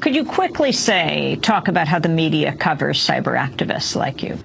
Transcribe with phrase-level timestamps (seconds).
[0.00, 4.38] Could you quickly say, talk about how the media covers cyber activists like you?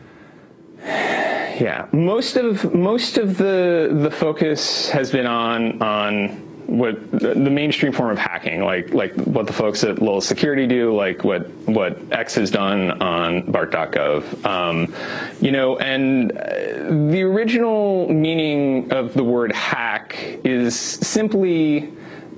[0.83, 6.27] Yeah, most of most of the the focus has been on on
[6.67, 10.93] what the mainstream form of hacking, like like what the folks at Lowell Security do,
[10.93, 14.45] like what what X has done on BART.gov.
[14.45, 14.93] Um,
[15.39, 21.93] you know, and uh, the original meaning of the word hack is simply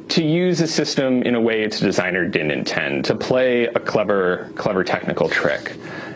[0.10, 4.52] to use a system in a way its designer didn't intend, to play a clever
[4.56, 5.76] clever technical trick.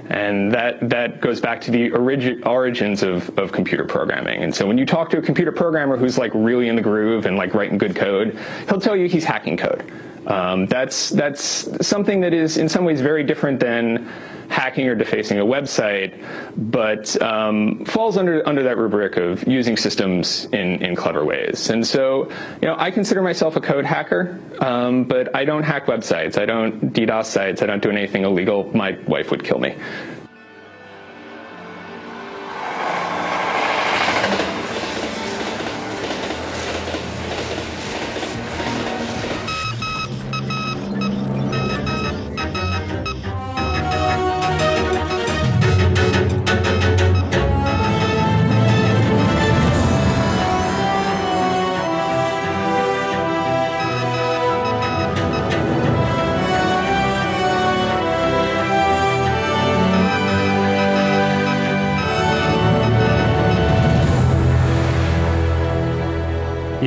[0.09, 4.43] And that, that goes back to the origi- origins of, of computer programming.
[4.43, 7.25] And so when you talk to a computer programmer who's like really in the groove
[7.25, 9.89] and like writing good code, he'll tell you he's hacking code.
[10.27, 14.11] Um, that's, that's something that is in some ways very different than
[14.51, 16.23] hacking or defacing a website,
[16.71, 21.69] but um, falls under under that rubric of using systems in in clever ways.
[21.69, 22.29] And so,
[22.61, 26.37] you know, I consider myself a code hacker, um, but I don't hack websites.
[26.37, 27.61] I don't DDoS sites.
[27.61, 28.69] I don't do anything illegal.
[28.75, 29.75] My wife would kill me.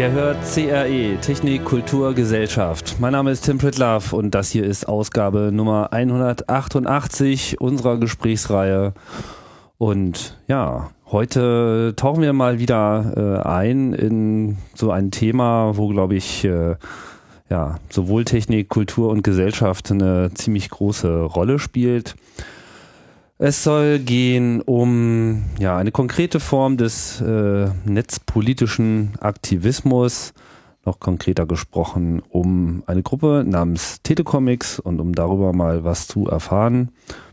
[0.05, 2.97] Ihr hört CRE, Technik, Kultur, Gesellschaft.
[3.00, 8.92] Mein Name ist Tim Pritlaff und das hier ist Ausgabe Nummer 188 unserer Gesprächsreihe.
[9.78, 16.16] Und ja, heute tauchen wir mal wieder äh, ein in so ein Thema, wo, glaube
[16.16, 16.77] ich, äh,
[17.48, 22.14] ja, sowohl Technik, Kultur und Gesellschaft eine ziemlich große Rolle spielt.
[23.46, 30.32] Es soll gehen um ja, eine konkrete Form des äh, netzpolitischen Aktivismus,
[30.86, 36.88] noch konkreter gesprochen um eine Gruppe namens Telecomics und um darüber mal was zu erfahren,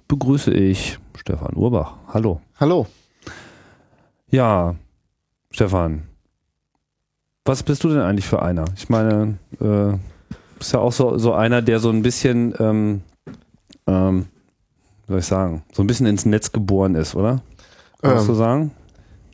[0.10, 1.94] begrüße ich Stefan Urbach.
[2.10, 2.42] Hallo.
[2.60, 2.88] Hallo.
[4.30, 4.76] Ja,
[5.50, 6.02] Stefan,
[7.46, 8.66] was bist du denn eigentlich für einer?
[8.76, 9.94] Ich meine, äh,
[10.58, 13.02] bist ja auch so, so einer, der so ein bisschen ähm,
[13.88, 14.26] ähm,
[15.12, 17.42] soll ich sagen, so ein bisschen ins Netz geboren ist, oder?
[18.02, 18.72] Kannst Ähm, du sagen?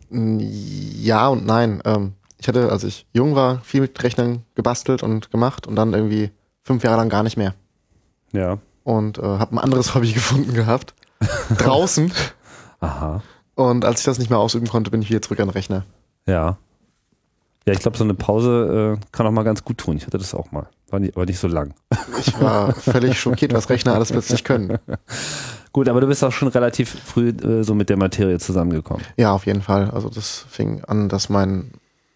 [0.09, 1.81] Ja und nein.
[1.85, 5.93] Ähm, ich hatte, als ich jung war, viel mit Rechnern gebastelt und gemacht und dann
[5.93, 6.31] irgendwie
[6.63, 7.55] fünf Jahre lang gar nicht mehr.
[8.31, 8.57] Ja.
[8.83, 10.93] Und äh, habe ein anderes Hobby gefunden gehabt.
[11.57, 12.11] Draußen.
[12.79, 13.21] Aha.
[13.55, 15.83] Und als ich das nicht mehr ausüben konnte, bin ich wieder zurück an den Rechner.
[16.27, 16.57] Ja.
[17.65, 19.97] Ja, ich glaube, so eine Pause äh, kann auch mal ganz gut tun.
[19.97, 20.69] Ich hatte das auch mal.
[20.89, 21.73] War nicht, aber nicht so lang.
[22.19, 24.77] Ich war völlig schockiert, was Rechner alles plötzlich können.
[25.77, 29.05] Gut, aber du bist auch schon relativ früh äh, so mit der Materie zusammengekommen.
[29.15, 29.91] Ja, auf jeden Fall.
[29.91, 31.69] Also das fing an, dass mein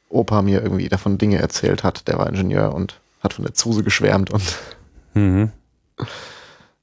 [0.09, 2.07] Opa mir irgendwie davon Dinge erzählt hat.
[2.07, 4.41] Der war Ingenieur und hat von der Zuse geschwärmt und
[5.13, 5.51] Mhm.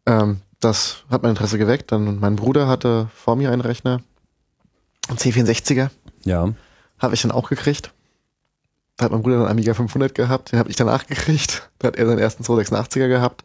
[0.07, 1.91] Ähm, das hat mein Interesse geweckt.
[1.91, 4.01] Dann mein Bruder hatte vor mir einen Rechner,
[5.09, 5.91] einen C64er,
[6.23, 6.53] Ja.
[7.01, 7.93] habe ich dann auch gekriegt.
[8.99, 11.69] Da hat mein Bruder einen Amiga 500 gehabt, den habe ich danach gekriegt.
[11.81, 13.45] Da hat er seinen ersten 286er gehabt.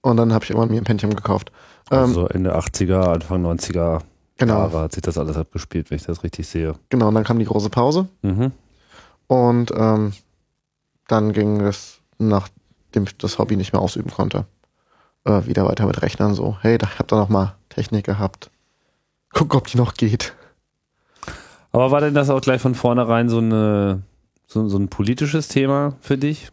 [0.00, 1.50] Und dann habe ich irgendwann mir ein Pentium gekauft.
[1.90, 4.00] Ähm, Also so Ende 80er, Anfang 90er
[4.38, 6.74] genau, Jahre hat sich das alles abgespielt, wenn ich das richtig sehe.
[6.90, 7.08] genau.
[7.08, 8.08] Und dann kam die große Pause.
[8.22, 8.52] Mhm.
[9.26, 10.12] Und ähm,
[11.08, 14.46] dann ging es, nachdem ich das Hobby nicht mehr ausüben konnte,
[15.24, 16.56] äh, wieder weiter mit Rechnern so.
[16.60, 18.50] Hey, da, ich habe da noch mal Technik gehabt.
[19.32, 20.34] Guck, ob die noch geht.
[21.70, 24.02] Aber war denn das auch gleich von vornherein so, eine,
[24.46, 26.50] so, so ein politisches Thema für dich?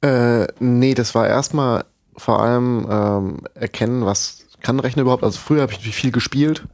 [0.00, 1.84] Äh, nee, das war erstmal
[2.16, 5.24] vor allem ähm, erkennen, was kann ein Rechner überhaupt.
[5.24, 6.66] Also früher habe ich natürlich viel gespielt.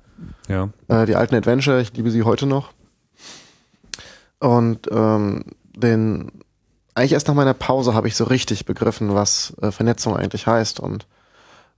[0.48, 0.70] Ja.
[0.88, 2.72] Äh, die alten Adventure, ich liebe sie heute noch.
[4.38, 6.30] Und ähm, den
[6.94, 10.80] eigentlich erst nach meiner Pause habe ich so richtig begriffen, was äh, Vernetzung eigentlich heißt
[10.80, 11.06] und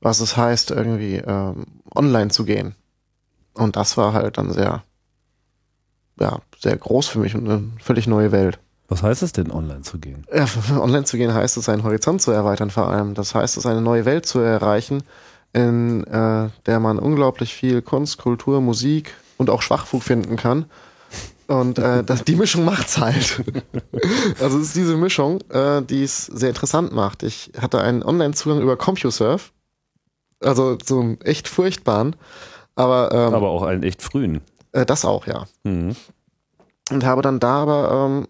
[0.01, 2.77] was es heißt, irgendwie ähm, online zu gehen.
[3.55, 4.85] Und das war halt dann sehr,
[6.21, 8.61] ja, sehr groß für mich und eine völlig neue Welt.
[8.87, 10.25] Was heißt es denn, online zu gehen?
[10.33, 10.47] Ja,
[10.81, 13.15] online zu gehen heißt es, seinen Horizont zu erweitern vor allem.
[13.15, 15.03] Das heißt es, eine neue Welt zu erreichen,
[15.53, 20.67] in äh, der man unglaublich viel Kunst, Kultur, Musik und auch Schwachfug finden kann.
[21.47, 23.43] Und äh, das, die Mischung macht's halt.
[24.41, 27.23] also es ist diese Mischung, äh, die es sehr interessant macht.
[27.23, 29.43] Ich hatte einen Online-Zugang über CompuServe,
[30.41, 32.15] also so einen echt furchtbaren,
[32.77, 34.41] aber, ähm, Aber auch einen echt frühen.
[34.73, 35.47] äh, das auch, ja.
[35.65, 35.97] Mhm.
[36.91, 38.29] Und habe dann da aber, ähm,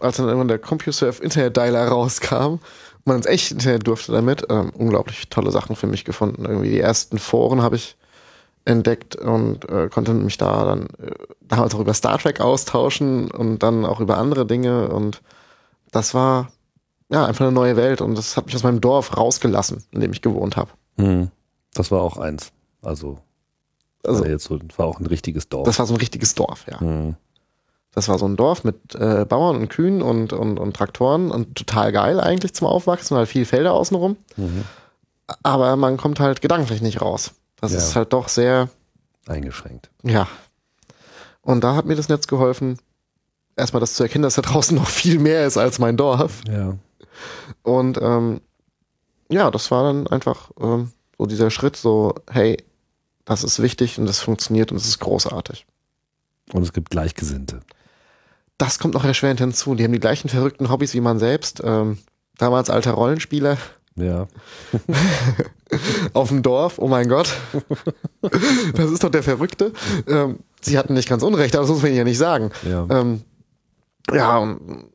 [0.00, 2.58] als dann irgendwann der CompuServe Internet Dialer rauskam
[3.04, 4.46] man ins echte Internet durfte damit.
[4.50, 6.44] Ähm, unglaublich tolle Sachen für mich gefunden.
[6.44, 7.96] Irgendwie die ersten Foren habe ich
[8.64, 13.62] entdeckt und äh, konnte mich da dann äh, damals auch über Star Trek austauschen und
[13.62, 15.22] dann auch über andere Dinge und
[15.90, 16.52] das war
[17.08, 20.12] ja einfach eine neue Welt und das hat mich aus meinem Dorf rausgelassen, in dem
[20.12, 20.70] ich gewohnt habe.
[20.98, 21.30] Hm.
[21.74, 22.52] Das war auch eins.
[22.82, 23.18] Also,
[24.04, 25.64] Also war jetzt so, war auch ein richtiges Dorf.
[25.64, 26.80] das war so ein richtiges Dorf, ja.
[26.80, 27.16] hm.
[27.92, 31.56] Das war so ein Dorf mit äh, Bauern und Kühen und, und, und Traktoren und
[31.56, 34.16] total geil eigentlich zum Aufwachsen, weil viel Felder außenrum.
[34.36, 34.64] Mhm.
[35.42, 37.32] Aber man kommt halt gedanklich nicht raus.
[37.60, 37.78] Das Ja.
[37.78, 38.68] ist halt doch sehr,
[39.26, 39.90] Eingeschränkt.
[40.02, 40.26] ja.
[41.42, 42.78] Und da hat mir das Netz geholfen,
[43.56, 46.42] erstmal das zu erkennen, dass da draußen noch viel mehr ist als mein Dorf.
[46.48, 46.76] Ja.
[47.62, 48.40] Und ähm,
[49.30, 52.62] ja, das war dann einfach ähm, so dieser Schritt, so, hey,
[53.24, 55.66] das ist wichtig und das funktioniert und es ist großartig.
[56.52, 57.60] Und es gibt Gleichgesinnte.
[58.60, 59.74] Das kommt noch erschwerend hinzu.
[59.74, 61.62] Die haben die gleichen verrückten Hobbys wie man selbst.
[61.64, 61.96] Ähm,
[62.36, 63.56] damals alter Rollenspieler
[63.96, 64.28] Ja.
[66.12, 67.34] auf dem Dorf, oh mein Gott.
[68.74, 69.72] Das ist doch der Verrückte.
[70.06, 72.50] Ähm, sie hatten nicht ganz unrecht, aber das muss man ihnen ja nicht sagen.
[72.68, 72.86] Ja.
[72.90, 73.22] Ähm,
[74.12, 74.90] ja, und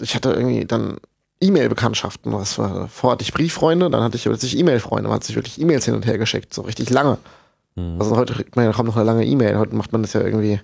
[0.00, 0.96] ich hatte irgendwie dann
[1.40, 2.32] E-Mail-Bekanntschaften.
[2.32, 5.08] War, vorher hatte ich Brieffreunde, dann hatte ich plötzlich E-Mail-Freunde.
[5.08, 7.18] Man hat sich wirklich E-Mails hin und her geschickt, so richtig lange.
[7.76, 8.00] Mhm.
[8.00, 9.56] Also heute kriegt man ja kaum noch eine lange E-Mail.
[9.56, 10.60] Heute macht man das ja irgendwie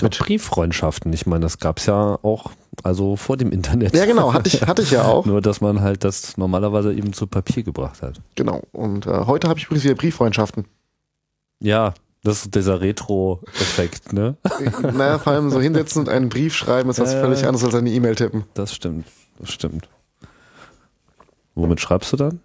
[0.00, 2.52] Mit Brieffreundschaften, ich meine, das gab's ja auch,
[2.82, 3.94] also vor dem Internet.
[3.94, 5.26] Ja, genau, hatte ich, hatte ich ja auch.
[5.26, 8.20] Nur, dass man halt das normalerweise eben zu Papier gebracht hat.
[8.34, 8.62] Genau.
[8.72, 10.64] Und äh, heute habe ich übrigens wieder Brieffreundschaften.
[11.60, 11.94] Ja,
[12.24, 14.36] das ist dieser Retro-Effekt, ne?
[14.94, 17.90] naja, vor allem so hinsetzen und einen Brief schreiben ist was völlig anderes als eine
[17.90, 18.44] E-Mail tippen.
[18.54, 19.06] Das stimmt,
[19.38, 19.88] das stimmt.
[21.54, 22.40] Womit schreibst du dann?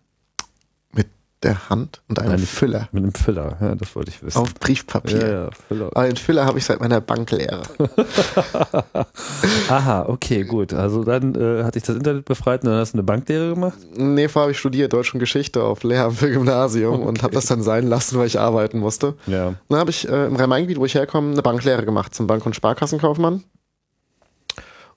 [1.44, 4.40] Der Hand und einem Ein- Füller Mit einem Füller, ja, das wollte ich wissen.
[4.40, 5.20] auf Briefpapier.
[5.20, 5.90] ja, ja, Füller.
[5.94, 7.62] Aber den Füller habe ich seit meiner Banklehre.
[9.70, 10.74] Aha, okay, gut.
[10.74, 13.78] Also dann äh, hatte ich das Internet befreit und dann hast du eine Banklehre gemacht?
[13.96, 17.46] nee, vorher habe ich studiert Deutsch und Geschichte auf Lehramt für Gymnasium und habe das
[17.46, 19.14] dann sein lassen, weil ich arbeiten musste.
[19.28, 19.54] Ja.
[19.70, 22.56] Dann habe ich äh, im Rhein-Main-Gebiet, wo ich herkomme, eine Banklehre gemacht zum Bank- und
[22.56, 23.44] Sparkassenkaufmann.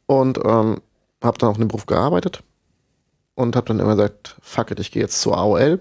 [0.06, 0.80] Und ähm,
[1.22, 2.42] habe dann auch in dem Beruf gearbeitet.
[3.40, 5.80] Und habe dann immer gesagt, fuck it, ich gehe jetzt zur AOL.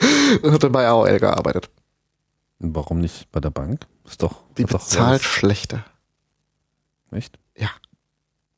[0.42, 1.68] und habe dann bei AOL gearbeitet.
[2.58, 3.86] Warum nicht bei der Bank?
[4.06, 4.42] Ist doch.
[4.56, 5.84] Die doch bezahlt alles- schlechter.
[7.10, 7.38] Echt?
[7.56, 7.70] Ja.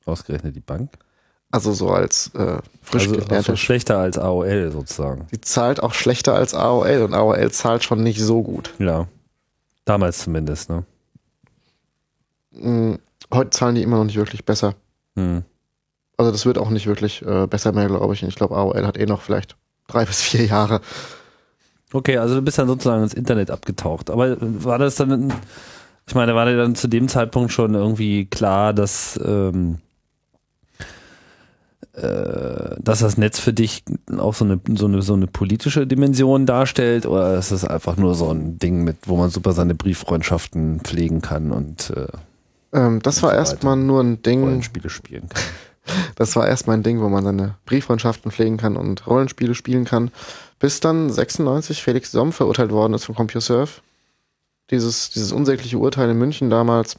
[0.05, 0.93] Ausgerechnet die Bank?
[1.51, 3.37] Also so als äh, frisch also, gelernte.
[3.37, 5.27] also schlechter als AOL sozusagen.
[5.33, 8.75] die zahlt auch schlechter als AOL und AOL zahlt schon nicht so gut.
[8.79, 9.07] Ja.
[9.85, 10.85] Damals zumindest, ne?
[12.53, 12.95] Mm,
[13.33, 14.75] Heute zahlen die immer noch nicht wirklich besser.
[15.17, 15.45] Hm.
[16.17, 18.23] Also das wird auch nicht wirklich äh, besser mehr, glaube ich.
[18.23, 19.57] Ich glaube, AOL hat eh noch vielleicht
[19.89, 20.81] drei bis vier Jahre.
[21.93, 24.11] Okay, also du bist dann sozusagen ins Internet abgetaucht.
[24.11, 25.33] Aber war das dann,
[26.09, 29.79] ich meine, war dir dann zu dem Zeitpunkt schon irgendwie klar, dass, ähm,
[31.93, 33.85] äh, dass das Netz für dich
[34.19, 37.07] auch so eine, so, eine, so eine politische Dimension darstellt?
[37.07, 41.21] Oder ist es einfach nur so ein Ding, mit, wo man super seine Brieffreundschaften pflegen
[41.23, 42.09] kann und äh,
[42.73, 45.43] Ähm, das Und war so erstmal nur ein Ding, Rollenspiele spielen kann?
[46.17, 50.11] Das war erstmal ein Ding, wo man seine Brieffreundschaften pflegen kann und Rollenspiele spielen kann.
[50.59, 53.81] Bis dann 96 Felix Somm verurteilt worden ist von CompuServe.
[54.71, 56.97] Dieses, dieses unsägliche Urteil in München damals,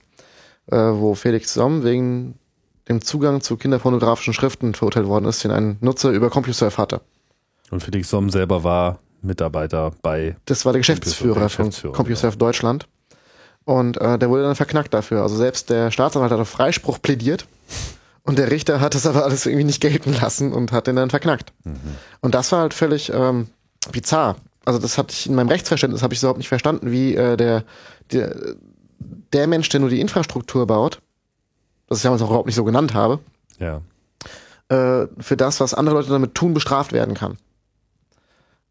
[0.67, 2.35] äh, wo Felix Somm wegen
[2.87, 7.01] dem Zugang zu kinderpornografischen Schriften verurteilt worden ist, den ein Nutzer über CompuServe hatte.
[7.71, 12.37] Und Felix Somm selber war Mitarbeiter bei Das war der Geschäftsführer, der von Geschäftsführer, CompuServe
[12.37, 12.87] Deutschland.
[13.63, 15.23] Und äh, der wurde dann verknackt dafür.
[15.23, 17.47] Also selbst der Staatsanwalt hat auf Freispruch plädiert.
[18.25, 21.09] Und der Richter hat das aber alles irgendwie nicht gelten lassen und hat den dann
[21.09, 21.53] verknackt.
[22.21, 23.47] Und das war halt völlig ähm,
[23.91, 24.35] bizarr.
[24.65, 27.63] Also das hatte ich in meinem Rechtsverständnis habe ich überhaupt nicht verstanden, wie äh, der,
[28.11, 28.35] der
[29.33, 31.01] der Mensch, der nur die Infrastruktur baut,
[31.87, 33.19] das ich damals auch überhaupt nicht so genannt habe,
[33.59, 33.81] ja.
[34.69, 37.37] äh, für das, was andere Leute damit tun, bestraft werden kann.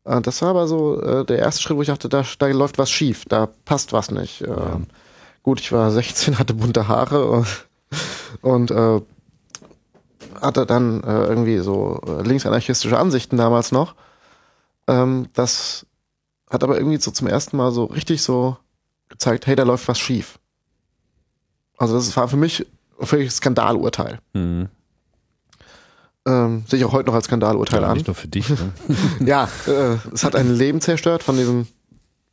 [0.05, 2.79] Äh, das war aber so äh, der erste Schritt, wo ich dachte, da, da läuft
[2.79, 4.43] was schief, da passt was nicht.
[4.43, 4.49] Äh,
[5.45, 7.67] Gut, ich war 16, hatte bunte Haare und,
[8.41, 9.03] und äh,
[10.41, 13.95] hatte dann äh, irgendwie so äh, linksanarchistische Ansichten damals noch.
[14.87, 15.87] Ähm, das
[16.51, 18.57] hat aber irgendwie so zum ersten Mal so richtig so
[19.09, 20.39] gezeigt, hey, da läuft was schief.
[21.77, 22.67] Also das war für mich
[23.01, 24.19] ein völlig Skandalurteil.
[24.33, 24.69] Mhm.
[26.27, 27.95] Ähm, sehe ich auch heute noch als Skandalurteil ja an.
[27.95, 28.49] nicht nur für dich.
[28.49, 28.73] Ne?
[29.27, 31.67] Ja, äh, es hat ein Leben zerstört von diesem,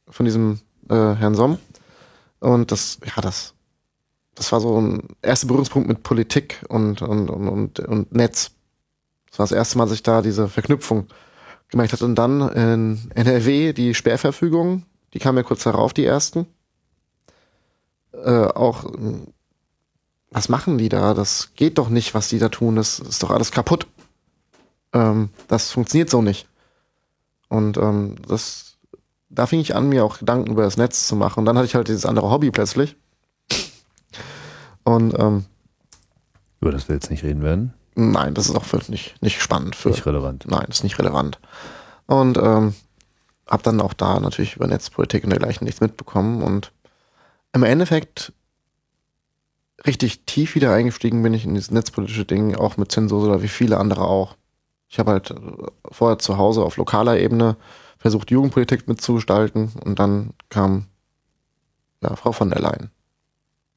[0.07, 1.57] von diesem äh, Herrn Somm.
[2.39, 3.53] Und das, ja, das,
[4.41, 8.49] das war so ein erster Berührungspunkt mit Politik und, und, und, und, und Netz.
[9.29, 11.05] Das war das erste Mal, dass ich da diese Verknüpfung
[11.69, 12.05] gemerkt hatte.
[12.05, 14.83] Und dann in NRW die Sperrverfügung,
[15.13, 16.47] die kam ja kurz darauf, die ersten.
[18.13, 18.91] Äh, auch,
[20.31, 21.13] was machen die da?
[21.13, 22.77] Das geht doch nicht, was die da tun.
[22.77, 23.85] Das ist doch alles kaputt.
[24.91, 26.47] ähm, das funktioniert so nicht.
[27.47, 28.79] Und ähm, das,
[29.29, 31.41] da fing ich an, mir auch Gedanken über das Netz zu machen.
[31.41, 32.95] Und dann hatte ich halt dieses andere Hobby plötzlich.
[34.83, 35.45] Und ähm,
[36.59, 37.73] Über das wir jetzt nicht reden werden.
[37.95, 39.75] nein, das ist auch für nicht, nicht spannend.
[39.75, 40.45] Für, Nicht relevant.
[40.47, 41.39] Nein, das ist nicht relevant.
[42.07, 42.73] Und ähm,
[43.47, 46.41] habe dann auch da natürlich über Netzpolitik und dergleichen nichts mitbekommen.
[46.41, 46.71] Und
[47.53, 48.33] im Endeffekt
[49.85, 53.47] richtig tief wieder eingestiegen bin ich in dieses netzpolitische Ding, auch mit Zensur oder wie
[53.47, 54.35] viele andere auch.
[54.87, 55.35] Ich habe halt äh,
[55.91, 57.55] vorher zu Hause auf lokaler Ebene
[57.97, 60.87] versucht, Jugendpolitik mitzugestalten und dann kam
[62.01, 62.89] ja, Frau von der Leyen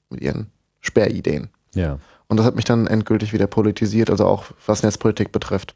[0.08, 0.50] mit ihren
[0.84, 1.48] Sperrideen.
[1.74, 1.98] Ja.
[2.28, 5.74] Und das hat mich dann endgültig wieder politisiert, also auch was Netzpolitik betrifft.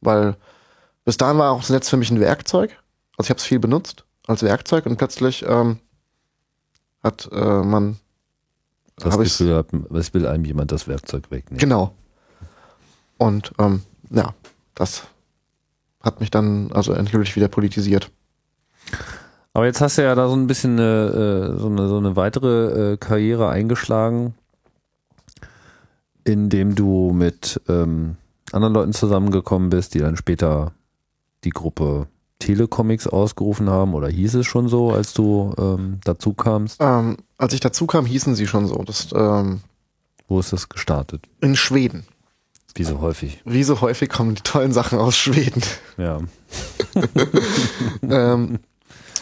[0.00, 0.36] Weil
[1.04, 2.70] bis dahin war auch das Netz für mich ein Werkzeug.
[3.16, 5.78] Also ich habe es viel benutzt als Werkzeug und plötzlich ähm,
[7.02, 7.98] hat äh, man
[8.96, 11.58] Das Gefühl hat, es will einem jemand das Werkzeug wegnehmen.
[11.58, 11.94] genau.
[13.18, 14.34] Und ähm, ja,
[14.74, 15.04] das
[16.02, 18.10] hat mich dann also endgültig wieder politisiert.
[19.54, 22.16] Aber jetzt hast du ja da so ein bisschen eine, äh, so, eine, so eine
[22.16, 24.34] weitere äh, Karriere eingeschlagen,
[26.24, 28.16] indem du mit ähm,
[28.52, 30.72] anderen Leuten zusammengekommen bist, die dann später
[31.44, 32.06] die Gruppe
[32.38, 36.78] Telecomics ausgerufen haben oder hieß es schon so, als du ähm, dazu kamst?
[36.80, 38.82] Ähm, als ich dazu kam, hießen sie schon so.
[38.82, 39.60] Das ähm,
[40.28, 41.28] Wo ist das gestartet?
[41.40, 42.04] in Schweden.
[42.74, 43.40] Wie so häufig.
[43.44, 45.62] Wie so häufig kommen die tollen Sachen aus Schweden.
[45.98, 46.20] Ja.
[48.02, 48.58] ähm,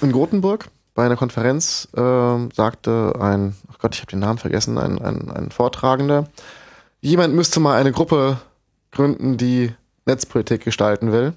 [0.02, 4.76] in Gothenburg bei einer Konferenz ähm, sagte ein, ach Gott, ich habe den Namen vergessen,
[4.78, 6.28] ein, ein, ein Vortragender,
[7.00, 8.38] jemand müsste mal eine Gruppe
[8.90, 9.73] gründen, die
[10.07, 11.35] Netzpolitik gestalten will.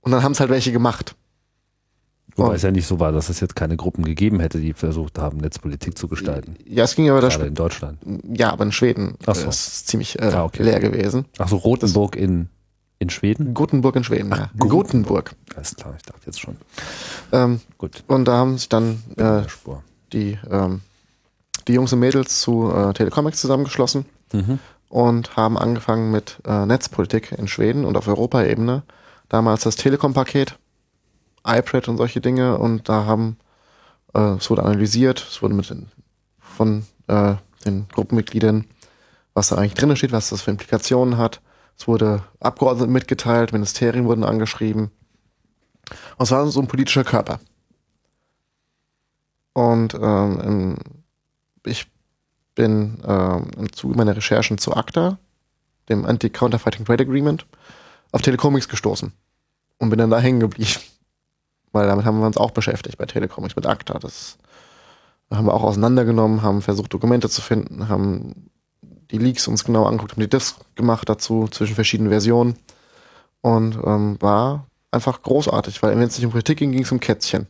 [0.00, 1.14] Und dann haben es halt welche gemacht.
[2.36, 2.52] Wobei Oh.
[2.52, 5.38] es ja nicht so war, dass es jetzt keine Gruppen gegeben hätte, die versucht haben,
[5.38, 6.54] Netzpolitik zu gestalten.
[6.64, 7.98] Ja, es ging aber da Gerade in Deutschland.
[8.32, 9.46] ja, aber in Schweden Ach so.
[9.46, 10.62] äh, ist es ziemlich äh, Ah, okay.
[10.62, 11.24] leer gewesen.
[11.38, 12.48] Ach so, Rothenburg in,
[12.98, 13.54] in Schweden?
[13.54, 14.50] Gothenburg in Schweden, ja.
[14.58, 15.34] Gothenburg.
[15.54, 16.56] Alles klar, ich dachte jetzt schon.
[17.32, 18.02] Ähm, Gut.
[18.08, 19.42] und da haben sich dann äh,
[20.12, 20.80] die, ähm,
[21.68, 24.58] die Jungs und Mädels zu äh, Telecomics zusammengeschlossen Mhm.
[24.90, 28.82] und haben angefangen mit äh, Netzpolitik in Schweden und auf Europaebene.
[29.30, 30.58] Damals das Telekom-Paket,
[31.46, 33.38] iPad und solche Dinge und da haben,
[34.14, 35.86] äh, es wurde analysiert, es wurde mit den,
[36.38, 38.66] von äh, den Gruppenmitgliedern,
[39.34, 41.40] was da eigentlich drin steht, was das für Implikationen hat.
[41.78, 44.90] Es wurde Abgeordneten mitgeteilt, Ministerien wurden angeschrieben.
[46.16, 47.40] Und es war so ein politischer Körper.
[49.52, 50.76] Und ähm,
[51.64, 51.86] ich
[52.54, 55.18] bin ähm, im Zuge meiner Recherchen zu ACTA,
[55.88, 57.46] dem Anti-Counterfeiting Trade Agreement,
[58.10, 59.12] auf Telecomics gestoßen
[59.78, 60.80] und bin dann da hängen geblieben.
[61.72, 63.98] Weil damit haben wir uns auch beschäftigt bei Telecomics mit ACTA.
[63.98, 64.38] Das
[65.30, 68.50] haben wir auch auseinandergenommen, haben versucht, Dokumente zu finden, haben
[69.10, 72.56] die Leaks uns genau angeguckt, haben die Discs gemacht dazu zwischen verschiedenen Versionen
[73.40, 77.00] und ähm, war einfach großartig, weil wenn es nicht um Politik ging, ging es um
[77.00, 77.46] Kätzchen.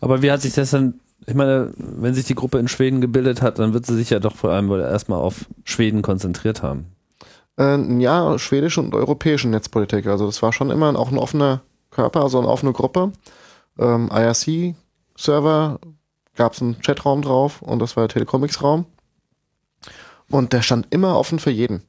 [0.00, 3.42] Aber wie hat sich das dann, ich meine, wenn sich die Gruppe in Schweden gebildet
[3.42, 6.86] hat, dann wird sie sich ja doch vor allem wohl erstmal auf Schweden konzentriert haben.
[7.58, 10.06] Äh, ja, schwedische und europäische Netzpolitik.
[10.06, 13.12] Also das war schon immer auch ein offener Körper, also eine offene Gruppe.
[13.78, 15.78] Ähm, IRC-Server
[16.34, 18.86] gab es einen Chatraum drauf und das war der Telecomics-Raum.
[20.32, 21.82] Und der stand immer offen für jeden.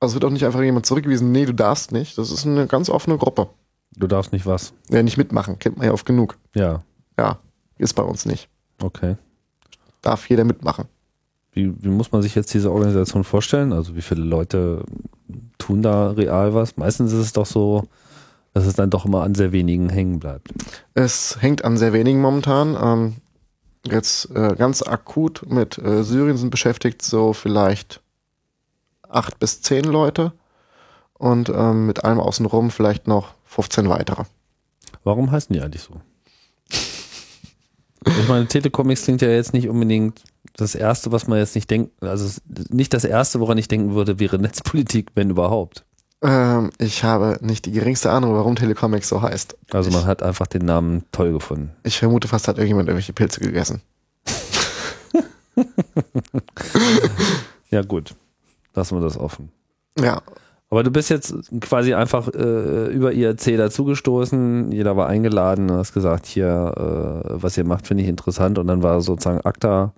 [0.00, 2.16] Also wird auch nicht einfach jemand zurückgewiesen, nee, du darfst nicht.
[2.18, 3.48] Das ist eine ganz offene Gruppe.
[3.96, 4.72] Du darfst nicht was.
[4.88, 6.38] Ja, nicht mitmachen, kennt man ja oft genug.
[6.54, 6.82] Ja,
[7.18, 7.38] Ja,
[7.78, 8.48] ist bei uns nicht.
[8.82, 9.16] okay.
[10.02, 10.86] Darf jeder mitmachen.
[11.52, 13.74] Wie, wie muss man sich jetzt diese Organisation vorstellen?
[13.74, 14.84] Also wie viele Leute
[15.58, 16.78] tun da real was?
[16.78, 17.84] Meistens ist es doch so,
[18.54, 20.48] dass es dann doch immer an sehr wenigen hängen bleibt.
[20.94, 22.78] Es hängt an sehr wenigen momentan.
[22.80, 23.16] Ähm,
[23.86, 28.00] jetzt äh, ganz akut mit äh, Syrien sind beschäftigt so vielleicht
[29.08, 30.32] acht bis zehn Leute
[31.14, 34.24] und ähm, mit allem außenrum vielleicht noch 15 weitere.
[35.04, 36.00] Warum heißen die eigentlich so?
[38.06, 40.22] Ich meine, Telecomics klingt ja jetzt nicht unbedingt
[40.56, 44.18] das Erste, was man jetzt nicht denkt, also nicht das Erste, woran ich denken würde,
[44.18, 45.84] wäre Netzpolitik, wenn überhaupt.
[46.22, 49.56] Ähm, ich habe nicht die geringste Ahnung, warum Telecomics so heißt.
[49.72, 51.72] Also man ich, hat einfach den Namen toll gefunden.
[51.82, 53.82] ich vermute fast, hat irgendjemand irgendwelche Pilze gegessen.
[57.70, 58.14] Ja gut,
[58.74, 59.50] lassen wir das offen.
[59.98, 60.22] Ja,
[60.70, 65.92] Aber du bist jetzt quasi einfach äh, über IRC dazugestoßen, jeder war eingeladen, du hast
[65.92, 69.92] gesagt, hier, äh, was ihr macht, finde ich interessant und dann war sozusagen ACTA,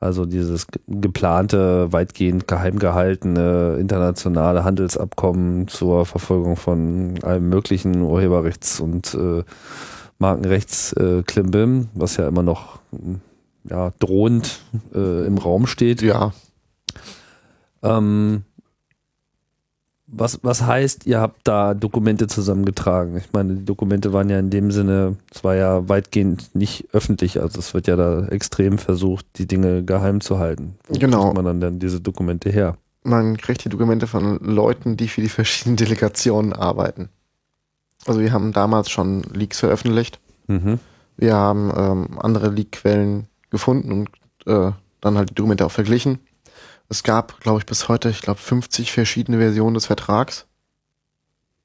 [0.00, 8.80] also dieses ge- geplante, weitgehend geheim gehaltene internationale Handelsabkommen zur Verfolgung von allem möglichen Urheberrechts-
[8.80, 9.44] und äh,
[10.18, 13.20] Markenrechts äh, Klimbim, was ja immer noch m,
[13.68, 14.60] ja, drohend
[14.94, 16.02] äh, im Raum steht.
[16.02, 16.32] ja.
[17.82, 18.44] Ähm,
[20.12, 23.16] was, was heißt, ihr habt da Dokumente zusammengetragen?
[23.16, 27.40] Ich meine, die Dokumente waren ja in dem Sinne, es war ja weitgehend nicht öffentlich,
[27.40, 30.74] also es wird ja da extrem versucht, die Dinge geheim zu halten.
[30.88, 31.22] Wo Genau.
[31.24, 32.76] kriegt man dann denn diese Dokumente her?
[33.02, 37.08] Man kriegt die Dokumente von Leuten, die für die verschiedenen Delegationen arbeiten.
[38.06, 40.20] Also wir haben damals schon Leaks veröffentlicht.
[40.48, 40.78] Mhm.
[41.16, 44.08] Wir haben ähm, andere Leak-Quellen gefunden und
[44.46, 46.18] äh, dann halt die Dokumente auch verglichen.
[46.90, 50.46] Es gab, glaube ich, bis heute, ich glaube, 50 verschiedene Versionen des Vertrags,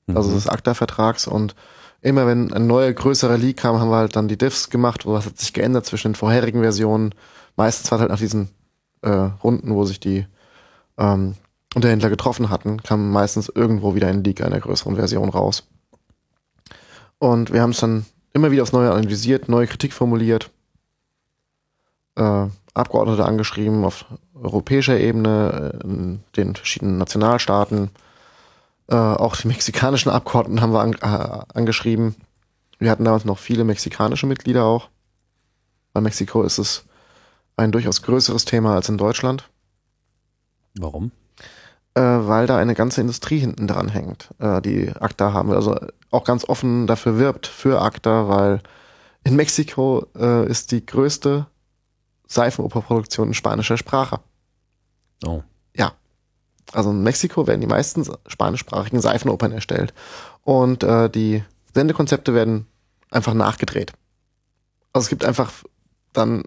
[0.08, 0.36] also Mhm.
[0.36, 1.28] des ACTA-Vertrags.
[1.28, 1.56] Und
[2.02, 5.26] immer wenn ein neuer, größerer Leak kam, haben wir halt dann die Diffs gemacht, was
[5.26, 7.14] hat sich geändert zwischen den vorherigen Versionen.
[7.56, 8.50] Meistens war es halt nach diesen
[9.02, 9.10] äh,
[9.44, 10.28] Runden, wo sich die
[10.98, 11.34] ähm,
[11.74, 15.64] Unterhändler getroffen hatten, kam meistens irgendwo wieder ein Leak einer größeren Version raus.
[17.18, 20.52] Und wir haben es dann immer wieder aufs Neue analysiert, neue Kritik formuliert,
[22.16, 24.06] äh, Abgeordnete angeschrieben auf
[24.36, 27.90] europäischer Ebene, äh, in den verschiedenen Nationalstaaten.
[28.88, 32.16] Äh, auch die mexikanischen Abgeordneten haben wir an, äh, angeschrieben.
[32.78, 34.90] Wir hatten damals noch viele mexikanische Mitglieder auch.
[35.94, 36.86] Bei Mexiko ist es
[37.58, 39.50] ein durchaus größeres Thema als in Deutschland
[40.78, 41.12] Warum?
[41.96, 45.52] äh, weil da eine ganze Industrie hinten dran hängt, äh, die ACTA haben.
[45.52, 45.76] Also
[46.12, 48.62] auch ganz offen dafür wirbt für ACTA, weil
[49.24, 51.48] in Mexiko äh, ist die größte
[52.28, 54.20] Seifenoperproduktion in spanischer Sprache.
[55.26, 55.44] Oh.
[55.76, 55.94] Ja.
[56.72, 59.94] Also in Mexiko werden die meisten spanischsprachigen Seifenopern erstellt.
[60.44, 62.68] Und äh, die Sendekonzepte werden
[63.12, 63.94] einfach nachgedreht.
[64.94, 65.52] Also es gibt einfach
[66.14, 66.44] dann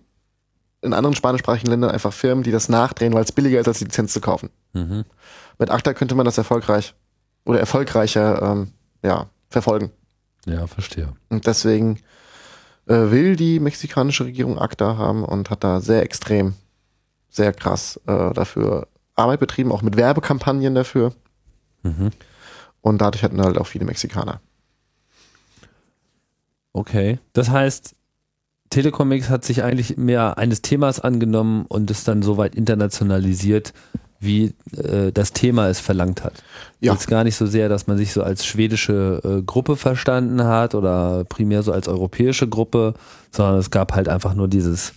[0.81, 3.85] in anderen spanischsprachigen Ländern einfach Firmen, die das nachdrehen, weil es billiger ist, als die
[3.85, 4.51] Lizenz zu kaufen.
[4.73, 5.05] Mhm.
[5.59, 6.95] Mit ACTA könnte man das erfolgreich
[7.45, 9.91] oder erfolgreicher ähm, ja, verfolgen.
[10.47, 11.13] Ja, verstehe.
[11.29, 12.01] Und deswegen
[12.88, 16.54] äh, will die mexikanische Regierung ACTA haben und hat da sehr extrem,
[17.28, 21.12] sehr krass äh, dafür Arbeit betrieben, auch mit Werbekampagnen dafür.
[21.83, 22.11] Mhm.
[22.80, 24.40] Und dadurch hatten halt auch viele Mexikaner.
[26.73, 27.18] Okay.
[27.33, 27.95] Das heißt,
[28.70, 33.72] Telecomics hat sich eigentlich mehr eines Themas angenommen und es dann soweit internationalisiert,
[34.20, 36.35] wie äh, das Thema es verlangt hat.
[36.81, 36.92] Ja.
[36.92, 40.74] Jetzt gar nicht so sehr, dass man sich so als schwedische äh, Gruppe verstanden hat
[40.74, 42.94] oder primär so als europäische Gruppe,
[43.31, 44.92] sondern es gab halt einfach nur dieses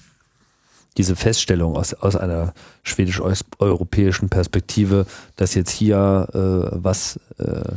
[0.97, 2.53] diese Feststellung aus, aus einer
[2.83, 5.05] schwedisch-europäischen Perspektive,
[5.37, 7.75] dass jetzt hier äh, was äh,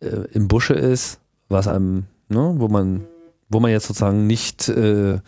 [0.00, 3.04] äh, im Busche ist, was einem, ne, wo man,
[3.48, 5.18] wo man jetzt sozusagen nicht äh,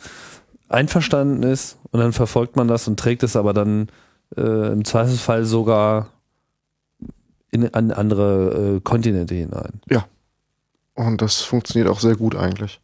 [0.69, 3.89] einverstanden ist und dann verfolgt man das und trägt es aber dann
[4.37, 6.09] äh, im Zweifelsfall sogar
[7.51, 9.81] in an andere äh, Kontinente hinein.
[10.99, 12.81] Und das funktioniert auch sehr gut eigentlich.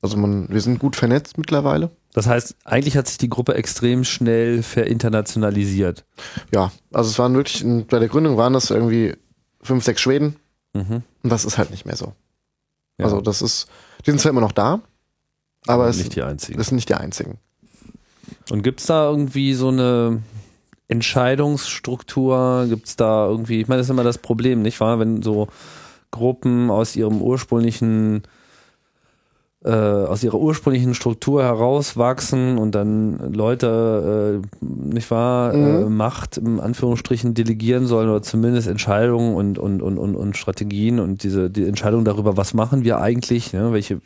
[0.00, 1.90] Also man, wir sind gut vernetzt mittlerweile.
[2.12, 6.04] Das heißt, eigentlich hat sich die Gruppe extrem schnell verinternationalisiert.
[6.54, 9.16] Ja, also es waren wirklich, bei der Gründung waren das irgendwie
[9.62, 10.36] fünf, sechs Schweden
[10.74, 11.02] Mhm.
[11.22, 12.12] und das ist halt nicht mehr so.
[12.98, 13.04] Ja.
[13.04, 13.68] Also das ist,
[14.04, 14.80] die sind zwar immer noch da,
[15.66, 16.58] aber es nicht die einzigen.
[16.58, 17.38] das sind nicht die einzigen.
[18.50, 20.22] Und gibt es da irgendwie so eine
[20.88, 22.66] Entscheidungsstruktur?
[22.68, 24.98] Gibt es da irgendwie, ich meine, das ist immer das Problem, nicht wahr?
[24.98, 25.48] Wenn so
[26.10, 28.22] Gruppen aus ihrem ursprünglichen
[29.64, 35.96] äh, aus ihrer ursprünglichen Struktur herauswachsen und dann Leute, äh, nicht wahr, äh, Mhm.
[35.96, 41.22] Macht im Anführungsstrichen delegieren sollen oder zumindest Entscheidungen und, und, und, und, und Strategien und
[41.22, 43.72] diese die Entscheidung darüber, was machen wir eigentlich, ne?
[43.72, 44.00] welche,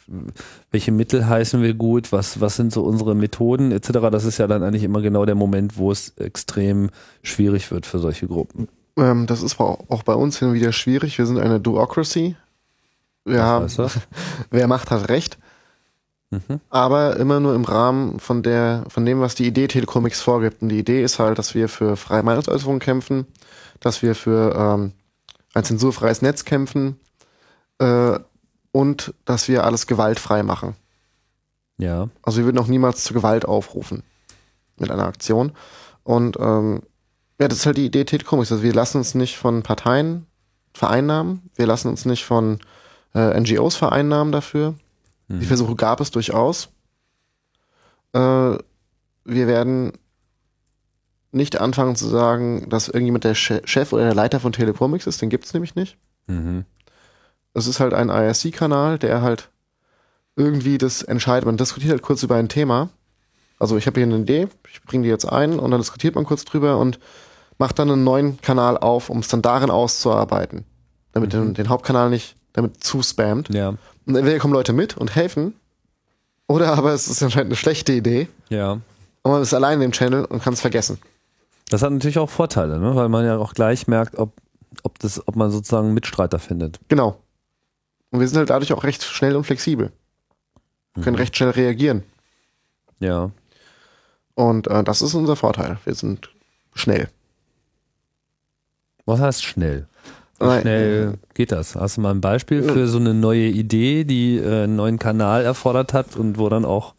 [0.71, 4.09] welche Mittel heißen wir gut, was, was sind so unsere Methoden etc.
[4.11, 6.91] Das ist ja dann eigentlich immer genau der Moment, wo es extrem
[7.23, 8.69] schwierig wird für solche Gruppen.
[8.97, 11.19] Ähm, das ist auch auch bei uns hin und wieder schwierig.
[11.19, 12.37] Wir sind eine Duocracy.
[13.25, 13.67] Wir haben,
[14.51, 15.39] wer macht, hat recht.
[16.31, 16.61] Mhm.
[16.71, 20.63] Aber immer nur im Rahmen von der, von dem, was die Idee Telecomics vorgibt.
[20.63, 23.27] Und die Idee ist halt, dass wir für freie Meinungsäußerung kämpfen,
[23.81, 24.93] dass wir für ähm,
[25.55, 27.01] ein zensurfreies Netz kämpfen
[27.79, 28.19] äh,
[28.73, 30.77] und dass wir alles gewaltfrei machen.
[31.79, 32.09] Ja.
[32.23, 34.03] Also wir würden auch niemals zu Gewalt aufrufen
[34.79, 35.53] mit einer Aktion.
[36.05, 36.83] Und ähm,
[37.41, 38.53] ja, das ist halt die Idee Telecomics.
[38.53, 40.27] Also wir lassen uns nicht von Parteien
[40.75, 42.61] vereinnahmen, wir lassen uns nicht von
[43.15, 44.75] äh, NGOs vereinnahmen dafür.
[45.29, 46.71] Die Versuche gab es durchaus.
[48.13, 49.93] Äh, wir werden
[51.33, 55.23] nicht anfangen zu sagen, dass irgendjemand der Che- Chef oder der Leiter von Telecomics ist,
[55.23, 55.97] den gibt es nämlich nicht.
[56.27, 56.65] Mhm.
[57.55, 59.51] Es ist halt ein IRC-Kanal, der halt
[60.35, 61.47] irgendwie das entscheidet.
[61.47, 62.89] Man diskutiert halt kurz über ein Thema.
[63.61, 66.25] Also ich habe hier eine Idee, ich bringe die jetzt ein und dann diskutiert man
[66.25, 66.99] kurz drüber und
[67.59, 70.65] macht dann einen neuen Kanal auf, um es dann darin auszuarbeiten.
[71.13, 73.53] Damit den, den Hauptkanal nicht damit zuspammt.
[73.55, 73.71] Ja.
[74.07, 75.55] Und entweder kommen Leute mit und helfen,
[76.47, 78.73] oder aber es ist anscheinend eine schlechte Idee Ja.
[78.73, 80.99] und man ist allein in dem Channel und kann es vergessen.
[81.69, 82.97] Das hat natürlich auch Vorteile, ne?
[82.97, 84.33] weil man ja auch gleich merkt, ob
[84.85, 86.79] ob, das, ob man sozusagen Mitstreiter findet.
[86.89, 87.21] Genau.
[88.11, 89.93] Und wir sind halt dadurch auch recht schnell und flexibel.
[90.95, 92.05] Wir können recht schnell reagieren.
[93.01, 93.31] Ja.
[94.35, 95.79] Und äh, das ist unser Vorteil.
[95.85, 96.31] Wir sind
[96.75, 97.09] schnell.
[99.07, 99.87] Was heißt schnell?
[100.41, 101.77] Wie schnell geht das?
[101.77, 105.45] Hast du mal ein Beispiel für so eine neue Idee, die äh, einen neuen Kanal
[105.45, 106.95] erfordert hat und wo dann auch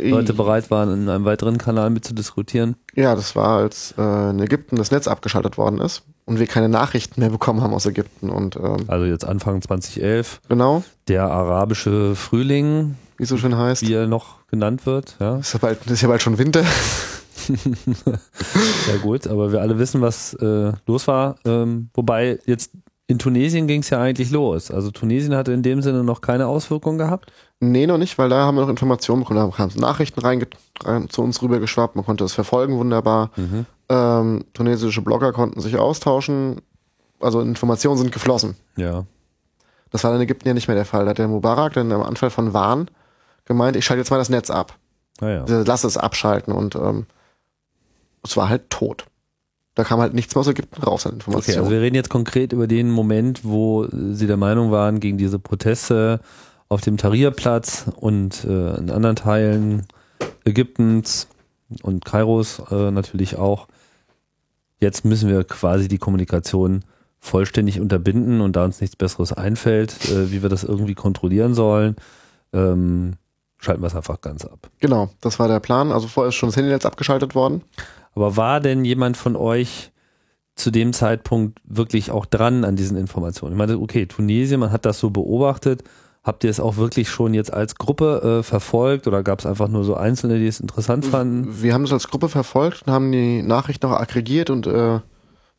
[0.00, 2.76] Leute bereit waren, in einem weiteren Kanal mitzudiskutieren?
[2.94, 6.68] Ja, das war, als äh, in Ägypten das Netz abgeschaltet worden ist und wir keine
[6.68, 8.30] Nachrichten mehr bekommen haben aus Ägypten.
[8.30, 13.82] Und ähm, Also jetzt Anfang 2011, genau, der arabische Frühling, wie es so schön heißt.
[13.86, 15.16] wie er noch genannt wird.
[15.20, 16.64] Ja, Ist ja bald, ist ja bald schon Winter.
[18.86, 19.26] sehr gut.
[19.26, 21.36] Aber wir alle wissen, was äh, los war.
[21.44, 22.72] Ähm, wobei jetzt
[23.06, 24.70] in Tunesien ging es ja eigentlich los.
[24.70, 27.30] Also Tunesien hatte in dem Sinne noch keine Auswirkungen gehabt.
[27.60, 29.50] Nee, noch nicht, weil da haben wir noch Informationen bekommen.
[29.50, 30.46] Da haben Nachrichten reinge
[30.82, 31.96] rein, zu uns rübergeschwappt.
[31.96, 33.30] Man konnte das verfolgen, wunderbar.
[33.88, 36.62] Ähm, tunesische Blogger konnten sich austauschen.
[37.20, 38.56] Also Informationen sind geflossen.
[38.76, 39.04] Ja.
[39.90, 41.04] Das war in Ägypten ja nicht mehr der Fall.
[41.04, 42.90] Da hat der Mubarak dann am Anfall von Wahn
[43.44, 44.74] gemeint, ich schalte jetzt mal das Netz ab.
[45.20, 45.42] Naja.
[45.42, 46.52] Also Lass es abschalten.
[46.52, 47.06] Und ähm,
[48.24, 49.06] es war halt tot.
[49.74, 51.58] Da kam halt nichts mehr aus Ägypten raus an Okay, Informationen.
[51.58, 55.38] also wir reden jetzt konkret über den Moment, wo Sie der Meinung waren, gegen diese
[55.38, 56.20] Proteste
[56.68, 59.86] auf dem Tahrirplatz und äh, in anderen Teilen
[60.44, 61.28] Ägyptens
[61.82, 63.66] und Kairos äh, natürlich auch.
[64.78, 66.84] Jetzt müssen wir quasi die Kommunikation
[67.18, 71.96] vollständig unterbinden und da uns nichts Besseres einfällt, äh, wie wir das irgendwie kontrollieren sollen,
[72.52, 73.14] ähm,
[73.58, 74.68] schalten wir es einfach ganz ab.
[74.78, 75.90] genau, das war der Plan.
[75.90, 77.62] Also vorher ist schon das Handynetz abgeschaltet worden.
[78.14, 79.92] Aber war denn jemand von euch
[80.56, 83.52] zu dem Zeitpunkt wirklich auch dran an diesen Informationen?
[83.52, 85.82] Ich meine, okay, Tunesien, man hat das so beobachtet.
[86.22, 89.68] Habt ihr es auch wirklich schon jetzt als Gruppe äh, verfolgt oder gab es einfach
[89.68, 91.62] nur so Einzelne, die es interessant fanden?
[91.62, 95.00] Wir haben es als Gruppe verfolgt und haben die Nachrichten auch aggregiert und äh,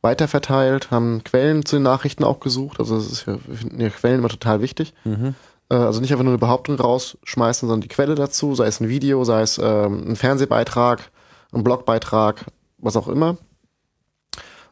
[0.01, 2.79] weiterverteilt, haben Quellen zu den Nachrichten auch gesucht.
[2.79, 4.93] Also das ist ja, wir finden ja Quellen immer total wichtig.
[5.03, 5.35] Mhm.
[5.69, 8.89] Äh, also nicht einfach nur eine Behauptung rausschmeißen, sondern die Quelle dazu, sei es ein
[8.89, 11.11] Video, sei es ähm, ein Fernsehbeitrag,
[11.55, 12.45] ein Blogbeitrag,
[12.77, 13.37] was auch immer.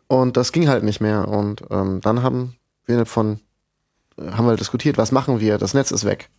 [0.08, 1.28] Und das ging halt nicht mehr.
[1.28, 3.40] Und ähm, dann haben wir von
[4.18, 5.58] äh, haben wir diskutiert, was machen wir?
[5.58, 6.30] Das Netz ist weg.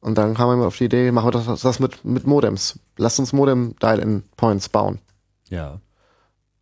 [0.00, 2.78] Und dann kamen wir auf die Idee, machen wir das, das mit, mit Modems.
[2.96, 4.98] Lasst uns Modem-Dial-In-Points bauen.
[5.50, 5.80] Ja.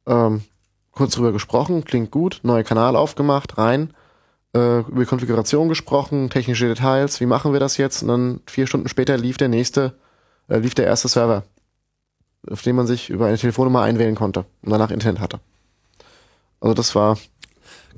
[0.07, 0.43] Ähm,
[0.91, 3.95] kurz drüber gesprochen, klingt gut, neuer Kanal aufgemacht, rein,
[4.55, 8.03] äh, über Konfiguration gesprochen, technische Details, wie machen wir das jetzt?
[8.03, 9.95] Und dann vier Stunden später lief der nächste,
[10.49, 11.45] äh, lief der erste Server,
[12.49, 15.41] auf den man sich über eine Telefonnummer einwählen konnte und danach Internet hatte.
[16.61, 17.17] Also das war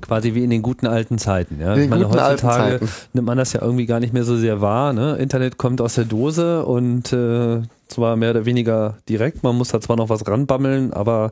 [0.01, 1.59] Quasi wie in den guten alten Zeiten.
[1.59, 1.73] Ja?
[1.73, 2.89] In den ich meine, guten alten heutzutage Zeiten.
[3.13, 4.93] nimmt man das ja irgendwie gar nicht mehr so sehr wahr.
[4.93, 5.15] Ne?
[5.17, 9.43] Internet kommt aus der Dose und äh, zwar mehr oder weniger direkt.
[9.43, 11.31] Man muss da zwar noch was ranbammeln, aber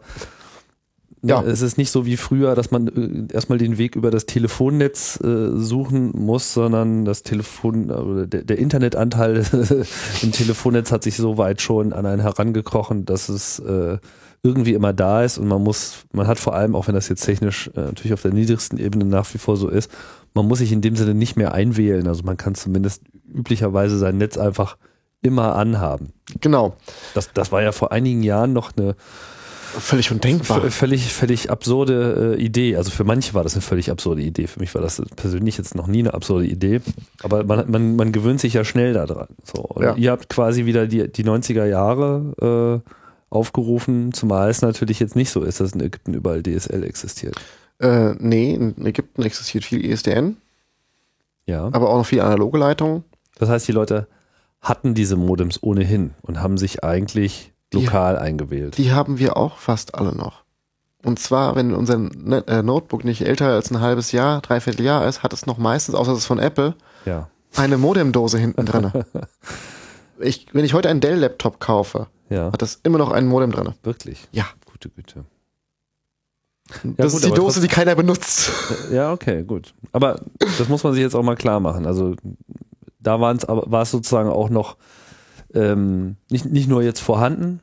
[1.22, 1.44] Ja.
[1.44, 5.20] es ist nicht so wie früher, dass man äh, erstmal den Weg über das Telefonnetz
[5.22, 9.46] äh, suchen muss, sondern das Telefon oder der, der Internetanteil
[10.22, 13.98] im Telefonnetz hat sich so weit schon an einen herangekrochen, dass es äh,
[14.44, 17.26] irgendwie immer da ist und man muss, man hat vor allem, auch wenn das jetzt
[17.26, 19.92] technisch äh, natürlich auf der niedrigsten Ebene nach wie vor so ist,
[20.34, 22.08] man muss sich in dem Sinne nicht mehr einwählen.
[22.08, 24.78] Also man kann zumindest üblicherweise sein Netz einfach
[25.22, 26.14] immer anhaben.
[26.40, 26.78] genau
[27.14, 28.96] Das, das war ja vor einigen Jahren noch eine
[29.80, 30.62] völlig undenkbar.
[30.62, 32.76] v- völlig, völlig absurde äh, Idee.
[32.78, 34.48] Also für manche war das eine völlig absurde Idee.
[34.48, 36.82] Für mich war das persönlich jetzt noch nie eine absurde Idee.
[37.24, 39.28] Aber man, man, man gewöhnt sich ja schnell daran.
[39.44, 39.70] So.
[39.82, 39.96] Ja.
[39.96, 42.90] ihr habt quasi wieder die, die 90er Jahre äh,
[43.30, 47.36] aufgerufen, zumal es natürlich jetzt nicht so ist, dass in Ägypten überall DSL existiert.
[47.80, 50.38] Äh, nee, in Ägypten existiert viel ISDN,
[51.46, 51.66] Ja.
[51.72, 53.04] aber auch noch viel analoge Leitungen.
[53.38, 54.08] Das heißt, die Leute
[54.62, 58.78] hatten diese Modems ohnehin und haben sich eigentlich Die- lokal eingewählt.
[58.78, 60.44] Die haben wir auch fast alle noch.
[61.04, 65.08] Und zwar, wenn unser Ne- äh, Notebook nicht älter als ein halbes Jahr, dreiviertel Jahr
[65.08, 67.30] ist, hat es noch meistens, außer es ist von Apple, ja.
[67.56, 68.92] eine Modemdose hinten drin.
[70.20, 72.52] ich, wenn ich heute einen Dell-Laptop kaufe, Ja.
[72.52, 73.74] hat das immer noch einen Modem drin.
[73.84, 74.28] Wirklich.
[74.32, 74.46] Ja.
[74.70, 75.24] Gute Güte.
[76.84, 78.52] das gut, ist die Dose, die keiner benutzt.
[78.92, 79.74] Ja, okay, gut.
[79.92, 80.20] Aber
[80.58, 81.86] das muss man sich jetzt auch mal klar machen.
[81.86, 82.16] Also
[83.00, 84.76] da war es sozusagen auch noch
[85.54, 87.62] ähm, nicht, nicht nur jetzt vorhanden,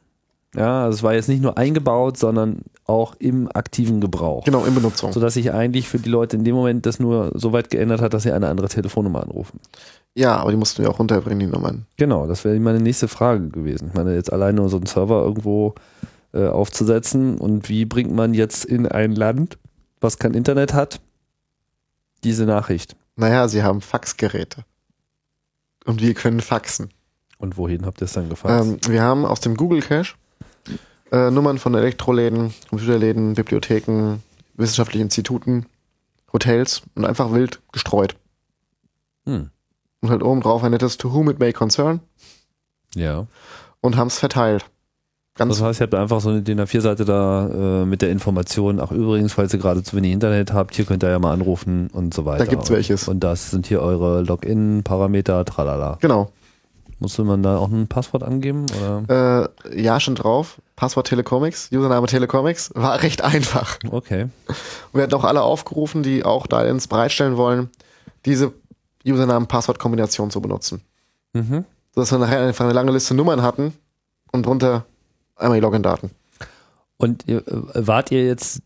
[0.57, 4.45] ja, also es war jetzt nicht nur eingebaut, sondern auch im aktiven Gebrauch.
[4.45, 5.13] genau, in Benutzung.
[5.13, 8.15] Sodass sich eigentlich für die Leute in dem Moment das nur so weit geändert hat,
[8.15, 9.61] dass sie eine andere Telefonnummer anrufen.
[10.15, 11.85] Ja, aber die mussten wir auch runterbringen, die Nummern.
[11.97, 13.89] Genau, das wäre meine nächste Frage gewesen.
[13.89, 15.75] Ich meine, jetzt allein nur so einen Server irgendwo
[16.33, 19.59] äh, aufzusetzen und wie bringt man jetzt in ein Land,
[20.01, 21.01] was kein Internet hat,
[22.25, 22.97] diese Nachricht?
[23.17, 24.65] Naja, sie haben Faxgeräte.
[25.85, 26.89] Und wir können faxen.
[27.39, 28.67] Und wohin habt ihr es dann gefaxt?
[28.67, 30.15] Ähm, wir haben aus dem Google Cache
[31.13, 34.23] äh, Nummern von Elektroläden, Computerläden, Bibliotheken,
[34.55, 35.67] wissenschaftlichen Instituten
[36.33, 38.17] Hotels und einfach wild gestreut.
[39.25, 39.51] Hm.
[40.01, 42.01] Und halt oben drauf ein nettes To Whom It May Concern
[42.95, 43.27] Ja.
[43.81, 44.65] und haben es verteilt.
[45.37, 48.81] Ganz Das heißt, ihr habt einfach so eine DIN A4-Seite da äh, mit der Information,
[48.81, 51.89] ach übrigens, falls ihr gerade zu wenig Internet habt, hier könnt ihr ja mal anrufen
[51.93, 52.45] und so weiter.
[52.45, 53.07] Da gibt's welches.
[53.07, 55.99] Und das sind hier eure Login-Parameter, tralala.
[56.01, 56.33] genau.
[56.99, 58.67] Musste man da auch ein Passwort angeben?
[58.79, 59.51] Oder?
[59.65, 60.61] Äh, ja, schon drauf.
[60.77, 62.71] Passwort Telecomics, Username Telecomics.
[62.75, 63.79] War recht einfach.
[63.91, 64.23] Okay.
[64.23, 67.71] Und wir hatten auch alle aufgerufen, die auch da ins bereitstellen wollen,
[68.25, 68.53] diese
[69.07, 70.83] Username-Passwort-Kombination zu benutzen.
[71.35, 71.65] Mhm.
[71.95, 73.75] Sodass wir nachher einfach eine lange Liste Nummern hatten
[74.33, 74.87] und drunter
[75.37, 76.11] einmal die Login-Daten.
[76.97, 78.63] Und ihr, äh, wart ihr jetzt,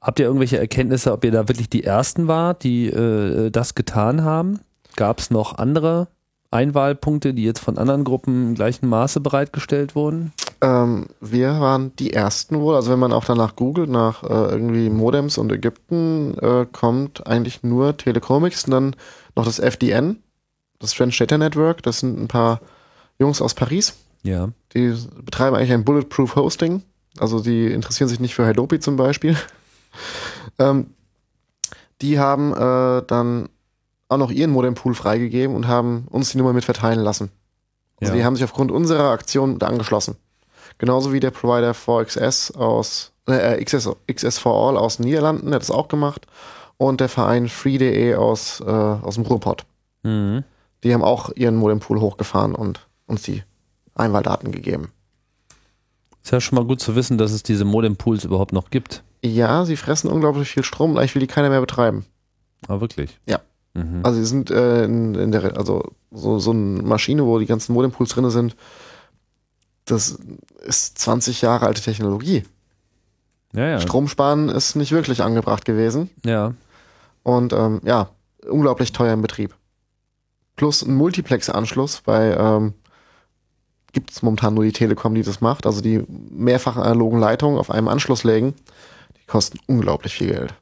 [0.00, 4.24] habt ihr irgendwelche Erkenntnisse, ob ihr da wirklich die Ersten wart, die äh, das getan
[4.24, 4.60] haben?
[4.96, 6.08] Gab es noch andere
[6.54, 10.32] Einwahlpunkte, die jetzt von anderen Gruppen im gleichen Maße bereitgestellt wurden?
[10.60, 12.76] Ähm, wir waren die ersten wohl.
[12.76, 17.62] Also wenn man auch danach googelt, nach äh, irgendwie Modems und Ägypten, äh, kommt eigentlich
[17.62, 18.96] nur Telecomics und dann
[19.34, 20.22] noch das FDN,
[20.78, 21.82] das French Data Network.
[21.82, 22.60] Das sind ein paar
[23.18, 23.94] Jungs aus Paris.
[24.22, 24.50] Ja.
[24.74, 26.82] Die betreiben eigentlich ein Bulletproof Hosting.
[27.18, 29.36] Also die interessieren sich nicht für Hadopi zum Beispiel.
[30.58, 30.86] ähm,
[32.00, 33.48] die haben äh, dann
[34.08, 37.30] auch noch ihren Modempool freigegeben und haben uns die Nummer mit verteilen lassen.
[38.00, 38.18] Also Ja.
[38.18, 40.16] die haben sich aufgrund unserer Aktion da angeschlossen.
[40.78, 45.54] Genauso wie der Provider 4XS aus äh, XS, XS for All aus den Niederlanden, der
[45.56, 46.26] hat das auch gemacht.
[46.76, 49.64] Und der Verein Free.de aus, äh, aus dem Ruhrpott.
[50.02, 50.42] Mhm.
[50.82, 53.42] Die haben auch ihren Modempool hochgefahren und uns die
[53.94, 54.90] Einwahldaten gegeben.
[56.22, 59.02] Ist ja schon mal gut zu wissen, dass es diese Modempools überhaupt noch gibt.
[59.22, 62.04] Ja, sie fressen unglaublich viel Strom und eigentlich will die keiner mehr betreiben.
[62.66, 63.18] Aber wirklich.
[63.26, 63.40] Ja.
[63.74, 64.00] Mhm.
[64.02, 67.72] Also sie sind äh, in, in der, also so, so eine Maschine, wo die ganzen
[67.74, 68.56] Modempools drin sind,
[69.84, 70.18] das
[70.64, 72.44] ist 20 Jahre alte Technologie.
[73.52, 73.80] Ja, ja.
[73.80, 76.10] Strom sparen ist nicht wirklich angebracht gewesen.
[76.24, 76.54] Ja.
[77.22, 78.08] Und ähm, ja,
[78.48, 79.54] unglaublich teuer im Betrieb.
[80.56, 82.74] Plus ein Multiplex-Anschluss, bei ähm,
[83.92, 85.66] gibt es momentan nur die Telekom, die das macht.
[85.66, 88.54] Also die mehrfachen analogen Leitungen auf einem Anschluss legen,
[89.16, 90.54] die kosten unglaublich viel Geld.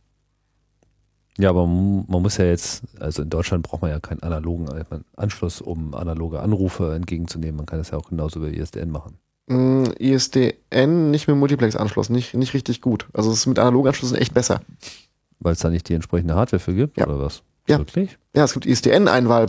[1.39, 4.69] Ja, aber man muss ja jetzt, also in Deutschland braucht man ja keinen analogen
[5.17, 7.57] Anschluss, um analoge Anrufe entgegenzunehmen.
[7.57, 9.17] Man kann das ja auch genauso über ISDN machen.
[9.47, 13.09] Mm, ISDN nicht mit Multiplex-Anschluss, nicht, nicht richtig gut.
[13.15, 14.61] Also es ist mit analogen Anschlüssen echt besser.
[15.41, 17.07] Weil es da nicht die entsprechende Hardware für gibt, Ja.
[17.07, 17.43] oder was?
[17.67, 17.79] Ja.
[17.79, 18.19] Wirklich?
[18.37, 19.47] Ja, es gibt ISDN-Einwahl.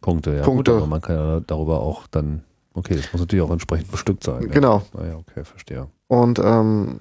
[0.00, 0.42] Punkte, ja.
[0.42, 0.72] Punkte.
[0.72, 2.42] Gut, aber man kann ja darüber auch dann,
[2.74, 4.42] okay, das muss natürlich auch entsprechend bestückt sein.
[4.42, 4.48] Ja.
[4.48, 4.82] Genau.
[4.94, 5.86] Naja, okay, verstehe.
[6.08, 7.00] Und ähm,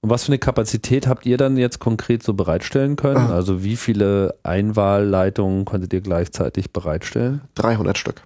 [0.00, 3.16] Und was für eine Kapazität habt ihr dann jetzt konkret so bereitstellen können?
[3.16, 3.34] Ah.
[3.34, 7.40] Also wie viele Einwahlleitungen konntet ihr gleichzeitig bereitstellen?
[7.56, 8.22] 300 Stück.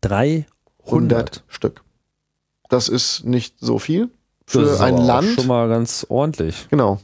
[0.00, 0.46] 300.
[0.86, 1.82] 100 Stück.
[2.68, 4.10] Das ist nicht so viel
[4.46, 5.28] für ein Land.
[5.34, 6.66] schon mal ganz ordentlich.
[6.70, 7.00] Genau.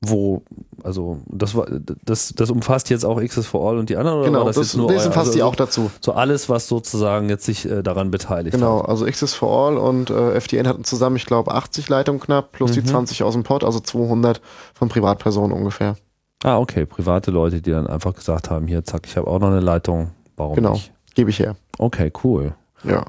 [0.00, 0.42] Wo,
[0.84, 1.66] also das war,
[2.04, 4.66] das, das umfasst jetzt auch Access for All und die anderen oder Genau, das, das,
[4.68, 5.90] jetzt nur das umfasst also die auch dazu.
[6.00, 8.88] So alles, was sozusagen jetzt sich äh, daran beteiligt Genau, hat.
[8.88, 12.72] also Access for All und äh, FDN hatten zusammen, ich glaube, 80 Leitungen knapp, plus
[12.72, 12.86] die Mhm.
[12.86, 14.40] 20 aus dem Pod, also 200
[14.74, 15.96] von Privatpersonen ungefähr.
[16.42, 19.48] Ah, okay, private Leute, die dann einfach gesagt haben, hier, zack, ich habe auch noch
[19.48, 20.92] eine Leitung, warum Genau, nicht?
[21.14, 21.56] gebe ich her.
[21.78, 22.54] Okay, cool.
[22.82, 23.04] Ja.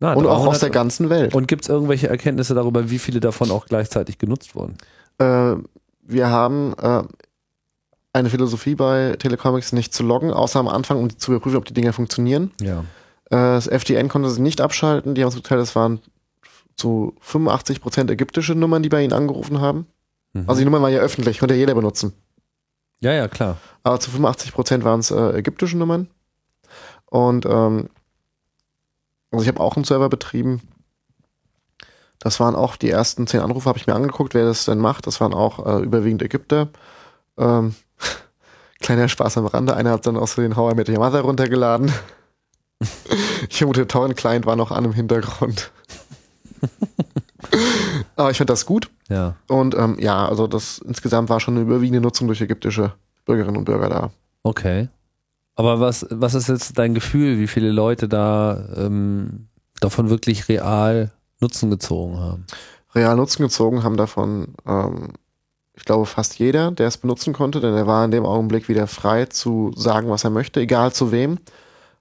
[0.00, 1.34] Na, Und auch 300 aus der ganzen Welt.
[1.34, 4.76] Und gibt es irgendwelche Erkenntnisse darüber, wie viele davon auch gleichzeitig genutzt wurden?
[5.18, 5.54] Äh,
[6.06, 7.02] wir haben äh,
[8.12, 11.74] eine Philosophie bei Telecomics nicht zu loggen, außer am Anfang, um zu überprüfen, ob die
[11.74, 12.52] Dinger funktionieren.
[12.60, 12.80] Ja.
[13.26, 15.14] Äh, das FDN konnte sie nicht abschalten.
[15.14, 16.00] Die haben uns geteilt, es waren
[16.76, 19.86] zu 85 Prozent ägyptische Nummern, die bei ihnen angerufen haben.
[20.32, 20.44] Mhm.
[20.46, 22.12] Also die Nummern waren ja öffentlich, konnte ja jeder benutzen.
[23.00, 23.58] ja, ja, klar.
[23.82, 26.08] Aber zu 85 Prozent waren es äh, ägyptische Nummern.
[27.06, 27.90] Und ähm,
[29.30, 30.60] also ich habe auch einen Server betrieben.
[32.24, 35.06] Das waren auch die ersten zehn Anrufe, habe ich mir angeguckt, wer das denn macht.
[35.06, 36.68] Das waren auch äh, überwiegend Ägypter.
[37.36, 37.74] Ähm,
[38.80, 39.76] kleiner Spaß am Rande.
[39.76, 41.92] Einer hat dann aus den How I Met Your Mother runtergeladen.
[43.50, 45.70] ich vermute, der Torrent-Client war noch an im Hintergrund.
[48.16, 48.88] Aber ich fand das gut.
[49.10, 49.36] Ja.
[49.48, 52.94] Und ähm, ja, also das insgesamt war schon eine überwiegende Nutzung durch ägyptische
[53.26, 54.10] Bürgerinnen und Bürger da.
[54.44, 54.88] Okay.
[55.56, 59.48] Aber was, was ist jetzt dein Gefühl, wie viele Leute da ähm,
[59.80, 61.12] davon wirklich real
[61.44, 62.46] Nutzen gezogen haben?
[62.94, 65.10] Real Nutzen gezogen haben davon, ähm,
[65.74, 68.86] ich glaube, fast jeder, der es benutzen konnte, denn er war in dem Augenblick wieder
[68.86, 71.38] frei zu sagen, was er möchte, egal zu wem.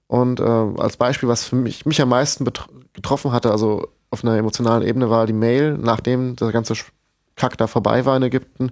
[0.07, 4.37] Und äh, als Beispiel, was für mich, mich am meisten getroffen hatte, also auf einer
[4.37, 6.75] emotionalen Ebene, war die Mail, nachdem der ganze
[7.35, 8.69] Kack da vorbei war in Ägypten,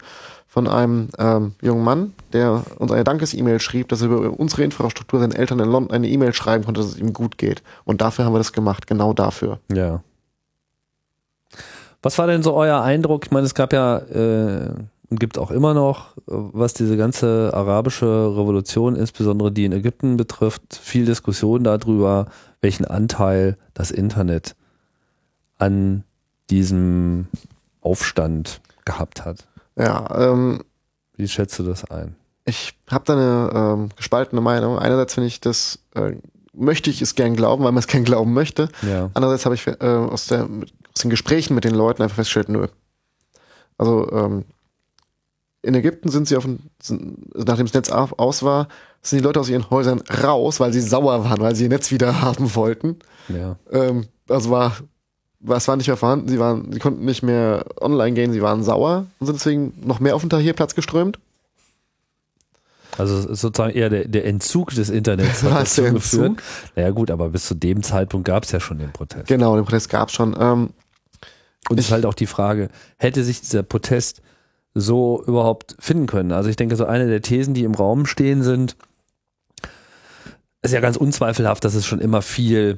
[0.48, 5.20] von einem ähm, jungen Mann, der uns eine Dankes-E-Mail schrieb, dass er über unsere Infrastruktur
[5.20, 7.64] seinen Eltern in London eine E-Mail schreiben konnte, dass es ihm gut geht.
[7.86, 9.60] Und dafür haben wir das gemacht, genau dafür.
[9.74, 10.04] Ja.
[12.02, 13.26] Was war denn so euer Eindruck?
[13.26, 14.70] Ich meine, es gab ja, äh,
[15.10, 20.80] und gibt auch immer noch, was diese ganze arabische Revolution, insbesondere die in Ägypten betrifft,
[20.82, 22.28] viel Diskussion darüber,
[22.62, 24.56] welchen Anteil das Internet
[25.58, 26.04] an
[26.50, 27.28] diesem
[27.82, 29.48] Aufstand gehabt hat.
[29.76, 30.64] Ja, ähm,
[31.18, 32.16] Wie schätzt du das ein?
[32.46, 34.80] ich habe da eine ähm, gespaltene Meinung.
[34.80, 36.14] Einerseits finde ich das, äh,
[36.54, 38.70] möchte ich es gern glauben, weil man es gern glauben möchte.
[38.82, 39.10] Ja.
[39.14, 40.48] Andererseits habe ich äh, aus, der,
[41.02, 42.68] den Gesprächen mit den Leuten einfach festgestellt, nö.
[43.78, 44.46] Also ähm,
[45.62, 48.68] in Ägypten sind sie auf dem, sind, nachdem das Netz aus war,
[49.02, 51.92] sind die Leute aus ihren Häusern raus, weil sie sauer waren, weil sie ihr Netz
[51.92, 52.98] wieder haben wollten.
[53.28, 53.58] Ja.
[53.72, 54.78] Ähm, also war,
[55.40, 58.64] was war nicht mehr vorhanden, sie waren, sie konnten nicht mehr online gehen, sie waren
[58.64, 61.20] sauer und sind deswegen noch mehr auf den Tahrirplatz geströmt.
[62.98, 66.34] Also sozusagen eher der, der Entzug des Internets hat dazu geführt.
[66.76, 69.28] Naja gut, aber bis zu dem Zeitpunkt gab es ja schon den Protest.
[69.28, 70.36] Genau, den Protest gab es schon.
[70.40, 70.70] Ähm,
[71.70, 74.22] Und ist halt auch die Frage, hätte sich dieser Protest
[74.74, 76.32] so überhaupt finden können?
[76.32, 78.76] Also ich denke, so eine der Thesen, die im Raum stehen, sind,
[80.62, 82.78] ist ja ganz unzweifelhaft, dass es schon immer viel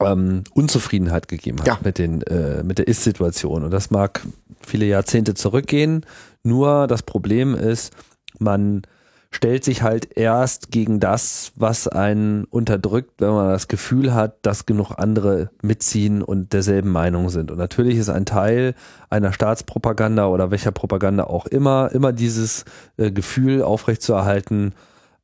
[0.00, 1.78] ähm, Unzufriedenheit gegeben hat Ja.
[1.82, 3.64] mit, den, äh, mit der Ist-Situation.
[3.64, 4.24] Und das mag
[4.64, 6.04] viele Jahrzehnte zurückgehen.
[6.42, 7.92] Nur das Problem ist,
[8.38, 8.82] man
[9.30, 14.64] stellt sich halt erst gegen das, was einen unterdrückt, wenn man das Gefühl hat, dass
[14.64, 17.50] genug andere mitziehen und derselben Meinung sind.
[17.50, 18.74] Und natürlich ist ein Teil
[19.10, 22.64] einer Staatspropaganda oder welcher Propaganda auch immer, immer dieses
[22.96, 24.72] äh, Gefühl aufrechtzuerhalten,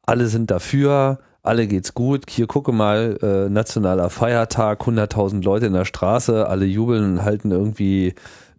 [0.03, 5.73] alle sind dafür, alle geht's gut, hier gucke mal, äh, nationaler Feiertag, 100.000 Leute in
[5.73, 8.14] der Straße, alle jubeln und halten irgendwie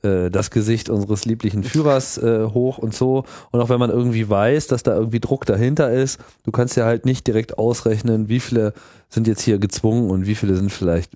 [0.05, 3.25] äh, das Gesicht unseres lieblichen Führers äh, hoch und so.
[3.51, 6.85] Und auch wenn man irgendwie weiß, dass da irgendwie Druck dahinter ist, du kannst ja
[6.85, 8.73] halt nicht direkt ausrechnen, wie viele
[9.09, 11.13] sind jetzt hier gezwungen und wie viele sind vielleicht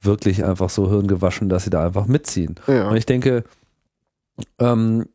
[0.00, 2.56] wirklich einfach so hirngewaschen, dass sie da einfach mitziehen.
[2.66, 2.88] ja.
[2.88, 3.44] Und ich denke,
[4.58, 5.06] ähm,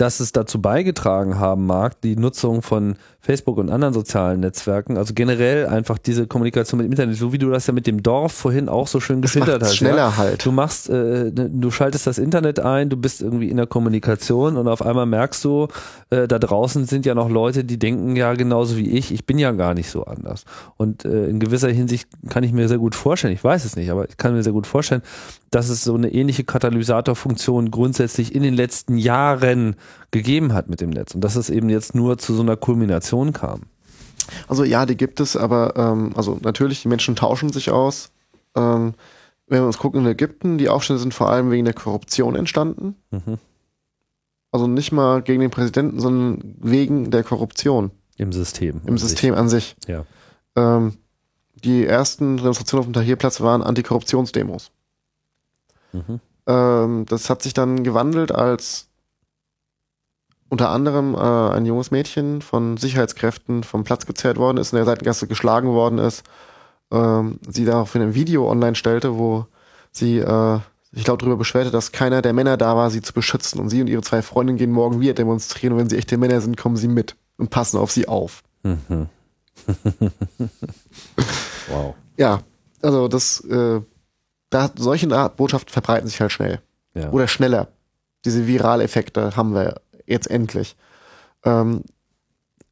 [0.00, 5.12] dass es dazu beigetragen haben mag, die Nutzung von Facebook und anderen sozialen Netzwerken, also
[5.12, 8.32] generell einfach diese Kommunikation mit dem Internet, so wie du das ja mit dem Dorf
[8.32, 9.76] vorhin auch so schön geschildert hast.
[9.76, 10.16] schneller ja?
[10.16, 10.46] halt.
[10.46, 14.68] Du machst, äh, du schaltest das Internet ein, du bist irgendwie in der Kommunikation und
[14.68, 15.68] auf einmal merkst du,
[16.08, 19.38] äh, da draußen sind ja noch Leute, die denken ja genauso wie ich, ich bin
[19.38, 20.46] ja gar nicht so anders.
[20.78, 23.90] Und äh, in gewisser Hinsicht kann ich mir sehr gut vorstellen, ich weiß es nicht,
[23.90, 25.02] aber ich kann mir sehr gut vorstellen,
[25.50, 29.76] dass es so eine ähnliche Katalysatorfunktion grundsätzlich in den letzten Jahren
[30.10, 33.32] gegeben hat mit dem Netz und dass es eben jetzt nur zu so einer Kulmination
[33.32, 33.62] kam.
[34.48, 38.10] Also ja, die gibt es, aber ähm, also natürlich, die Menschen tauschen sich aus.
[38.54, 38.94] Ähm,
[39.46, 42.96] wenn wir uns gucken in Ägypten, die Aufstände sind vor allem wegen der Korruption entstanden.
[43.10, 43.38] Mhm.
[44.52, 48.80] Also nicht mal gegen den Präsidenten, sondern wegen der Korruption Im System.
[48.86, 49.76] im System an sich.
[49.86, 50.04] Ja.
[50.56, 50.94] Ähm,
[51.64, 54.70] die ersten Demonstrationen auf dem Tahrirplatz waren Antikorruptionsdemos.
[55.92, 56.20] Mhm.
[56.46, 58.88] Ähm, das hat sich dann gewandelt, als
[60.50, 64.84] unter anderem äh, ein junges Mädchen von Sicherheitskräften vom Platz gezerrt worden ist, in der
[64.84, 66.24] Seitengasse geschlagen worden ist.
[66.90, 69.46] Ähm, sie daraufhin ein Video online stellte, wo
[69.92, 70.58] sie äh,
[70.92, 73.60] sich laut darüber beschwerte, dass keiner der Männer da war, sie zu beschützen.
[73.60, 75.74] Und sie und ihre zwei Freundinnen gehen morgen wieder demonstrieren.
[75.74, 78.42] Und wenn sie echte Männer sind, kommen sie mit und passen auf sie auf.
[78.64, 79.08] Mhm.
[81.68, 81.94] wow.
[82.16, 82.40] Ja,
[82.82, 83.80] also das, äh,
[84.50, 86.60] da solche Art Botschaften verbreiten sich halt schnell.
[86.94, 87.10] Ja.
[87.10, 87.68] oder schneller.
[88.24, 90.76] Diese Viraleffekte haben wir jetzt endlich.
[91.44, 91.82] Ähm,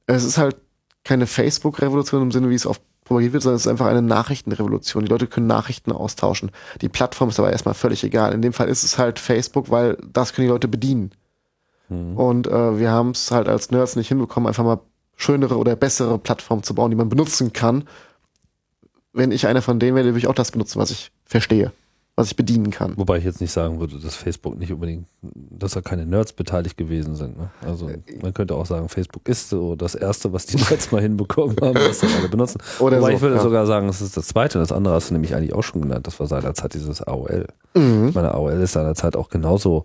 [0.07, 0.57] es ist halt
[1.05, 5.05] keine Facebook-Revolution im Sinne, wie es oft propagiert wird, sondern es ist einfach eine Nachrichtenrevolution.
[5.05, 6.51] Die Leute können Nachrichten austauschen.
[6.83, 8.33] Die Plattform ist aber erstmal völlig egal.
[8.35, 11.13] In dem Fall ist es halt Facebook, weil das können die Leute bedienen.
[11.89, 12.17] Mhm.
[12.17, 14.81] Und äh, wir haben es halt als Nerds nicht hinbekommen, einfach mal
[15.17, 17.89] schönere oder bessere Plattformen zu bauen, die man benutzen kann.
[19.13, 21.73] Wenn ich einer von denen wäre, würde ich auch das benutzen, was ich verstehe,
[22.19, 22.95] was ich bedienen kann.
[22.97, 26.77] Wobei ich jetzt nicht sagen würde, dass Facebook nicht unbedingt, dass da keine Nerds beteiligt
[26.77, 27.39] gewesen sind.
[27.39, 27.51] Ne?
[27.65, 27.89] Also
[28.21, 31.77] man könnte auch sagen, Facebook ist so das Erste, was die Nerds mal hinbekommen haben,
[31.77, 32.61] was dann alle benutzen.
[32.81, 33.43] Oder Wobei so, ich würde ja.
[33.43, 34.59] sogar sagen, es ist das Zweite.
[34.59, 36.09] Das andere hast du nämlich eigentlich auch schon genannt.
[36.09, 37.47] Das war seinerzeit dieses AOL.
[37.75, 38.09] Mhm.
[38.09, 39.85] Ich meine, AOL ist seinerzeit auch genauso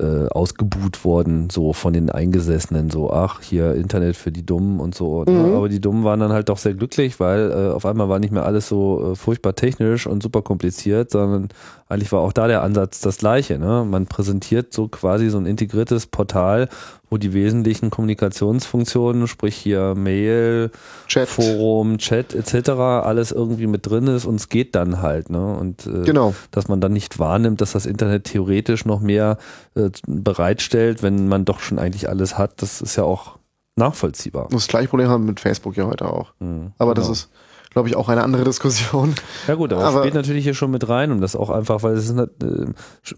[0.00, 4.94] äh, ausgebuht worden, so von den Eingesessenen, so, ach, hier Internet für die Dummen und
[4.94, 5.24] so.
[5.24, 5.32] Ne?
[5.32, 5.54] Mhm.
[5.54, 8.32] Aber die Dummen waren dann halt doch sehr glücklich, weil äh, auf einmal war nicht
[8.32, 11.48] mehr alles so äh, furchtbar technisch und super kompliziert, sondern
[11.88, 13.58] eigentlich war auch da der Ansatz das gleiche.
[13.58, 13.84] Ne?
[13.88, 16.68] Man präsentiert so quasi so ein integriertes Portal,
[17.14, 20.72] wo die wesentlichen Kommunikationsfunktionen, sprich hier Mail,
[21.06, 21.28] Chat.
[21.28, 25.30] Forum, Chat etc., alles irgendwie mit drin ist und es geht dann halt.
[25.30, 25.54] Ne?
[25.56, 26.34] Und äh, Genau.
[26.50, 29.38] dass man dann nicht wahrnimmt, dass das Internet theoretisch noch mehr
[29.76, 32.60] äh, bereitstellt, wenn man doch schon eigentlich alles hat.
[32.60, 33.38] Das ist ja auch
[33.76, 34.48] nachvollziehbar.
[34.50, 36.32] Das gleiche Problem haben wir mit Facebook ja heute auch.
[36.40, 36.72] Mhm.
[36.78, 37.12] Aber das Genau.
[37.12, 37.30] ist,
[37.74, 39.14] glaube ich, auch eine andere Diskussion.
[39.46, 41.94] Ja gut, aber, Aber- spielt natürlich hier schon mit rein und das auch einfach, weil
[41.94, 42.26] es ist, äh,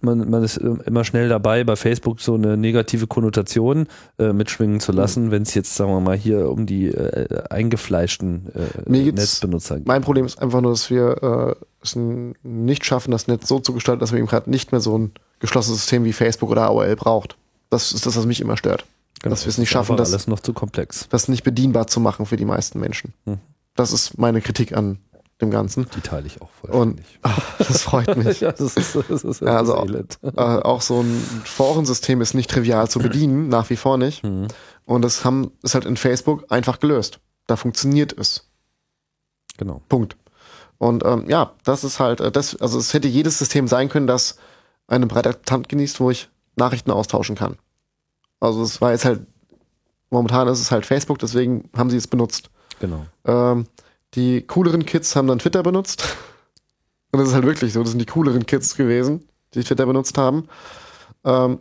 [0.01, 3.87] man, man ist äh, immer schnell dabei, bei Facebook so eine negative Konnotation
[4.19, 8.47] äh, mitschwingen zu lassen, wenn es jetzt, sagen wir mal, hier um die äh, eingefleischten
[8.55, 9.87] äh, Netzbenutzer geht.
[9.87, 11.95] Mein Problem ist einfach nur, dass wir äh, es
[12.43, 15.13] nicht schaffen, das Netz so zu gestalten, dass man eben gerade nicht mehr so ein
[15.39, 17.37] geschlossenes System wie Facebook oder AOL braucht.
[17.71, 18.87] Das ist das, was mich immer stört.
[19.23, 21.09] dass wir es nicht schaffen, das, alles noch zu komplex.
[21.11, 23.13] das nicht bedienbar zu machen für die meisten Menschen.
[23.27, 23.39] Hm.
[23.77, 24.99] Das ist meine Kritik an
[25.41, 25.87] dem Ganzen.
[25.95, 27.19] Die teile ich auch Und vollständig.
[27.23, 28.41] ach, das freut mich.
[28.41, 30.19] ja, das ist, das ist Ja, also- elend.
[30.23, 31.13] äh, auch so ein
[31.45, 34.25] Forensystem ist nicht trivial zu bedienen, nach wie vor nicht.
[34.25, 34.49] Mhm.
[34.87, 37.21] Und das haben, ist halt in Facebook einfach gelöst.
[37.47, 38.49] Da funktioniert es.
[39.59, 39.83] Genau.
[39.89, 40.17] Punkt.
[40.79, 44.07] Und ähm, ja, das ist halt, äh, das, also es hätte jedes System sein können,
[44.07, 44.37] das
[44.87, 47.57] eine breite Akzeptanz genießt, wo ich Nachrichten austauschen kann.
[48.41, 49.27] Also es war jetzt halt,
[50.11, 52.51] momentan ist es halt Facebook, deswegen haben sie es benutzt.
[52.81, 53.07] Genau.
[53.25, 53.67] Ähm,
[54.15, 56.17] die cooleren Kids haben dann Twitter benutzt.
[57.13, 60.19] Und das ist halt wirklich so, das sind die cooleren Kids gewesen, die Twitter benutzt
[60.19, 60.49] haben.
[61.25, 61.61] Ähm,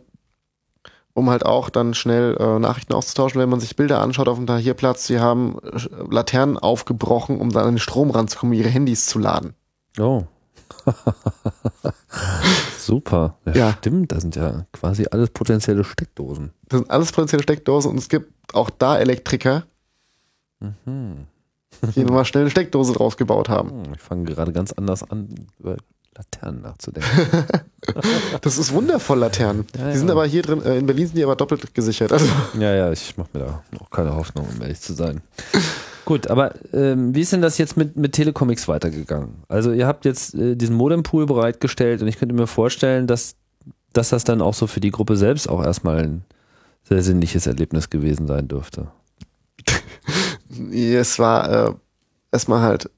[1.14, 4.46] um halt auch dann schnell äh, Nachrichten auszutauschen, wenn man sich Bilder anschaut auf dem
[4.46, 9.18] Tahrirplatz, sie haben äh, Laternen aufgebrochen, um dann an den Strom ranzukommen, ihre Handys zu
[9.18, 9.54] laden.
[9.98, 10.24] Oh.
[12.78, 13.38] Super.
[13.46, 13.72] Ja, Ja.
[13.78, 16.52] Stimmt, das sind ja quasi alles potenzielle Steckdosen.
[16.68, 19.64] Das sind alles potenzielle Steckdosen und es gibt auch da Elektriker,
[21.94, 23.70] die nochmal schnell eine Steckdose draus gebaut haben.
[23.70, 25.28] Hm, Ich fange gerade ganz anders an,
[25.58, 25.76] über
[26.16, 27.10] Laternen nachzudenken.
[28.40, 29.64] Das ist wundervoll, Laternen.
[29.78, 30.12] Ja, die sind ja.
[30.14, 32.12] aber hier drin, äh, in Berlin sind die aber doppelt gesichert.
[32.12, 32.26] Also,
[32.58, 35.20] ja, ja, ich mache mir da noch keine Hoffnung, um ehrlich zu sein.
[36.04, 39.36] Gut, aber ähm, wie ist denn das jetzt mit, mit Telecomics weitergegangen?
[39.48, 43.36] Also ihr habt jetzt äh, diesen Modempool bereitgestellt und ich könnte mir vorstellen, dass,
[43.92, 46.24] dass das dann auch so für die Gruppe selbst auch erstmal ein
[46.82, 48.88] sehr sinnliches Erlebnis gewesen sein dürfte.
[50.48, 51.74] Es war äh,
[52.32, 52.90] erstmal halt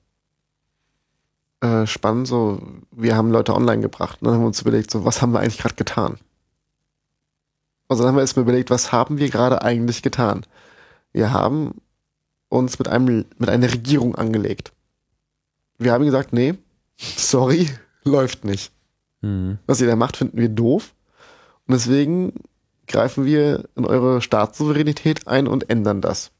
[1.60, 2.60] äh, spannend, so,
[2.92, 5.40] wir haben Leute online gebracht und dann haben wir uns überlegt, so, was haben wir
[5.40, 6.18] eigentlich gerade getan?
[7.88, 10.44] Also dann haben wir erstmal überlegt, was haben wir gerade eigentlich getan?
[11.12, 11.80] Wir haben
[12.48, 14.72] uns mit einem, mit einer Regierung angelegt.
[15.78, 16.54] Wir haben gesagt, nee,
[16.96, 17.68] sorry,
[18.04, 18.72] läuft nicht.
[19.20, 19.58] Mhm.
[19.66, 20.94] Was ihr da macht, finden wir doof.
[21.66, 22.34] Und deswegen
[22.86, 26.30] greifen wir in eure Staatssouveränität ein und ändern das.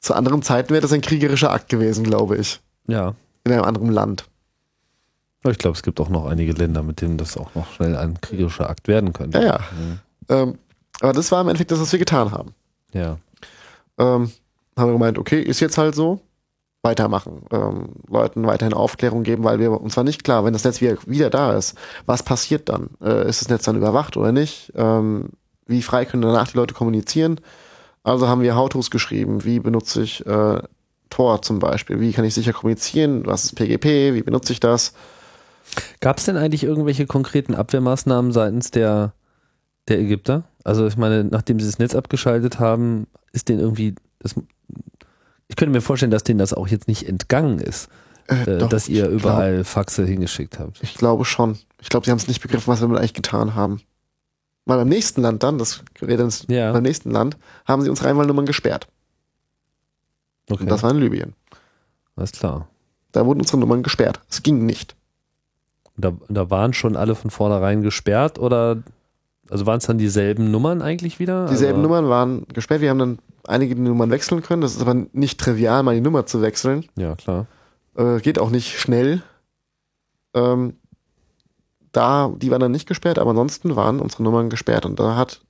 [0.00, 2.60] Zu anderen Zeiten wäre das ein kriegerischer Akt gewesen, glaube ich.
[2.86, 3.14] Ja.
[3.44, 4.24] In einem anderen Land.
[5.44, 8.20] Ich glaube, es gibt auch noch einige Länder, mit denen das auch noch schnell ein
[8.20, 9.38] kriegerischer Akt werden könnte.
[9.38, 9.60] Ja, ja.
[9.72, 9.98] Mhm.
[10.28, 10.58] Ähm,
[11.00, 12.54] aber das war im Endeffekt das, was wir getan haben.
[12.92, 13.18] Ja.
[13.98, 14.30] Ähm,
[14.76, 16.20] haben wir gemeint, okay, ist jetzt halt so,
[16.82, 20.80] weitermachen, ähm, Leuten weiterhin Aufklärung geben, weil wir uns war nicht klar, wenn das Netz
[20.80, 21.76] wieder, wieder da ist,
[22.06, 22.90] was passiert dann?
[23.02, 24.72] Äh, ist das Netz dann überwacht oder nicht?
[24.76, 25.30] Ähm,
[25.66, 27.40] wie frei können danach die Leute kommunizieren?
[28.08, 30.62] Also haben wir How-Tos geschrieben, wie benutze ich äh,
[31.10, 34.92] Tor zum Beispiel, wie kann ich sicher kommunizieren, was ist PGP, wie benutze ich das?
[36.00, 39.12] Gab es denn eigentlich irgendwelche konkreten Abwehrmaßnahmen seitens der,
[39.88, 40.44] der Ägypter?
[40.64, 44.34] Also ich meine, nachdem sie das Netz abgeschaltet haben, ist denen irgendwie, das,
[45.48, 47.88] ich könnte mir vorstellen, dass denen das auch jetzt nicht entgangen ist,
[48.28, 50.74] Äh, äh, doch, dass ihr überall Faxe hingeschickt habt.
[50.74, 51.58] Glaub, ich glaube schon.
[51.80, 53.80] Ich glaube, sie haben es nicht begriffen, was wir damit eigentlich getan haben.
[54.68, 56.72] Weil beim nächsten Land dann, das wäre dann Ja.
[56.72, 58.86] beim nächsten Land, haben sie uns Reinwahlnummern gesperrt.
[60.50, 61.34] Okay, Und das war in Libyen.
[62.16, 62.68] alles klar.
[63.12, 64.20] Da wurden unsere Nummern gesperrt.
[64.28, 64.94] Es ging nicht.
[65.96, 68.82] Da, da waren schon alle von vornherein gesperrt oder
[69.48, 71.46] also waren es dann dieselben Nummern eigentlich wieder?
[71.48, 72.82] Dieselben also, Nummern waren gesperrt.
[72.82, 74.60] Wir haben dann einige Nummern wechseln können.
[74.60, 76.84] Das ist aber nicht trivial, mal die Nummer zu wechseln.
[76.96, 77.46] Ja, klar.
[77.96, 79.22] Äh, geht auch nicht schnell.
[80.34, 80.76] Ähm,
[81.98, 84.86] da, die waren dann nicht gesperrt, aber ansonsten waren unsere Nummern gesperrt.
[84.86, 85.40] Und da hat,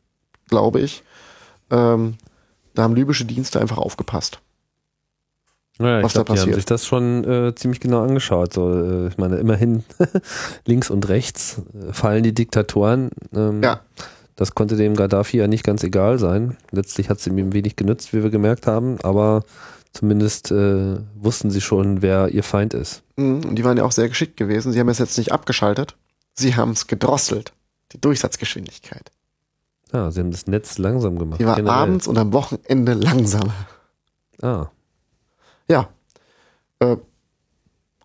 [0.49, 1.03] glaube ich,
[1.71, 2.15] ähm,
[2.75, 4.41] da haben libysche Dienste einfach aufgepasst.
[5.81, 6.55] Ja, ich was da glaube, die haben passiert.
[6.57, 8.53] sich das schon äh, ziemlich genau angeschaut.
[8.55, 9.85] So, äh, ich meine, immerhin
[10.67, 13.11] links und rechts äh, fallen die Diktatoren.
[13.35, 13.81] Ähm, Ja.
[14.35, 16.57] Das konnte dem Gaddafi ja nicht ganz egal sein.
[16.71, 19.43] Letztlich hat es ihm wenig genützt, wie wir gemerkt haben, aber
[19.93, 23.03] zumindest äh, wussten sie schon, wer ihr Feind ist.
[23.17, 24.71] Mhm, Und die waren ja auch sehr geschickt gewesen.
[24.73, 25.97] Sie haben es jetzt nicht abgeschaltet.
[26.39, 27.53] Sie haben es gedrosselt.
[27.93, 29.11] Die Durchsatzgeschwindigkeit.
[29.93, 31.41] Ja, sie haben das Netz langsam gemacht.
[31.41, 31.77] Die war generell.
[31.79, 33.55] abends und am Wochenende langsamer.
[34.43, 34.67] Ah,
[35.69, 35.89] Ja.
[36.81, 36.97] Äh,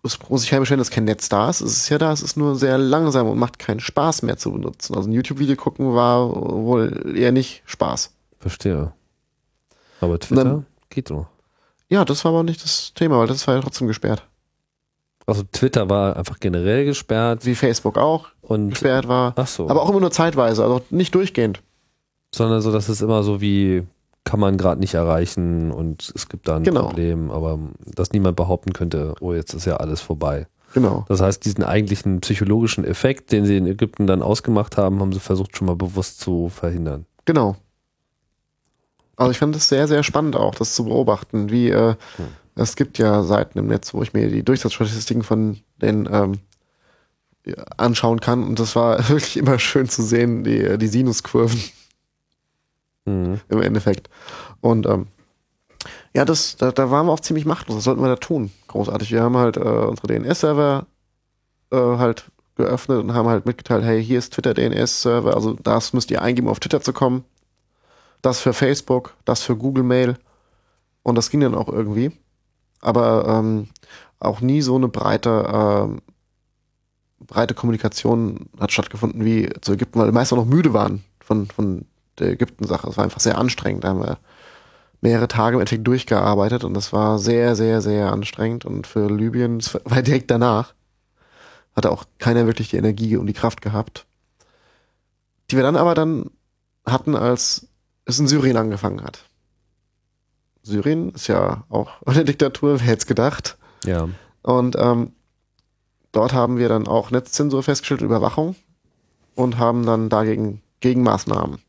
[0.02, 1.60] es muss sich beschweren, dass kein Netz da ist.
[1.60, 4.52] Es ist ja da, es ist nur sehr langsam und macht keinen Spaß mehr zu
[4.52, 4.94] benutzen.
[4.96, 8.10] Also ein YouTube-Video gucken war wohl eher nicht Spaß.
[8.38, 8.92] verstehe.
[10.00, 11.28] Aber Twitter Dann- geht noch.
[11.88, 14.26] Ja, das war aber nicht das Thema, weil das war ja trotzdem gesperrt.
[15.26, 19.32] Also Twitter war einfach generell gesperrt Wie Facebook auch und gesperrt war.
[19.36, 19.68] ach so.
[19.68, 21.62] Aber auch immer nur zeitweise, also nicht durchgehend.
[22.34, 23.84] sondern so, dass es immer so wie
[24.24, 26.86] kann man gerade nicht erreichen und es gibt da ein Genau.
[26.86, 30.46] Problem, aber dass niemand behaupten könnte, oh, jetzt ist ja alles vorbei.
[30.72, 31.04] Genau.
[31.08, 35.20] Das heißt, diesen eigentlichen psychologischen Effekt, den sie in Ägypten dann ausgemacht haben, haben sie
[35.20, 37.06] versucht schon mal bewusst zu verhindern.
[37.26, 37.56] Genau.
[39.16, 41.94] Also ich fand es sehr, sehr spannend auch, das zu beobachten, wie äh,
[42.56, 46.38] es gibt ja Seiten im Netz, wo ich mir die Durchsatzstatistiken von den ähm,
[47.76, 51.60] anschauen kann und das war wirklich immer schön zu sehen, die, die Sinuskurven
[53.06, 53.40] Mhm.
[53.48, 54.08] im Endeffekt.
[54.60, 55.06] Und ähm,
[56.14, 57.76] ja, das, da, da waren wir auch ziemlich machtlos.
[57.76, 58.50] Was sollten wir da tun?
[58.68, 59.10] Großartig.
[59.12, 60.86] Wir haben halt äh, unsere DNS-Server
[61.70, 66.10] äh, halt geöffnet und haben halt mitgeteilt, hey, hier ist Twitter DNS-Server, also das müsst
[66.10, 67.24] ihr eingeben, auf Twitter zu kommen.
[68.22, 70.16] Das für Facebook, das für Google Mail.
[71.02, 72.12] Und das ging dann auch irgendwie.
[72.84, 73.68] Aber ähm,
[74.20, 76.02] auch nie so eine breite, ähm,
[77.20, 81.86] breite Kommunikation hat stattgefunden wie zu Ägypten, weil die meisten noch müde waren von, von
[82.18, 82.88] der Ägypten-Sache.
[82.88, 83.84] Es war einfach sehr anstrengend.
[83.84, 84.18] Da haben wir
[85.00, 88.64] mehrere Tage im Endeffekt durchgearbeitet und das war sehr, sehr, sehr anstrengend.
[88.64, 90.74] Und für Libyen, war direkt danach,
[91.76, 94.06] hatte auch keiner wirklich die Energie und die Kraft gehabt.
[95.50, 96.30] Die wir dann aber dann
[96.86, 97.68] hatten, als
[98.06, 99.24] es in Syrien angefangen hat.
[100.64, 103.56] Syrien ist ja auch eine Diktatur, wer hätte es gedacht.
[103.84, 104.08] Ja.
[104.42, 105.12] Und ähm,
[106.12, 108.56] dort haben wir dann auch Netzzensur festgestellt, Überwachung
[109.34, 111.60] und haben dann dagegen Gegenmaßnahmen.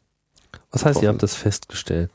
[0.71, 2.09] Was heißt, ihr habt das festgestellt?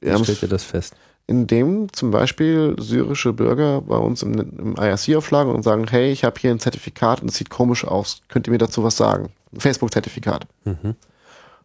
[0.00, 0.96] Wir Wie haben stellt ihr das fest?
[1.26, 6.24] indem zum Beispiel syrische Bürger bei uns im, im IRC aufschlagen und sagen, hey, ich
[6.24, 9.30] habe hier ein Zertifikat und es sieht komisch aus, könnt ihr mir dazu was sagen?
[9.52, 10.46] Ein Facebook-Zertifikat.
[10.64, 10.94] Mhm.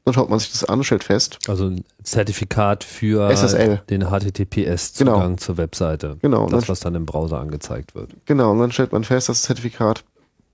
[0.04, 3.82] Dann schaut man sich das an und stellt fest, Also ein Zertifikat für SSL.
[3.90, 5.36] den HTTPS-Zugang Genau.
[5.36, 6.18] zur Webseite.
[6.22, 6.48] Genau.
[6.50, 8.16] Das, was dann im Browser angezeigt wird.
[8.26, 10.04] genau, und dann stellt man fest, dass das Zertifikat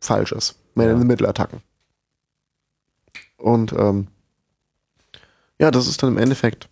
[0.02, 0.56] falsch ist.
[0.76, 0.94] Man Ja.
[0.94, 1.62] in the middle Attacken.
[3.38, 4.08] Und ähm,
[5.60, 6.70] ja, das ist dann im Endeffekt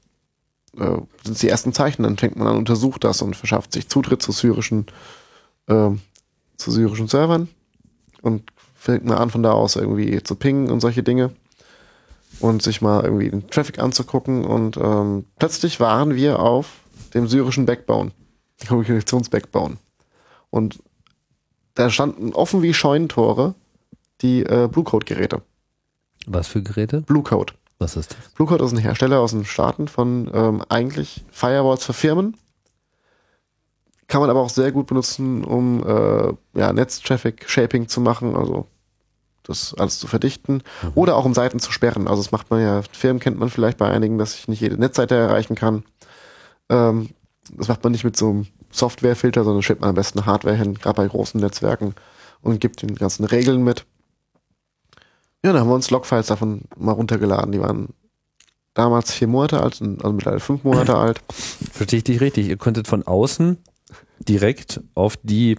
[0.78, 2.04] äh, sind die ersten Zeichen.
[2.04, 4.88] Dann fängt man an, untersucht das und verschafft sich Zutritt zu syrischen,
[5.68, 6.02] ähm,
[6.58, 7.48] zu syrischen Servern
[8.22, 11.32] und fängt mal an, von da aus irgendwie zu pingen und solche Dinge
[12.40, 16.82] und sich mal irgendwie den Traffic anzugucken und ähm, plötzlich waren wir auf
[17.14, 18.12] dem syrischen Backbone,
[18.68, 19.78] Kommunikations-Backbone
[20.50, 20.80] und
[21.76, 23.56] da standen offen wie Scheunentore
[24.22, 25.42] die äh, Bluecode-Geräte.
[26.26, 27.02] Was für Geräte?
[27.02, 27.54] Bluecode.
[27.78, 28.30] Was ist das?
[28.34, 32.38] Bluecode ist ein Hersteller aus den Staaten von ähm, eigentlich Firewalls für Firmen.
[34.08, 38.68] Kann man aber auch sehr gut benutzen, um äh, ja, Netztraffic-Shaping zu machen, also
[39.48, 40.62] das alles zu verdichten.
[40.96, 42.08] Oder auch um Seiten zu sperren.
[42.08, 44.78] Also das macht man ja, Firmen kennt man vielleicht bei einigen, dass ich nicht jede
[44.78, 45.84] Netzseite erreichen kann.
[46.70, 47.10] Ähm,
[47.54, 50.74] das macht man nicht mit so einem Softwarefilter, sondern stellt man am besten Hardware hin,
[50.76, 51.94] gerade bei großen Netzwerken
[52.42, 53.86] und gibt den ganzen Regeln mit.
[55.44, 57.52] Ja, dann haben wir uns Logfiles davon mal runtergeladen.
[57.52, 57.90] Die waren
[58.74, 61.22] damals vier Monate alt, und- also mittlerweile fünf Monate alt.
[61.72, 62.48] Verstehe ich dich richtig?
[62.48, 63.58] Ihr könntet von außen
[64.20, 65.58] direkt auf die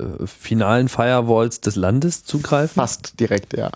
[0.00, 2.74] äh, finalen Firewalls des Landes zugreifen?
[2.74, 3.70] Fast direkt, ja.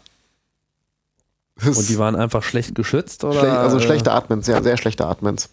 [1.64, 3.22] Und die waren einfach schlecht geschützt?
[3.24, 3.38] Oder?
[3.40, 5.50] Schlech, also schlechte Admins, ja, sehr schlechte Admins.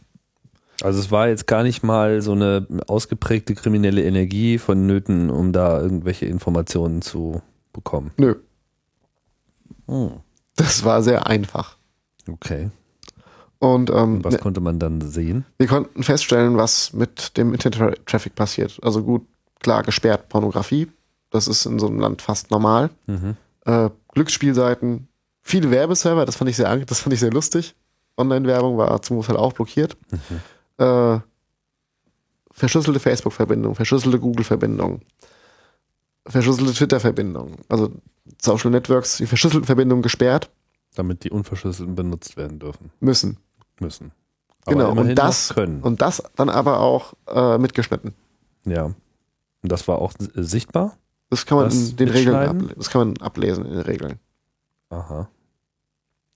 [0.82, 5.80] Also es war jetzt gar nicht mal so eine ausgeprägte kriminelle Energie vonnöten, um da
[5.80, 7.42] irgendwelche Informationen zu
[7.72, 8.12] bekommen.
[8.18, 8.36] Nö,
[9.88, 10.12] Hm.
[10.56, 11.76] das war sehr einfach.
[12.28, 12.72] Okay.
[13.60, 15.46] Und ähm, Was ne, konnte man dann sehen?
[15.60, 18.80] wir konnten feststellen, was mit dem Internet-Traffic passiert.
[18.82, 19.24] Also gut,
[19.62, 20.88] klar, gesperrt Pornografie.
[21.30, 22.90] Das ist in so einem Land fast normal.
[23.08, 23.38] Mhm.
[23.66, 25.08] Äh, Glücksspielseiten,
[25.42, 27.76] viele Werbeserver, das fand ich sehr, das fand ich sehr lustig.
[28.18, 29.96] Online-Werbung war zum Großteil auch blockiert.
[30.78, 31.20] Äh,
[32.52, 35.02] verschlüsselte Facebook-Verbindung, verschlüsselte Google-Verbindung,
[36.28, 37.56] verschlüsselte Twitter-Verbindung.
[37.70, 37.92] Also
[38.42, 40.50] Social Networks, die verschlüsselten Verbindungen gesperrt
[40.96, 43.38] Damit die unverschlüsselten benutzt werden dürfen müssen.
[43.80, 44.12] müssen.
[44.66, 45.82] Genau, immerhin und das, können.
[45.82, 48.14] und das dann aber auch äh, mitgeschnitten.
[48.66, 48.94] ja.
[49.62, 50.98] Und das war auch sichtbar?
[51.30, 52.62] Das kann man Das in den Regeln Mitschneiden?
[52.70, 54.20] able- das kann man ablesen in den Regeln.
[54.90, 55.30] Aha.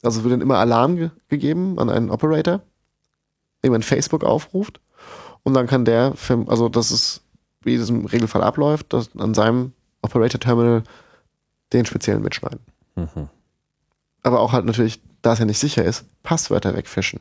[0.04, 2.62] Also wird dann immer Alarm ge gegeben an einen Operator,
[3.64, 4.80] den man Facebook aufruft.
[5.44, 7.24] Und dann kann der, für, also das ist,
[7.62, 10.84] wie das im Regelfall abläuft, dass an seinem Operator-Terminal
[11.74, 12.60] den speziellen mitschneiden.
[12.96, 13.30] Mhm.
[14.22, 17.20] Aber auch halt natürlich, da es ja nicht sicher ist, Passwörter wegfischen.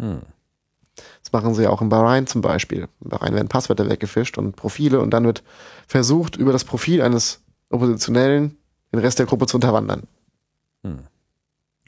[0.00, 0.22] Hm.
[1.22, 2.88] Das machen sie ja auch in Bahrain zum Beispiel.
[3.02, 5.42] In Bahrain werden Passwörter weggefischt und Profile und dann wird
[5.86, 7.40] versucht, über das Profil eines
[7.70, 8.56] Oppositionellen
[8.92, 10.04] den Rest der Gruppe zu unterwandern.
[10.84, 11.00] Hm.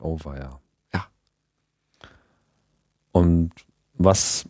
[0.00, 0.60] Oh, war ja.
[0.92, 1.06] Ja.
[3.12, 3.50] Und
[3.94, 4.44] was,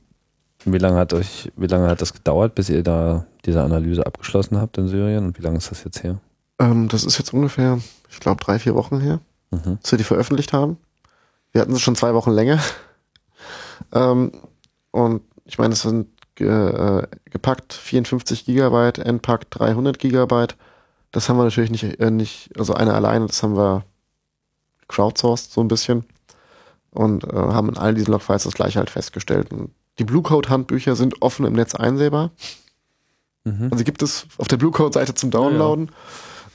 [0.65, 4.59] wie lange hat euch, wie lange hat das gedauert, bis ihr da diese Analyse abgeschlossen
[4.59, 6.19] habt in Syrien und wie lange ist das jetzt her?
[6.59, 7.79] Ähm, das ist jetzt ungefähr,
[8.11, 9.21] ich glaube, drei, vier Wochen her,
[9.53, 9.79] Mhm.
[9.81, 10.79] dass wir die veröffentlicht haben.
[11.53, 12.59] Wir hatten sie schon zwei Wochen länger.
[13.93, 14.33] Ähm,
[14.91, 20.57] und ich meine, es sind ge, äh, gepackt 54 Gigabyte, entpackt 300 Gigabyte.
[21.13, 23.85] Das haben wir natürlich nicht, äh, nicht, also eine alleine, das haben wir
[24.89, 26.05] crowdsourced so ein bisschen
[26.91, 29.53] und äh, haben in all diesen Logfiles das gleiche halt festgestellt.
[29.53, 32.31] Und die Bluecode-Handbücher sind offen im Netz einsehbar.
[33.45, 33.69] Mhm.
[33.71, 35.91] Also gibt es auf der Bluecode-Seite zum Downloaden.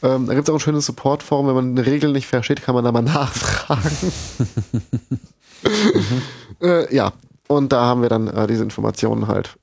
[0.04, 1.48] Ähm, da gibt es auch ein schönes Support-Forum.
[1.48, 4.12] Wenn man eine Regel nicht versteht, kann man da mal nachfragen.
[6.62, 7.14] äh, ja,
[7.48, 9.58] und da haben wir dann äh, diese Informationen halt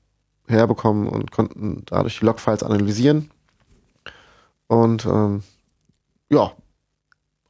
[0.47, 3.29] herbekommen und konnten dadurch die Logfiles analysieren.
[4.67, 5.43] Und ähm,
[6.29, 6.51] ja,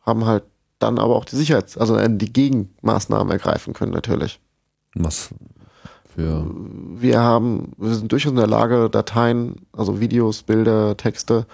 [0.02, 0.44] haben halt
[0.80, 4.40] dann aber auch die Sicherheits-, also äh, die Gegenmaßnahmen ergreifen können natürlich.
[4.96, 5.30] Was
[6.16, 6.46] für.
[6.96, 11.46] Wir haben, wir sind durchaus in der Lage, Dateien, also Videos, Bilder, Texte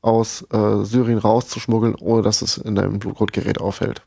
[0.00, 4.02] aus äh, Syrien rauszuschmuggeln, ohne dass es in deinem Blutcode-Gerät auffällt.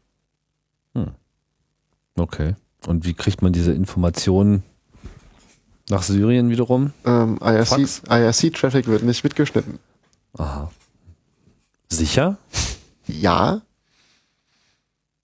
[2.17, 2.55] Okay.
[2.87, 4.63] Und wie kriegt man diese Informationen
[5.89, 6.93] nach Syrien wiederum?
[7.05, 8.01] Ähm, Fax?
[8.07, 9.79] IRC, IRC-Traffic wird nicht mitgeschnitten.
[10.37, 10.71] Aha.
[11.89, 12.37] Sicher?
[13.07, 13.61] Ja,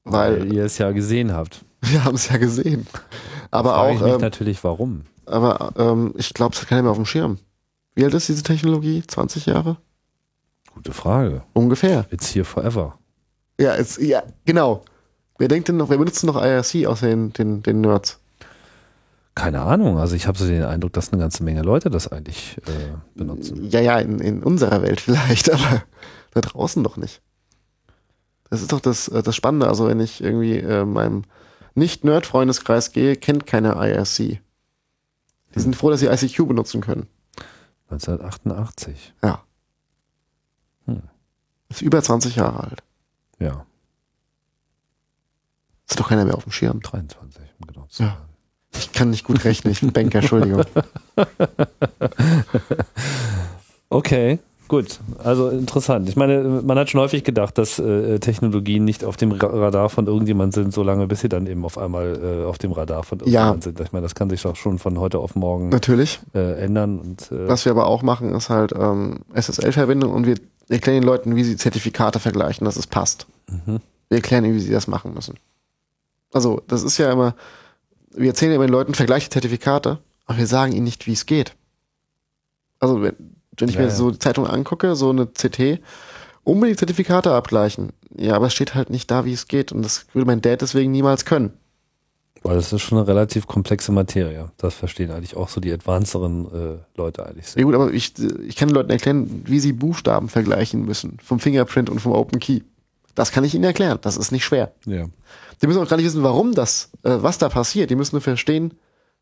[0.03, 1.63] weil Weil ihr es ja gesehen habt.
[1.81, 2.87] wir haben es ja gesehen.
[3.51, 5.01] Aber Frage ich auch, mich ähm, natürlich, warum.
[5.25, 7.37] aber ähm, ich glaube, es hat keiner mehr auf dem Schirm.
[7.95, 9.03] Wie alt ist diese Technologie?
[9.05, 9.77] 20 Jahre?
[10.73, 11.43] Gute Frage.
[11.53, 12.05] Ungefähr.
[12.11, 12.97] It's here forever.
[13.59, 14.83] Ja, es, ja, genau.
[15.41, 18.19] Wer denkt denn noch, wer benutzt denn noch IRC aus den, den, den Nerds?
[19.33, 19.97] Keine Ahnung.
[19.97, 23.67] Also ich habe so den Eindruck, dass eine ganze Menge Leute das eigentlich äh, benutzen.
[23.71, 25.81] Ja, ja, in, in unserer Welt vielleicht, aber
[26.35, 27.23] da draußen doch nicht.
[28.51, 29.67] Das ist doch das, äh, das Spannende.
[29.67, 31.23] Also wenn ich irgendwie äh, meinem
[31.73, 34.17] Nicht-Nerd-Freundeskreis gehe, kennt keiner IRC.
[34.17, 34.39] Die
[35.55, 37.07] sind froh, dass sie ICQ benutzen können.
[37.89, 39.15] 1988.
[39.23, 39.41] Ja.
[40.85, 41.01] Hm.
[41.69, 42.83] Ist über 20 Jahre alt.
[43.39, 43.65] Ja,
[45.91, 46.79] Ist doch keiner mehr auf dem Schirm.
[46.81, 48.17] 23, um genau zu Ja.
[48.73, 50.63] Ich kann nicht gut rechnen, ich bin Banker, Entschuldigung.
[53.89, 54.39] Okay,
[54.69, 54.99] gut.
[55.21, 56.07] Also interessant.
[56.07, 59.89] Ich meine, man hat schon häufig gedacht, dass äh, Technologien nicht auf dem Ra- Radar
[59.89, 63.19] von irgendjemand sind, solange bis sie dann eben auf einmal äh, auf dem Radar von
[63.19, 63.79] irgendjemand sind.
[63.81, 66.21] Ich meine, das kann sich doch schon von heute auf morgen Natürlich.
[66.33, 66.99] äh, ändern.
[66.99, 70.35] Und, äh, Was wir aber auch machen, ist halt ähm, SSL-Verbindung und wir
[70.69, 73.27] erklären den Leuten, wie sie Zertifikate vergleichen, dass es passt.
[73.49, 73.81] Mhm.
[74.07, 75.35] Wir erklären ihnen, wie sie das machen müssen.
[76.34, 77.36] Also, das ist ja immer,
[78.11, 81.25] wir erzählen ja immer den Leuten, vergleiche Zertifikate, aber wir sagen ihnen nicht, wie es
[81.25, 81.55] geht.
[82.79, 83.15] Also, wenn,
[83.57, 83.93] wenn ich Ja, mir ja.
[83.93, 85.79] so die Zeitung angucke, so eine CT,
[86.43, 87.89] unbedingt Zertifikate abgleichen.
[88.17, 89.71] Ja, aber es steht halt nicht da, wie es geht.
[89.71, 91.53] Und das würde mein Dad deswegen niemals können.
[92.43, 94.51] weil das ist schon eine relativ komplexe Materie.
[94.57, 97.63] Das verstehen eigentlich auch so die advanceren äh, Leute eigentlich Ja sehr.
[97.65, 98.13] gut, aber ich,
[98.47, 101.17] ich kann den Leuten erklären, wie sie Buchstaben vergleichen müssen.
[101.23, 102.61] Vom Fingerprint und vom Open Key.
[103.16, 103.99] Das kann ich ihnen erklären.
[104.01, 104.74] Das ist nicht schwer.
[104.86, 105.05] Ja.
[105.62, 107.89] Die müssen auch gar nicht wissen, warum das, äh, was da passiert.
[107.89, 108.74] Die müssen nur verstehen,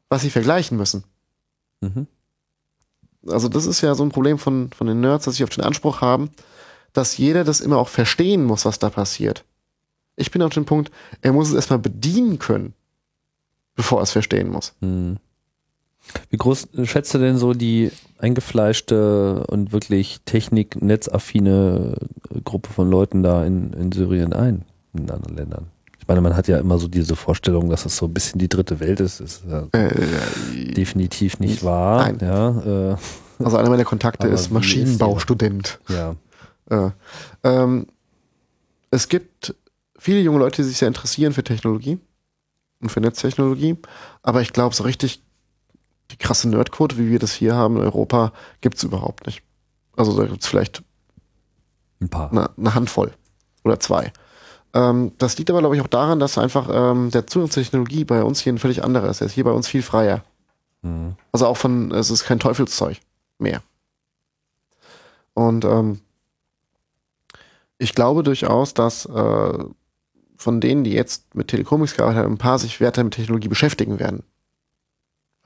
[0.09, 1.03] was sie vergleichen müssen.
[1.81, 2.07] Mhm.
[3.27, 5.63] Also das ist ja so ein Problem von, von den Nerds, dass sie auf den
[5.63, 6.29] Anspruch haben,
[6.93, 9.43] dass jeder das immer auch verstehen muss, was da passiert.
[10.15, 12.73] Ich bin auf dem Punkt, er muss es erstmal bedienen können,
[13.75, 14.73] bevor er es verstehen muss.
[14.81, 15.17] Hm.
[16.29, 21.95] Wie groß schätzt du denn so die eingefleischte und wirklich technik-netzaffine
[22.43, 25.67] Gruppe von Leuten da in, in Syrien ein, in anderen Ländern?
[25.99, 28.49] Ich meine, man hat ja immer so diese Vorstellung, dass es so ein bisschen die
[28.49, 29.19] dritte Welt ist.
[29.19, 32.11] Das ist ja Äh, definitiv nicht wahr.
[32.11, 32.17] Nein.
[32.21, 32.95] Ja, äh,
[33.43, 35.79] also einer meiner Kontakte ist wie ist Maschinenbaustudent.
[35.89, 36.15] ja.
[36.71, 36.93] Ja.
[37.43, 37.87] Ähm,
[38.91, 39.55] es gibt
[39.97, 41.97] viele junge Leute, die sich sehr interessieren für Technologie
[42.79, 43.75] und für Netztechnologie,
[44.21, 45.23] aber ich glaube, so richtig
[46.11, 49.43] die krasse Nerdquote, wie wir das hier haben in Europa, gibt's überhaupt nicht.
[49.95, 50.83] Also da gibt's vielleicht
[52.01, 52.31] ein paar.
[52.31, 53.11] eine, eine Handvoll
[53.63, 54.11] oder zwei.
[54.73, 58.05] Ähm, das liegt aber, glaube ich, auch daran, dass einfach ähm, der Zugang zur Technologie
[58.05, 59.21] bei uns hier ein völlig anderer ist.
[59.21, 60.23] Er ist hier bei uns viel freier.
[60.81, 61.15] Mhm.
[61.31, 62.97] Also auch von, es ist kein Teufelszeug
[63.37, 63.61] mehr.
[65.33, 66.01] Und ähm,
[67.77, 69.63] ich glaube durchaus, dass äh,
[70.37, 73.99] von denen, die jetzt mit Telecomics gearbeitet haben, ein paar sich weiter mit Technologie beschäftigen
[73.99, 74.23] werden.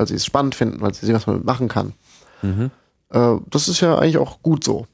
[0.04, 1.94] Weil sie es spannend finden, weil sie sehen, was man machen kann.
[2.42, 2.72] Mhm.
[3.10, 4.86] Äh, das ist ja eigentlich auch gut so.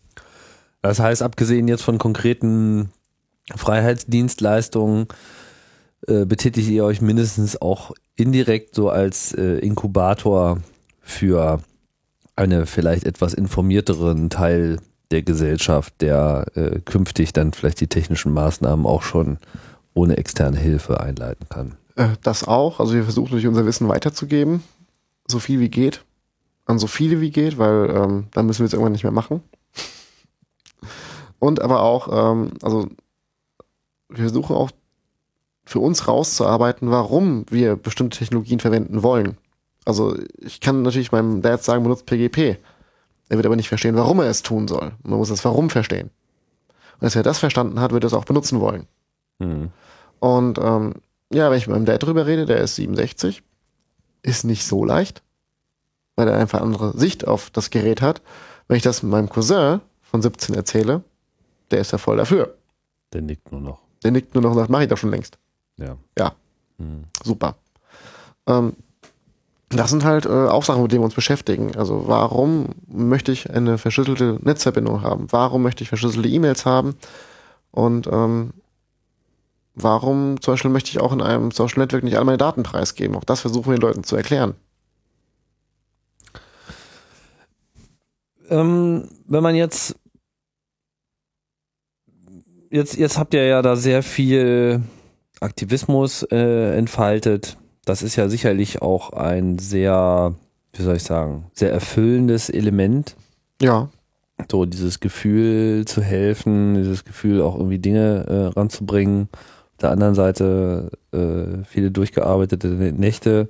[0.84, 2.92] Das heißt, abgesehen jetzt von konkreten
[3.56, 5.08] Freiheitsdienstleistungen,
[6.08, 10.60] äh, betätigt ihr euch mindestens auch indirekt so als äh, Inkubator
[11.02, 11.60] für
[12.36, 14.78] eine vielleicht etwas informierteren Teil
[15.10, 19.40] der Gesellschaft, der äh, künftig dann vielleicht die technischen Maßnahmen auch schon
[19.96, 21.78] ohne externe Hilfe einleiten kann.
[21.96, 22.80] Äh, das auch.
[22.80, 24.62] Also wir versuchen durch unser Wissen weiterzugeben.
[25.30, 26.04] So viel wie geht.
[26.66, 29.42] An so viele wie geht, weil ähm, dann müssen wir es irgendwann nicht mehr machen.
[31.40, 32.88] Und aber auch, ähm, also
[34.10, 34.72] wir versuchen auch
[35.66, 39.38] für uns rauszuarbeiten, warum wir bestimmte Technologien verwenden wollen.
[39.86, 42.58] Also ich kann natürlich meinem Dad sagen, benutzt PGP.
[43.30, 44.92] Er wird aber nicht verstehen, warum er es tun soll.
[45.04, 46.10] Man muss das Warum verstehen.
[47.00, 48.88] Und als er das verstanden hat, wird er es auch benutzen wollen.
[49.40, 49.70] Hm.
[50.20, 50.96] Und ähm,
[51.32, 53.44] ja, wenn ich mit meinem Dad drüber rede, der ist 67,
[54.22, 55.22] ist nicht so leicht,
[56.16, 58.22] weil er einfach eine andere Sicht auf das Gerät hat.
[58.68, 61.04] Wenn ich das meinem Cousin von 17 erzähle,
[61.72, 62.56] der ist ja voll dafür.
[63.14, 63.80] Der nickt nur noch.
[64.04, 65.38] Der nickt nur noch und sagt, mach ich doch schon längst.
[65.78, 65.98] Ja.
[66.18, 66.34] Ja,
[66.78, 67.04] Hm.
[67.24, 67.56] super.
[68.48, 68.74] Ähm,
[69.70, 71.76] das sind halt äh, auch Sachen, mit denen wir uns beschäftigen.
[71.76, 75.28] Also warum möchte ich eine verschlüsselte Netzverbindung haben?
[75.32, 76.96] Warum möchte ich verschlüsselte E-Mails haben?
[77.72, 78.52] Und ähm,
[79.84, 83.16] warum zum Beispiel möchte ich auch in einem Social Network nicht alle meine Daten preisgeben?
[83.16, 84.56] Auch das versuchen wir den Leuten zu erklären.
[88.50, 89.96] Ähm, wenn man jetzt,
[92.72, 94.82] jetzt, jetzt habt ihr ja da sehr viel
[95.40, 97.58] Aktivismus äh, entfaltet.
[97.86, 100.36] Das ist ja sicherlich auch ein sehr,
[100.74, 103.16] wie soll ich sagen, sehr erfüllendes Element.
[103.62, 103.90] Ja,
[104.50, 109.30] So dieses Gefühl zu helfen, dieses Gefühl auch irgendwie Dinge äh, ranzubringen.
[109.80, 113.48] Auf der anderen Seite äh, viele durchgearbeitete Nächte.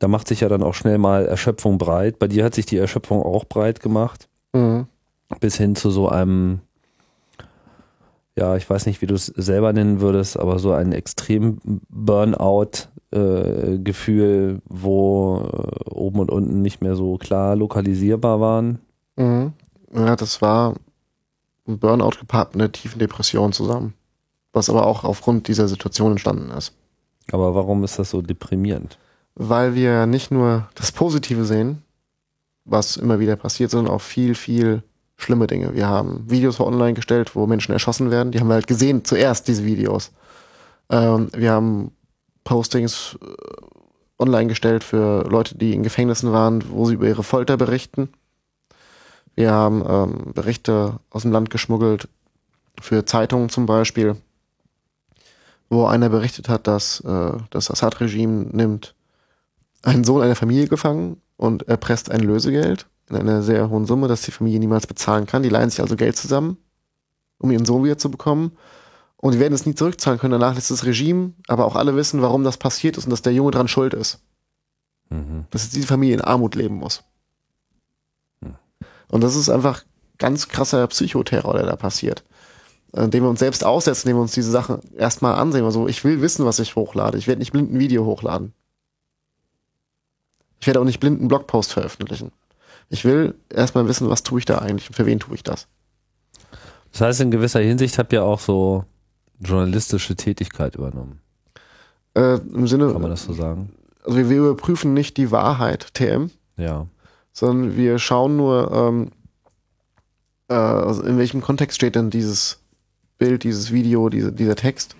[0.00, 2.18] Da macht sich ja dann auch schnell mal Erschöpfung breit.
[2.18, 4.88] Bei dir hat sich die Erschöpfung auch breit gemacht mhm.
[5.38, 6.62] bis hin zu so einem,
[8.34, 11.58] ja, ich weiß nicht, wie du es selber nennen würdest, aber so ein extrem
[11.90, 18.80] Burnout-Gefühl, wo äh, oben und unten nicht mehr so klar lokalisierbar waren.
[19.14, 19.52] Mhm.
[19.94, 20.74] ja, das war
[21.68, 23.94] ein Burnout gepaart mit einer tiefen Depression zusammen.
[24.56, 26.72] Was aber auch aufgrund dieser Situation entstanden ist.
[27.30, 28.98] Aber warum ist das so deprimierend?
[29.36, 31.82] weil wir nicht nur das Positive sehen,
[32.64, 34.82] was immer wieder passiert, sondern auch viel, viel
[35.16, 35.74] schlimme Dinge.
[35.74, 38.32] Wir haben Videos online gestellt, wo Menschen erschossen werden.
[38.32, 40.10] Die haben wir halt gesehen, zuerst diese Videos.
[40.90, 41.92] Ähm, wir haben
[42.44, 43.26] Postings äh,
[44.18, 48.08] online gestellt für Leute, die in Gefängnissen waren, wo sie über ihre Folter berichten.
[49.34, 52.08] Wir haben ähm, Berichte aus dem Land geschmuggelt
[52.80, 54.16] für Zeitungen zum Beispiel,
[55.68, 58.94] wo einer berichtet hat, dass äh, das Assad-Regime nimmt
[59.82, 64.22] einen Sohn einer Familie gefangen und erpresst ein Lösegeld in einer sehr hohen Summe, das
[64.22, 65.42] die Familie niemals bezahlen kann.
[65.42, 66.56] Die leihen sich also Geld zusammen,
[67.38, 68.52] um ihren Sohn wieder zu bekommen.
[69.16, 70.32] Und die werden es nie zurückzahlen können.
[70.32, 73.32] Danach lässt das Regime, aber auch alle wissen, warum das passiert ist und dass der
[73.32, 74.20] Junge dran schuld ist.
[75.10, 75.46] Mhm.
[75.50, 77.04] Dass jetzt diese Familie in Armut leben muss.
[79.08, 79.84] Und das ist einfach
[80.18, 82.24] ganz krasser Psychoterror, der da passiert.
[82.96, 85.64] Äh, Den wir uns selbst aussetzen, indem wir uns diese Sachen erstmal ansehen.
[85.64, 87.18] Also ich will wissen, was ich hochlade.
[87.18, 88.52] Ich werde nicht blind ein Video hochladen.
[90.60, 92.32] Ich werde auch nicht blind einen Blogpost veröffentlichen.
[92.88, 95.66] Ich will erstmal wissen, was tue ich da eigentlich und für wen tue ich das.
[96.92, 98.84] Das heißt, in gewisser Hinsicht habt ihr auch so
[99.40, 101.20] journalistische Tätigkeit übernommen.
[102.14, 103.72] Äh, Im Sinne, Kann man das so sagen?
[104.04, 106.86] also wir, wir überprüfen nicht die Wahrheit, TM, Ja.
[107.32, 109.10] sondern wir schauen nur, ähm,
[110.48, 112.60] äh, also in welchem Kontext steht denn dieses
[113.18, 114.96] Bild, dieses Video, diese, dieser Text,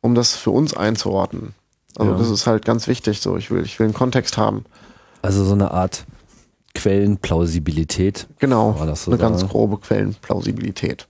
[0.00, 1.54] um das für uns einzuordnen.
[1.96, 2.18] Also Ja.
[2.18, 3.36] das ist halt ganz wichtig so.
[3.36, 4.64] Ich will, ich will einen Kontext haben.
[5.22, 6.04] Also so eine Art
[6.74, 8.26] Quellenplausibilität.
[8.38, 8.78] Genau.
[8.78, 9.52] War das so eine ganz sagen?
[9.52, 11.06] grobe Quellenplausibilität.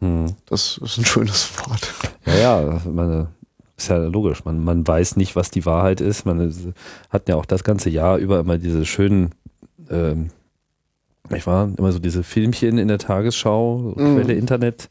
[0.00, 0.26] Hm.
[0.46, 1.92] Das ist ein schönes Wort.
[2.26, 3.28] Ja, ja, meine,
[3.76, 4.44] ist ja logisch.
[4.44, 6.26] Man, man weiß nicht, was die Wahrheit ist.
[6.26, 6.68] Man ist-
[7.10, 9.30] hat ja auch das ganze Jahr über immer diese schönen,
[9.90, 10.30] ähm,
[11.34, 14.16] ich war immer so diese Filmchen in der Tagesschau, so Mhm.
[14.16, 14.88] Quelle Internet.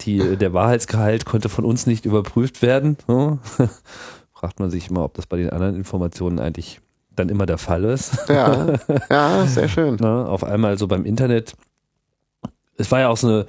[0.00, 2.96] Die, der Wahrheitsgehalt konnte von uns nicht überprüft werden.
[3.06, 3.38] So.
[4.32, 6.80] Fragt man sich immer, ob das bei den anderen Informationen eigentlich
[7.16, 8.28] dann immer der Fall ist.
[8.28, 8.74] Ja,
[9.10, 9.96] ja, sehr schön.
[9.96, 10.26] Ne?
[10.26, 11.54] Auf einmal so beim Internet.
[12.76, 13.46] Es war ja auch so eine,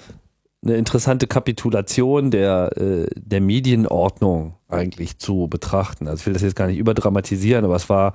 [0.64, 6.08] eine interessante Kapitulation der, äh, der Medienordnung eigentlich zu betrachten.
[6.08, 8.14] Also ich will das jetzt gar nicht überdramatisieren, aber es war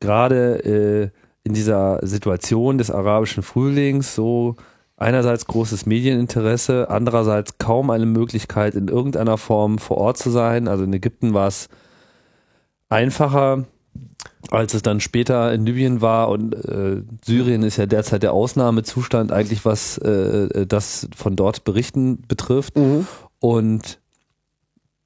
[0.00, 1.10] gerade äh,
[1.44, 4.56] in dieser Situation des arabischen Frühlings so
[4.98, 10.68] einerseits großes Medieninteresse, andererseits kaum eine Möglichkeit in irgendeiner Form vor Ort zu sein.
[10.68, 11.68] Also in Ägypten war es
[12.88, 13.64] einfacher,
[14.50, 19.32] als es dann später in Libyen war und äh, Syrien ist ja derzeit der Ausnahmezustand
[19.32, 22.76] eigentlich, was äh, das von dort berichten betrifft.
[22.76, 23.06] Mhm.
[23.40, 24.00] Und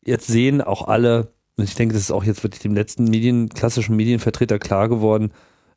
[0.05, 3.49] jetzt sehen auch alle, und ich denke, das ist auch jetzt wirklich dem letzten Medien,
[3.51, 5.33] klassischen Medienvertreter klar geworden,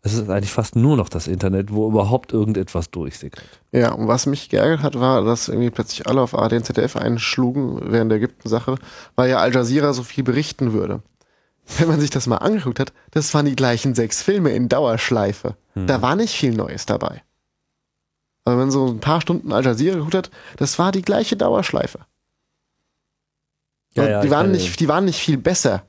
[0.06, 3.44] es ist eigentlich fast nur noch das Internet, wo überhaupt irgendetwas durchsickert.
[3.72, 6.96] Ja, und was mich geärgert hat, war, dass irgendwie plötzlich alle auf ARD und ZDF
[6.96, 8.76] einschlugen während der Ägypten-Sache,
[9.16, 11.02] weil ja Al Jazeera so viel berichten würde.
[11.80, 15.56] Wenn man sich das mal angeguckt hat, das waren die gleichen sechs Filme in Dauerschleife.
[15.74, 17.24] Da war nicht viel Neues dabei.
[18.44, 21.36] Aber wenn man so ein paar Stunden Al Jazeera geguckt hat, das war die gleiche
[21.36, 22.02] Dauerschleife.
[23.96, 25.82] Ja, ja, die, waren nicht, die waren nicht viel besser.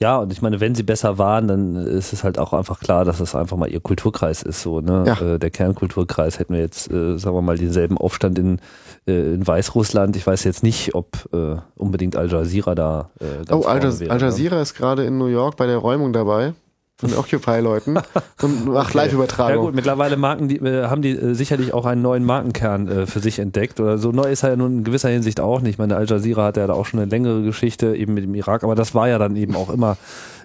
[0.00, 3.06] Ja, und ich meine, wenn sie besser waren, dann ist es halt auch einfach klar,
[3.06, 4.60] dass es einfach mal ihr Kulturkreis ist.
[4.60, 5.04] So, ne?
[5.06, 5.34] Ja.
[5.34, 8.60] Äh, der Kernkulturkreis hätten wir jetzt, äh, sagen wir mal, denselben Aufstand in,
[9.06, 10.14] äh, in Weißrussland.
[10.16, 13.10] Ich weiß jetzt nicht, ob äh, unbedingt Al Jazeera da.
[13.20, 14.06] Äh, Oh, Al ne?
[14.06, 16.52] Jazeera ist gerade in New York bei der Räumung dabei.
[16.98, 17.98] Von den Occupy-Leuten
[18.42, 19.66] und macht Ja Live-Übertragung.
[19.66, 23.20] gut, mittlerweile Marken, die, äh, haben die äh, sicherlich auch einen neuen Markenkern äh, für
[23.20, 23.80] sich entdeckt.
[23.80, 25.72] Oder so neu ist er ja nun in gewisser Hinsicht auch nicht.
[25.72, 28.34] Ich meine, Al Jazeera hat ja da auch schon eine längere Geschichte eben mit dem
[28.34, 29.98] Irak, aber das war ja dann eben auch immer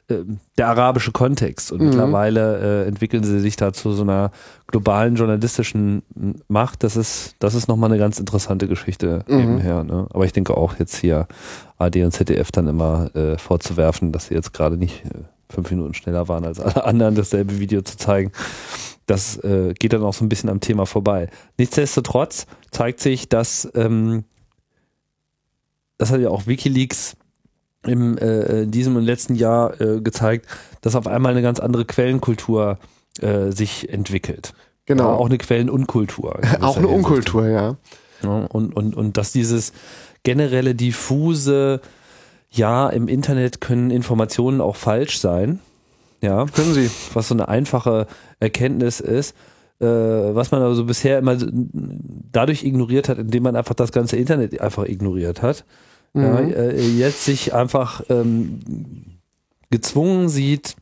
[0.10, 0.16] äh,
[0.58, 1.72] der arabische Kontext.
[1.72, 1.86] Und Mhm.
[1.88, 4.32] mittlerweile äh, entwickeln sie sich da zu so einer
[4.68, 6.02] globalen journalistischen
[6.50, 6.84] Macht.
[6.84, 9.38] Das ist, das ist nochmal eine ganz interessante Geschichte Mhm.
[9.38, 9.86] nebenher.
[9.86, 10.08] Ne?
[10.14, 11.28] Aber ich denke auch jetzt hier
[11.78, 15.10] AD und ZDF dann immer äh, vorzuwerfen, dass sie jetzt gerade nicht äh,
[15.52, 18.32] fünf Minuten schneller waren als alle anderen, dasselbe Video zu zeigen.
[19.06, 21.30] Das äh, geht dann auch so ein bisschen am Thema vorbei.
[21.58, 24.24] Nichtsdestotrotz zeigt sich, dass ähm,
[25.98, 27.16] das hat ja auch WikiLeaks
[27.86, 30.48] im äh, in diesem und letzten Jahr äh, gezeigt,
[30.82, 32.80] dass auf einmal eine ganz andere Quellenkultur
[33.20, 34.54] äh, sich entwickelt.
[34.86, 35.10] Genau.
[35.10, 36.40] Ja, auch eine Quellenunkultur.
[36.62, 36.88] Auch eine Hinsicht.
[36.88, 37.78] Unkultur, ja.
[38.24, 39.74] Ja, und, und, und dass dieses
[40.24, 41.82] generelle diffuse,
[42.54, 45.60] ja, im Internet können Informationen auch falsch sein.
[46.22, 46.90] Ja, Können sie.
[47.14, 48.06] was so eine einfache
[48.40, 49.36] Erkenntnis ist,
[49.80, 54.18] äh, was man also bisher immer so dadurch ignoriert hat, indem man einfach das ganze
[54.18, 55.66] Internet einfach ignoriert hat.
[56.14, 56.54] Ja, Mhm.
[56.54, 58.60] äh, jetzt sich einfach ähm,
[59.72, 60.76] gezwungen sieht,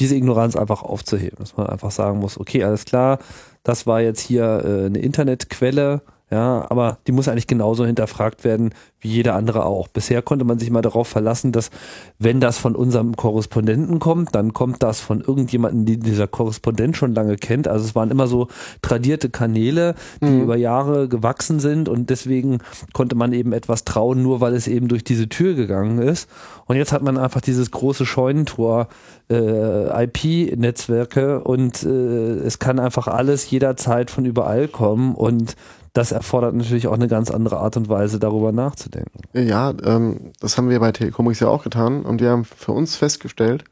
[0.00, 1.36] diese Ignoranz einfach aufzuheben.
[1.38, 3.18] Dass man einfach sagen muss, okay, alles klar,
[3.62, 6.00] das war jetzt hier äh, eine Internetquelle,
[6.32, 8.70] ja, aber die muss eigentlich genauso hinterfragt werden
[9.00, 9.88] wie jeder andere auch.
[9.88, 11.70] Bisher konnte man sich mal darauf verlassen, dass
[12.18, 17.12] wenn das von unserem Korrespondenten kommt, dann kommt das von irgendjemandem, den dieser Korrespondent schon
[17.12, 17.68] lange kennt.
[17.68, 18.48] Also es waren immer so
[18.80, 22.60] tradierte Kanäle, die über Jahre gewachsen sind und deswegen
[22.94, 26.30] konnte man eben etwas trauen, nur weil es eben durch diese Tür gegangen ist.
[26.64, 28.88] Und jetzt hat man einfach dieses große Scheunentor
[29.30, 35.56] äh, IP-Netzwerke und äh, es kann einfach alles jederzeit von überall kommen und
[35.92, 39.20] das erfordert natürlich auch eine ganz andere Art und Weise, darüber nachzudenken.
[39.34, 42.96] Ja, ähm, das haben wir bei Telekomix ja auch getan und wir haben für uns
[42.96, 43.64] festgestellt,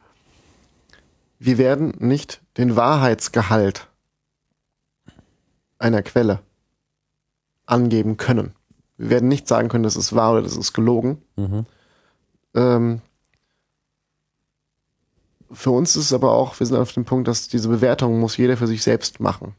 [1.38, 3.88] wir werden nicht den Wahrheitsgehalt
[5.78, 6.40] einer Quelle
[7.64, 8.52] angeben können.
[8.98, 11.22] Wir werden nicht sagen können, das ist wahr oder das ist gelogen.
[11.36, 11.64] Mhm.
[12.54, 13.00] Ähm,
[15.50, 18.36] für uns ist es aber auch, wir sind auf dem Punkt, dass diese Bewertung muss
[18.36, 19.54] jeder für sich selbst machen.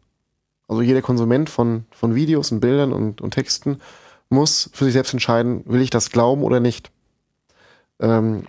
[0.71, 3.81] Also jeder Konsument von, von Videos und Bildern und, und Texten
[4.29, 6.91] muss für sich selbst entscheiden, will ich das glauben oder nicht.
[7.99, 8.45] Ähm,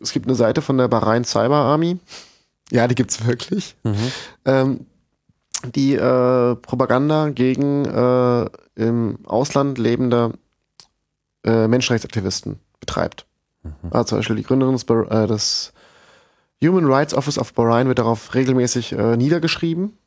[0.00, 1.98] es gibt eine Seite von der Bahrain Cyber Army.
[2.70, 3.76] Ja, die gibt's wirklich.
[4.46, 4.86] Ähm,
[5.74, 10.32] die äh, Propaganda gegen äh, im Ausland lebende
[11.44, 13.26] äh, Menschenrechtsaktivisten betreibt.
[13.90, 15.74] Also zum Beispiel die Gründerin des, äh, des
[16.64, 19.98] Human Rights Office of Bahrain wird darauf regelmäßig äh, niedergeschrieben.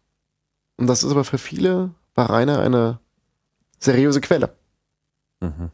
[0.78, 3.00] Und das ist aber für viele Bahrainer eine
[3.80, 4.56] seriöse Quelle.
[5.40, 5.72] Mhm.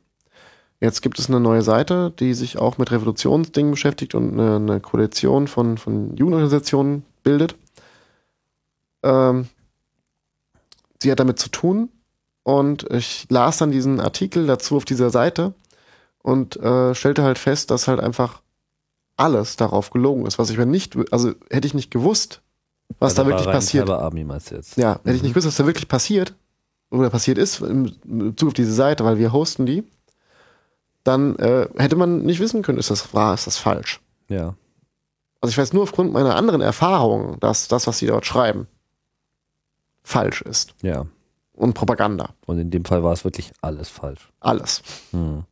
[0.79, 4.79] Jetzt gibt es eine neue Seite, die sich auch mit Revolutionsdingen beschäftigt und eine, eine
[4.79, 7.55] Koalition von, von Jugendorganisationen bildet.
[9.03, 9.47] Ähm,
[10.99, 11.89] sie hat damit zu tun
[12.43, 15.53] und ich las dann diesen Artikel dazu auf dieser Seite
[16.23, 18.41] und äh, stellte halt fest, dass halt einfach
[19.17, 22.41] alles darauf gelogen ist, was ich mir nicht, also hätte ich nicht gewusst,
[22.99, 23.89] was da wirklich passiert.
[23.89, 24.77] Army meinst jetzt?
[24.77, 26.33] Ja, hätte ich nicht gewusst, was da wirklich passiert
[26.89, 29.83] oder passiert ist im im Bezug auf diese Seite, weil wir hosten die,
[31.03, 34.01] dann äh, hätte man nicht wissen können, ist das wahr, ist das falsch.
[34.27, 34.55] Ja.
[35.41, 38.67] Also ich weiß nur aufgrund meiner anderen Erfahrungen, dass das, was sie dort schreiben,
[40.03, 40.75] falsch ist.
[40.81, 41.07] Ja.
[41.53, 42.29] Und Propaganda.
[42.45, 44.29] Und in dem Fall war es wirklich alles falsch.
[44.39, 44.83] Alles.
[45.11, 45.43] Hm.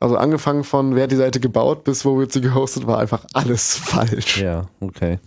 [0.00, 3.24] Also angefangen von wer hat die Seite gebaut bis wo wird sie gehostet, war einfach
[3.32, 4.40] alles falsch.
[4.40, 5.18] Ja, okay.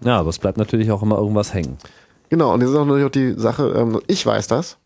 [0.00, 1.78] Ja, aber es bleibt natürlich auch immer irgendwas hängen.
[2.28, 4.76] Genau, und jetzt ist auch natürlich auch die Sache, ähm, ich weiß das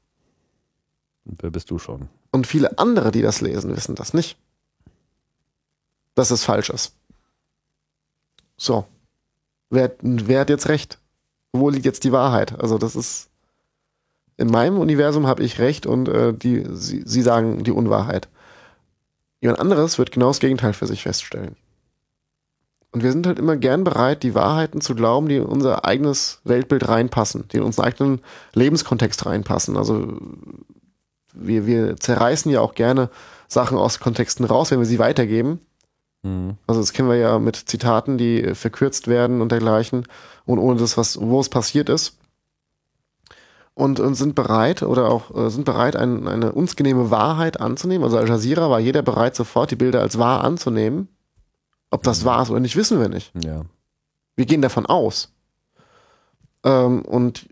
[1.25, 2.09] Und wer bist du schon?
[2.33, 4.37] und viele andere, die das lesen, wissen das nicht.
[6.15, 6.95] Dass es falsch ist.
[8.57, 8.87] So.
[9.71, 10.99] Wer, wer hat jetzt recht?
[11.53, 12.59] Wo liegt jetzt die Wahrheit?
[12.61, 13.29] Also das ist
[14.39, 18.29] in meinem Universum habe ich recht und äh, die, sie, sie sagen die Unwahrheit.
[19.41, 21.57] Jemand anderes wird genau das Gegenteil für sich feststellen.
[22.93, 26.40] Und wir sind halt immer gern bereit, die Wahrheiten zu glauben, die in unser eigenes
[26.45, 28.20] Weltbild reinpassen, die in unseren eigenen
[28.53, 29.76] Lebenskontext reinpassen.
[29.78, 30.18] Also
[31.32, 33.09] wir, wir zerreißen ja auch gerne
[33.49, 35.61] Sachen aus Kontexten raus, wenn wir sie weitergeben.
[36.22, 36.59] Mhm.
[36.66, 40.07] Also das kennen wir ja mit Zitaten, die äh, verkürzt werden und dergleichen
[40.45, 42.18] und ohne das, was, wo es passiert ist.
[43.74, 48.05] und, und sind bereit oder auch äh, sind bereit, ein, eine uns genehme Wahrheit anzunehmen.
[48.05, 51.09] Also Al Jazeera war jeder bereit, sofort die Bilder als wahr anzunehmen.
[51.93, 53.32] Ob das wahr ist oder nicht, wissen wir nicht.
[53.45, 53.66] Ja.
[54.34, 55.30] Wir gehen davon aus.
[56.64, 57.49] Ähm, und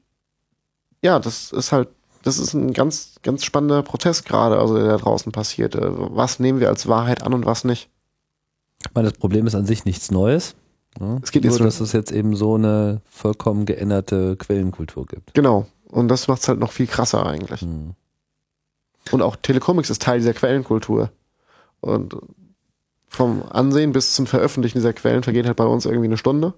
[1.03, 1.88] ja, das ist halt,
[2.22, 5.74] das ist ein ganz, ganz spannender Protest gerade, also der da draußen passiert.
[5.74, 7.91] Äh, Was nehmen wir als Wahrheit an und was nicht?
[8.82, 10.57] Ich meine, das Problem ist an sich nichts Neues.
[10.99, 11.20] Ne?
[11.22, 15.34] Es geht Nur, jetzt dass es jetzt eben so eine vollkommen geänderte Quellenkultur gibt.
[15.34, 15.66] Genau.
[15.91, 17.61] Und das macht es halt noch viel krasser eigentlich.
[17.61, 17.95] Hm.
[19.11, 21.11] Und auch Telecomics ist Teil dieser Quellenkultur.
[21.80, 22.16] Und
[23.11, 26.55] vom Ansehen bis zum Veröffentlichen dieser Quellen vergeht halt bei uns irgendwie eine Stunde.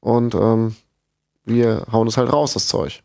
[0.00, 0.74] Und ähm,
[1.44, 3.02] wir hauen es halt raus, das Zeug.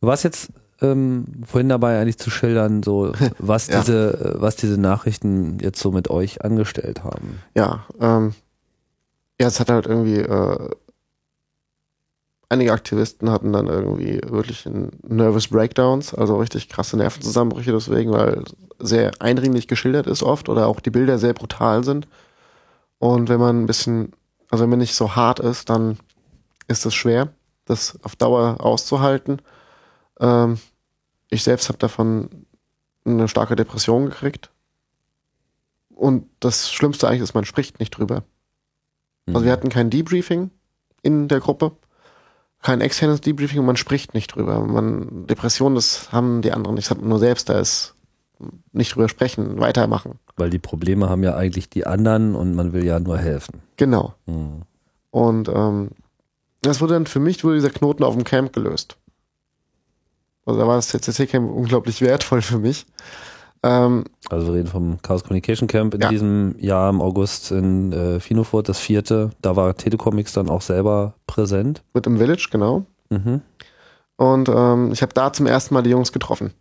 [0.00, 3.80] Du warst jetzt ähm, vorhin dabei, eigentlich zu schildern, so was Ja.
[3.80, 7.40] diese, äh, was diese Nachrichten jetzt so mit euch angestellt haben.
[7.54, 8.34] Ja, ähm,
[9.40, 10.70] ja, es hat halt irgendwie, äh,
[12.48, 14.68] einige Aktivisten hatten dann irgendwie wirklich
[15.02, 18.44] Nervous Breakdowns, also richtig krasse Nervenzusammenbrüche deswegen, weil
[18.78, 22.06] sehr eindringlich geschildert ist oft oder auch die Bilder sehr brutal sind.
[22.98, 24.12] Und wenn man ein bisschen,
[24.50, 25.98] also wenn man nicht so hart ist, dann
[26.68, 27.32] ist es schwer,
[27.64, 29.42] das auf Dauer auszuhalten.
[30.20, 30.58] Ähm,
[31.30, 32.46] ich selbst habe davon
[33.04, 34.50] eine starke Depression gekriegt.
[35.94, 38.22] Und das Schlimmste eigentlich ist, man spricht nicht drüber.
[39.28, 40.50] Also wir hatten kein Debriefing
[41.02, 41.72] in der Gruppe,
[42.66, 44.58] kein externes Debriefing und man spricht nicht drüber.
[44.58, 47.94] Man, Depression, das haben die anderen hat man nur selbst, da ist
[48.72, 50.18] nicht drüber sprechen, weitermachen.
[50.36, 53.62] Weil die Probleme haben ja eigentlich die anderen und man will ja nur helfen.
[53.76, 54.14] Genau.
[54.26, 54.62] Hm.
[55.12, 55.90] Und ähm,
[56.60, 58.96] das wurde dann für mich wurde dieser Knoten auf dem Camp gelöst.
[60.44, 62.84] Also da war das CCC-Camp unglaublich wertvoll für mich.
[63.62, 66.08] Ähm, Also wir reden vom Chaos Communication Camp in Ja.
[66.08, 69.30] diesem Jahr im August in äh, Finofurt, das vierte.
[69.42, 71.82] Da war Telecomics dann auch selber präsent.
[71.94, 72.84] mit im Village, genau.
[73.10, 73.40] Mhm.
[74.16, 76.52] Und ähm, ich habe da zum ersten Mal die Jungs getroffen.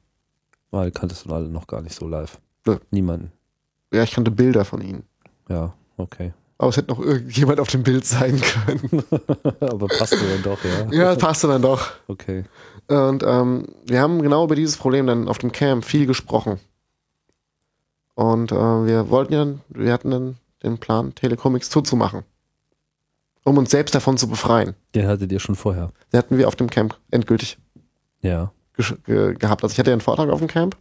[0.71, 2.37] Weil kanntest du alle noch gar nicht so live.
[2.67, 2.77] Nö.
[2.91, 3.31] Niemanden.
[3.93, 5.03] Ja, ich kannte Bilder von ihnen.
[5.47, 6.33] Ja, okay.
[6.57, 9.03] Aber es hätte noch irgendjemand auf dem Bild sein können.
[9.59, 10.91] Aber passt du dann doch, ja?
[11.11, 11.91] ja, passte dann doch.
[12.07, 12.45] Okay.
[12.87, 16.59] Und ähm, wir haben genau über dieses Problem dann auf dem Camp viel gesprochen.
[18.15, 22.23] Und äh, wir wollten ja, wir hatten dann den Plan, Telecomics zuzumachen.
[23.43, 24.73] Um uns selbst davon zu befreien.
[24.95, 25.91] Den hattet ihr schon vorher.
[26.11, 27.57] Den hatten wir auf dem Camp endgültig
[28.21, 28.51] Ja.
[29.05, 29.63] ge gehabt.
[29.63, 30.75] Also ich hatte ja einen Vortrag auf dem Camp.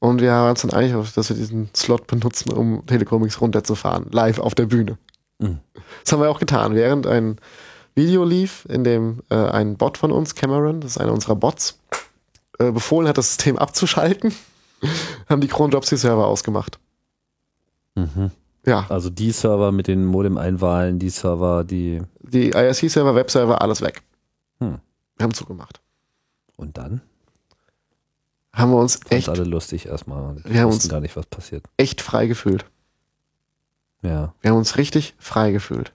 [0.00, 4.10] Und wir waren uns dann einig, dass wir diesen Slot benutzen, um Telecomics runterzufahren.
[4.10, 4.98] Live auf der Bühne.
[5.38, 5.60] Mhm.
[6.04, 6.74] Das haben wir auch getan.
[6.74, 7.36] Während ein
[7.94, 11.78] Video lief, in dem äh, ein Bot von uns, Cameron, das ist einer unserer Bots,
[12.58, 14.34] äh, befohlen hat, das System abzuschalten,
[15.28, 16.78] haben die Chrome-Dropsy-Server ausgemacht.
[17.94, 18.30] Mhm.
[18.66, 22.02] Ja, Also die Server mit den Modem-Einwahlen, die Server, die.
[22.20, 24.02] die IRC-Server, Webserver, alles weg.
[24.58, 24.78] Hm.
[25.16, 25.80] Wir haben zugemacht.
[26.56, 27.00] Und dann?
[28.52, 30.36] Haben wir uns Fand's echt, alle lustig erstmal.
[30.44, 31.64] Wir Wir haben uns- gar nicht, was passiert.
[31.78, 32.64] echt frei gefühlt.
[34.02, 34.34] Ja.
[34.40, 35.92] Wir haben uns richtig frei gefühlt.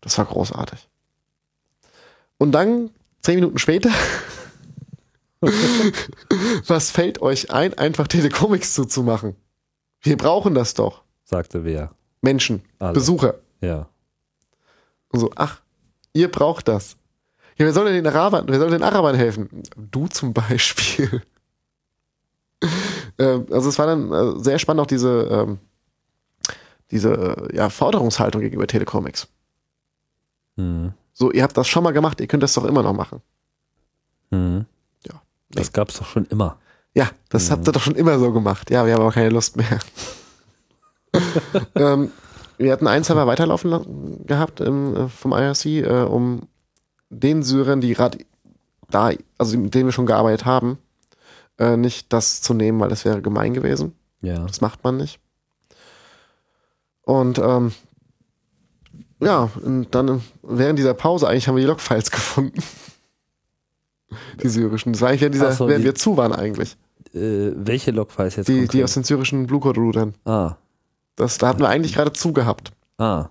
[0.00, 0.88] Das war großartig.
[2.38, 3.90] Und dann, zehn Minuten später,
[6.66, 9.36] was fällt euch ein, einfach Telecomics zuzumachen?
[10.00, 11.02] Wir brauchen das doch.
[11.24, 11.94] Sagte wer.
[12.20, 12.92] Menschen, Alle.
[12.92, 13.34] Besucher.
[13.60, 13.88] Ja.
[15.08, 15.60] Und so, ach,
[16.12, 16.96] ihr braucht das.
[17.58, 19.62] Ja, wer soll denn den Arabern, wer soll den Arabern helfen?
[19.76, 21.22] Du zum Beispiel.
[23.18, 25.58] ähm, also es war dann äh, sehr spannend auch diese, ähm,
[26.90, 29.28] diese äh, ja, Forderungshaltung gegenüber Telecomics.
[30.56, 30.92] Mhm.
[31.12, 33.20] So, ihr habt das schon mal gemacht, ihr könnt das doch immer noch machen.
[34.30, 34.66] Mhm.
[35.54, 36.58] Das gab's doch schon immer.
[36.94, 38.70] Ja, das habt ihr doch schon immer so gemacht.
[38.70, 39.78] Ja, wir haben aber keine Lust mehr.
[41.74, 42.10] ähm,
[42.58, 43.84] wir hatten einen Server weiterlaufen la-
[44.26, 46.48] gehabt im, äh, vom IRC, äh, um
[47.10, 48.18] den Syrern, die gerade
[48.90, 50.78] da, also mit denen wir schon gearbeitet haben,
[51.58, 53.94] äh, nicht das zu nehmen, weil das wäre gemein gewesen.
[54.20, 54.44] Ja.
[54.46, 55.18] Das macht man nicht.
[57.02, 57.72] Und ähm,
[59.20, 62.62] ja, und dann während dieser Pause eigentlich haben wir die Logfiles gefunden.
[64.42, 64.92] Die syrischen.
[64.92, 66.76] Das war eigentlich ja dieser, Ach so, während die- wir zu waren eigentlich.
[67.14, 68.48] Äh, welche Logfiles jetzt?
[68.48, 68.72] Die, konkret?
[68.72, 70.14] die aus den syrischen Blue Code Routern.
[70.24, 70.56] ah.
[71.16, 72.72] Das, da hatten wir eigentlich gerade zu gehabt.
[72.96, 73.26] Ah.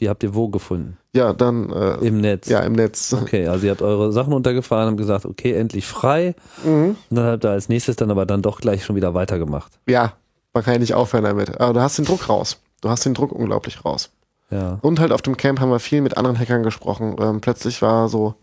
[0.00, 0.98] Die habt ihr wo gefunden?
[1.14, 2.48] Ja, dann äh, Im Netz.
[2.48, 3.12] ja im Netz.
[3.14, 6.34] Okay, also ihr habt eure Sachen runtergefahren und gesagt, okay, endlich frei.
[6.64, 6.96] Mhm.
[7.08, 9.72] Und dann habt ihr als nächstes dann aber dann doch gleich schon wieder weitergemacht.
[9.86, 10.12] Ja,
[10.52, 11.58] man kann ja nicht aufhören damit.
[11.60, 12.60] Aber du hast den Druck raus.
[12.82, 14.10] Du hast den Druck unglaublich raus.
[14.50, 14.78] Ja.
[14.82, 17.16] Und halt auf dem Camp haben wir viel mit anderen Hackern gesprochen.
[17.18, 18.34] Ähm, plötzlich war so,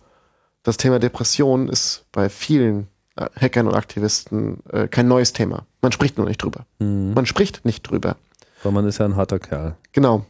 [0.67, 5.65] das Thema Depression ist bei vielen äh, Hackern und Aktivisten äh, kein neues Thema.
[5.81, 6.65] Man spricht nur nicht drüber.
[6.79, 7.13] Mhm.
[7.13, 8.17] Man spricht nicht drüber.
[8.63, 9.77] Weil man ist ja ein harter Kerl.
[9.93, 10.25] Genau.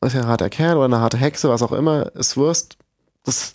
[0.00, 2.78] Das ist ja ein harter Kerl oder eine harte Hexe, was auch immer, ist Wurst.
[3.22, 3.54] Das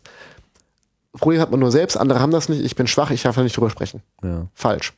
[1.12, 3.44] Problem hat man nur selbst, andere haben das nicht, ich bin schwach, ich darf da
[3.44, 4.02] nicht drüber sprechen.
[4.24, 4.48] Ja.
[4.54, 4.94] Falsch.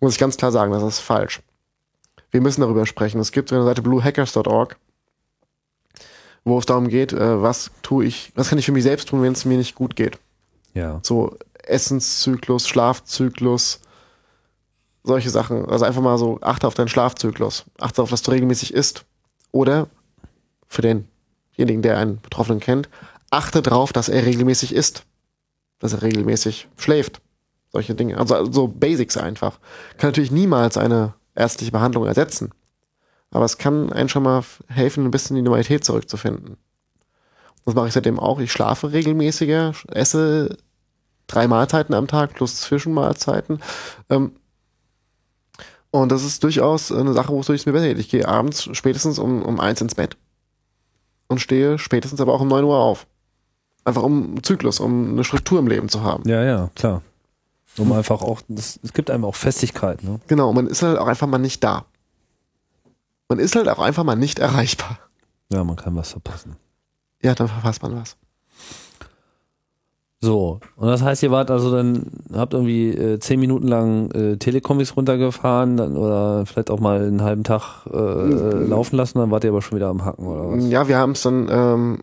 [0.00, 1.42] Muss ich ganz klar sagen, das ist falsch.
[2.30, 3.20] Wir müssen darüber sprechen.
[3.20, 4.78] Es gibt eine Seite bluehackers.org,
[6.44, 9.22] wo es darum geht, äh, was tue ich, was kann ich für mich selbst tun,
[9.22, 10.18] wenn es mir nicht gut geht.
[10.74, 11.00] Ja.
[11.02, 13.80] So Essenszyklus, Schlafzyklus,
[15.04, 15.68] solche Sachen.
[15.68, 19.04] Also einfach mal so, achte auf deinen Schlafzyklus, achte darauf, dass du regelmäßig isst.
[19.50, 19.88] Oder
[20.68, 22.88] für denjenigen, der einen Betroffenen kennt,
[23.30, 25.04] achte darauf, dass er regelmäßig isst.
[25.78, 27.20] Dass er regelmäßig schläft.
[27.72, 28.18] Solche Dinge.
[28.18, 29.58] Also so Basics einfach.
[29.96, 32.50] Kann natürlich niemals eine ärztliche Behandlung ersetzen.
[33.30, 36.56] Aber es kann einen schon mal helfen, ein bisschen die Normalität zurückzufinden.
[37.64, 38.40] Das mache ich seitdem auch.
[38.40, 40.56] Ich schlafe regelmäßiger, esse
[41.26, 43.60] drei Mahlzeiten am Tag plus Zwischenmahlzeiten.
[44.08, 44.32] Ähm,
[45.90, 47.98] und das ist durchaus eine Sache, wo es mir besser geht.
[47.98, 50.16] Ich gehe abends spätestens um, um eins ins Bett
[51.28, 53.06] und stehe spätestens aber auch um neun Uhr auf.
[53.84, 56.28] Einfach um einen Zyklus, um eine Struktur im Leben zu haben.
[56.28, 57.02] Ja, ja, klar.
[57.76, 60.20] Um einfach auch, es gibt einem auch Festigkeit, ne?
[60.26, 61.84] Genau, man ist halt auch einfach mal nicht da.
[63.28, 64.98] Man ist halt auch einfach mal nicht erreichbar.
[65.52, 66.56] Ja, man kann was verpassen.
[67.22, 68.16] Ja, dann verpasst man was.
[70.20, 74.36] So, und das heißt, ihr wart also dann, habt irgendwie äh, zehn Minuten lang äh,
[74.36, 79.44] Telekomis runtergefahren dann, oder vielleicht auch mal einen halben Tag äh, laufen lassen, dann wart
[79.44, 80.68] ihr aber schon wieder am Hacken oder was?
[80.68, 82.02] Ja, wir haben es dann, ähm,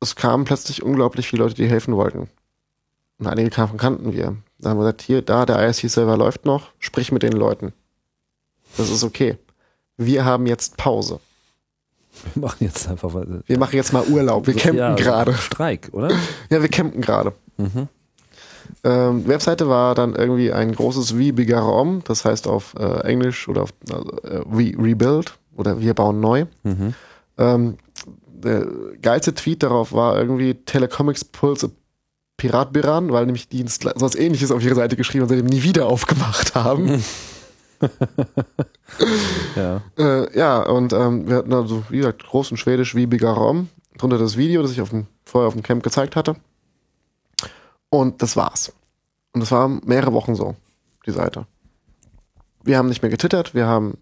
[0.00, 2.30] es kamen plötzlich unglaublich viele Leute, die helfen wollten.
[3.18, 4.36] Und einige kamen kannten wir.
[4.58, 7.74] Da haben wir gesagt, hier, da, der ISC-Server läuft noch, sprich mit den Leuten.
[8.78, 9.36] Das ist okay.
[10.06, 11.20] Wir haben jetzt Pause.
[12.34, 13.40] Wir machen jetzt einfach weiter.
[13.46, 14.46] Wir machen jetzt mal Urlaub.
[14.46, 15.32] Wir campen Ja, gerade.
[15.34, 16.10] Streik, oder?
[16.50, 17.32] Ja, wir campen gerade.
[17.56, 17.88] Mhm.
[18.84, 23.48] Ähm, Webseite war dann irgendwie ein großes Wie Bigare Om, das heißt auf äh, Englisch
[23.48, 26.46] oder auf äh, We Rebuild oder wir bauen neu.
[26.62, 26.94] Mhm.
[27.38, 27.76] Ähm,
[28.26, 28.66] der
[29.00, 31.70] geilste Tweet darauf war irgendwie Telecomics Pulse
[32.36, 36.54] Piratbiran, weil nämlich die sonst ähnliches auf ihre Seite geschrieben und seitdem nie wieder aufgemacht
[36.54, 37.02] haben.
[39.56, 39.80] Ja.
[39.98, 43.68] Äh, ja, und ähm, wir hatten also, wie gesagt, großen Schwedisch wie Bigger Raum.
[43.98, 46.36] Drunter das Video, das ich auf dem, vorher auf dem Camp gezeigt hatte.
[47.90, 48.72] Und das war's.
[49.32, 50.56] Und das war mehrere Wochen so,
[51.06, 51.46] die Seite.
[52.62, 53.98] Wir haben nicht mehr getwittert, wir haben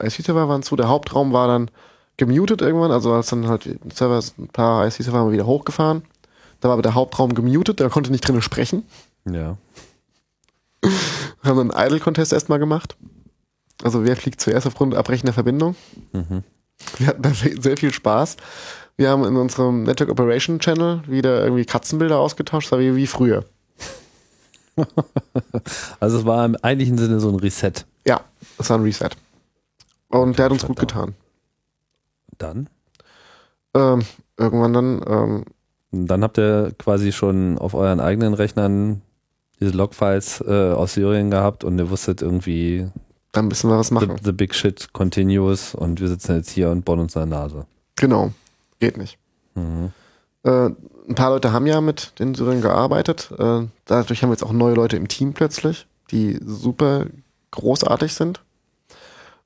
[0.00, 1.70] IC-Server waren zu, der Hauptraum war dann
[2.16, 6.02] gemutet irgendwann, also als dann halt Server, ein paar IC-Server haben wieder hochgefahren.
[6.60, 8.84] Da war aber der Hauptraum gemutet, der konnte nicht drinnen sprechen.
[9.24, 9.56] Ja.
[11.44, 12.96] Wir haben einen Idle-Contest erstmal gemacht.
[13.82, 15.76] Also wer fliegt zuerst aufgrund abbrechender Verbindung.
[16.12, 16.42] Mhm.
[16.96, 18.38] Wir hatten da sehr viel Spaß.
[18.96, 23.44] Wir haben in unserem Network Operation Channel wieder irgendwie Katzenbilder ausgetauscht, das war wie, früher.
[26.00, 27.72] Also es war im eigentlichen Sinne so ein Reset.
[28.06, 28.22] Ja,
[28.58, 29.10] das war ein Reset.
[30.08, 31.14] Und der hat uns gut getan.
[32.38, 32.68] Dann?
[33.72, 34.02] Ähm,
[34.36, 35.44] irgendwann dann, ähm,
[35.92, 39.02] Dann habt ihr quasi schon auf euren eigenen Rechnern
[39.60, 42.88] diese Logfiles äh, aus Syrien gehabt und ihr wusstet irgendwie,
[43.32, 44.16] dann müssen wir was the, machen.
[44.22, 47.66] the big shit continues und wir sitzen jetzt hier und bohren uns eine Nase.
[47.96, 48.32] Genau,
[48.80, 49.18] geht nicht.
[49.54, 49.92] Mhm.
[50.42, 50.70] Äh,
[51.08, 53.30] ein paar Leute haben ja mit den Syrern gearbeitet.
[53.38, 57.06] Äh, dadurch haben wir jetzt auch neue Leute im Team plötzlich, die super
[57.50, 58.40] großartig sind.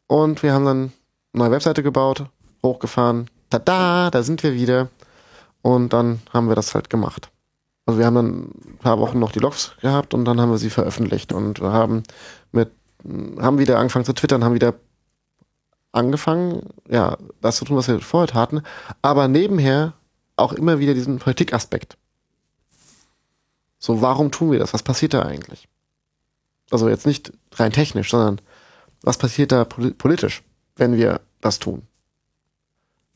[0.07, 0.93] Und wir haben dann
[1.33, 2.25] eine neue Webseite gebaut,
[2.63, 3.29] hochgefahren.
[3.51, 4.89] Tada, da sind wir wieder.
[5.63, 7.31] Und dann haben wir das halt gemacht.
[7.89, 10.59] Also wir haben dann ein paar Wochen noch die Logs gehabt und dann haben wir
[10.59, 12.03] sie veröffentlicht und wir haben
[12.53, 12.71] mit,
[13.41, 14.75] haben wieder angefangen zu twittern, haben wieder
[15.93, 18.61] angefangen, ja, das zu tun, was wir vorher taten,
[19.01, 19.95] aber nebenher
[20.37, 21.97] auch immer wieder diesen Politikaspekt.
[23.79, 24.75] So, warum tun wir das?
[24.75, 25.67] Was passiert da eigentlich?
[26.71, 28.39] Also jetzt nicht rein technisch, sondern
[29.01, 30.43] was passiert da poli- politisch,
[30.77, 31.81] wenn wir das tun?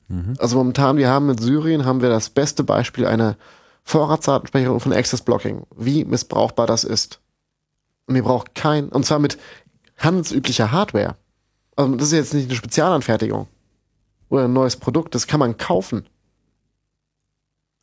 [0.09, 0.33] Mhm.
[0.39, 3.37] Also momentan, wir haben mit Syrien haben wir das beste Beispiel einer
[3.85, 7.21] Vorratsdatenspeicherung von Access Blocking, wie missbrauchbar das ist.
[8.07, 9.39] Und ihr braucht kein, und zwar mit
[9.99, 11.17] handelsüblicher Hardware.
[11.77, 13.47] Also das ist jetzt nicht eine Spezialanfertigung
[14.29, 16.07] oder ein neues Produkt, das kann man kaufen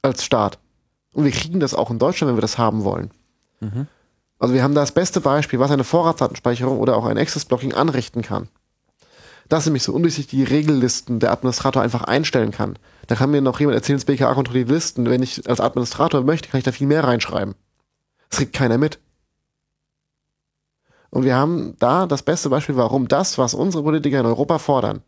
[0.02, 0.60] als Staat.
[1.14, 3.12] Und wir kriegen das auch in Deutschland, wenn wir das haben wollen.
[3.60, 3.88] Mhm.
[4.38, 7.74] Also wir haben da das beste Beispiel, was eine Vorratsdatenspeicherung oder auch ein Access Blocking
[7.74, 8.48] anrichten kann.
[9.50, 12.78] Das nämlich so undurchsichtige Regellisten der Administrator einfach einstellen kann.
[13.08, 15.10] Da kann mir noch jemand erzählen, das BKA kontrolliert Listen.
[15.10, 17.56] Wenn ich als Administrator möchte, kann ich da viel mehr reinschreiben.
[18.30, 19.00] Das kriegt keiner mit.
[21.10, 25.02] Und wir haben da das beste Beispiel, warum das, was unsere Politiker in Europa fordern,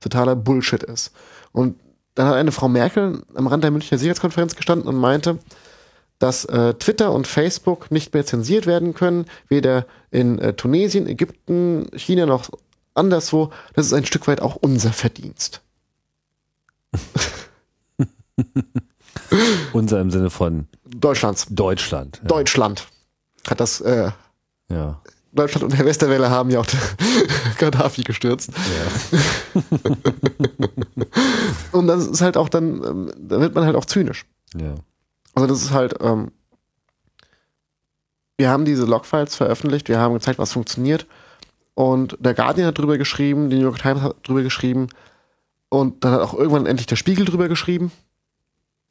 [0.00, 1.12] totaler Bullshit ist.
[1.52, 1.80] Und
[2.14, 5.38] dann hat eine Frau Merkel am Rand der Münchner Sicherheitskonferenz gestanden und meinte,
[6.18, 11.86] dass äh, Twitter und Facebook nicht mehr zensiert werden können, weder in äh, Tunesien, Ägypten,
[11.96, 12.50] China noch
[12.94, 13.50] anderswo.
[13.74, 15.60] Das ist ein Stück weit auch unser Verdienst.
[19.72, 21.46] Unser im Sinne von Deutschlands.
[21.50, 22.20] Deutschland.
[22.22, 22.28] Ja.
[22.28, 22.86] Deutschland
[23.48, 24.10] hat das, äh,
[24.70, 25.00] ja.
[25.32, 26.66] Deutschland und Herr Westerwelle haben ja auch
[27.58, 28.50] Gaddafi gestürzt.
[28.52, 29.60] Ja.
[31.72, 34.24] Und das ist halt auch dann, ähm, da wird man halt auch zynisch.
[34.56, 34.74] ja.
[35.36, 36.30] Also das ist halt, ähm,
[38.36, 41.06] wir haben diese Logfiles veröffentlicht, wir haben gezeigt, was funktioniert.
[41.74, 44.88] Und der Guardian hat drüber geschrieben, die New York Times hat drüber geschrieben
[45.68, 47.90] und dann hat auch irgendwann endlich der Spiegel drüber geschrieben.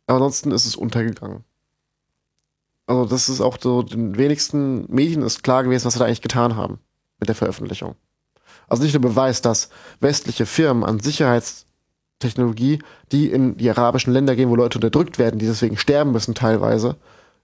[0.06, 1.46] Aber ansonsten ist es untergegangen.
[2.86, 6.22] Also das ist auch so, den wenigsten Medien ist klar gewesen, was sie da eigentlich
[6.22, 6.80] getan haben
[7.20, 7.96] mit der Veröffentlichung.
[8.68, 9.70] Also nicht nur Beweis, dass
[10.02, 12.80] westliche Firmen an Sicherheitstechnologie,
[13.14, 16.98] die in die arabischen Länder gehen, wo Leute unterdrückt werden, die deswegen sterben müssen teilweise,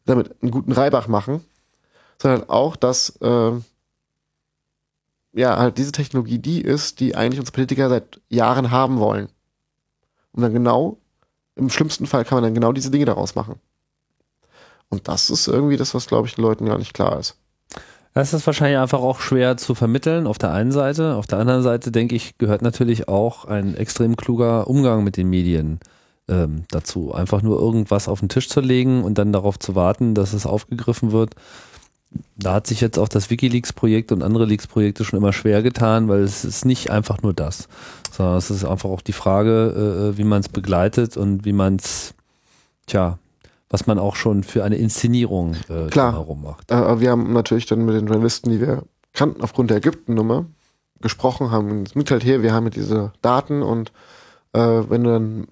[0.05, 1.45] damit einen guten Reibach machen,
[2.21, 3.51] sondern auch, dass äh,
[5.33, 9.29] ja halt diese Technologie die ist, die eigentlich unsere Politiker seit Jahren haben wollen.
[10.31, 10.97] Und dann genau,
[11.55, 13.55] im schlimmsten Fall kann man dann genau diese Dinge daraus machen.
[14.89, 17.37] Und das ist irgendwie das, was, glaube ich, den Leuten gar nicht klar ist.
[18.13, 21.15] Das ist wahrscheinlich einfach auch schwer zu vermitteln auf der einen Seite.
[21.15, 25.29] Auf der anderen Seite, denke ich, gehört natürlich auch ein extrem kluger Umgang mit den
[25.29, 25.79] Medien
[26.27, 27.13] ähm, dazu.
[27.13, 30.47] Einfach nur irgendwas auf den Tisch zu legen und dann darauf zu warten, dass es
[30.47, 31.35] aufgegriffen wird.
[32.35, 36.21] Da hat sich jetzt auch das Wikileaks-Projekt und andere Leaks-Projekte schon immer schwer getan, weil
[36.21, 37.67] es ist nicht einfach nur das,
[38.11, 41.75] sondern es ist einfach auch die Frage, äh, wie man es begleitet und wie man
[41.75, 42.15] es,
[42.87, 43.19] tja,
[43.69, 46.13] was man auch schon für eine Inszenierung äh, Klar.
[46.13, 46.71] herum macht.
[46.71, 48.83] Äh, wir haben natürlich dann mit den Journalisten, die wir
[49.13, 50.45] kannten aufgrund der Ägypten-Nummer,
[51.01, 53.91] gesprochen, haben uns mitteilt hier, wir haben hier diese Daten und
[54.53, 55.47] äh, wenn du dann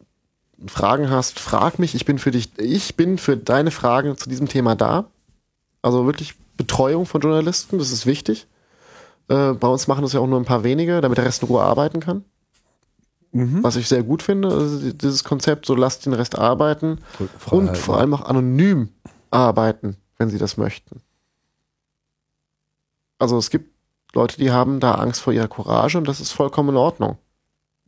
[0.66, 4.48] Fragen hast, frag mich, ich bin für dich, ich bin für deine Fragen zu diesem
[4.48, 5.06] Thema da.
[5.82, 8.48] Also wirklich Betreuung von Journalisten, das ist wichtig.
[9.30, 11.48] Äh, bei uns machen das ja auch nur ein paar wenige, damit der Rest in
[11.48, 12.26] Ruhe arbeiten kann.
[13.34, 17.78] Was ich sehr gut finde, also dieses Konzept, so lasst den Rest arbeiten und Freiheit,
[17.78, 18.02] vor ne?
[18.02, 18.90] allem auch anonym
[19.30, 21.02] arbeiten, wenn sie das möchten.
[23.20, 23.70] Also es gibt
[24.14, 27.18] Leute, die haben da Angst vor ihrer Courage und das ist vollkommen in Ordnung.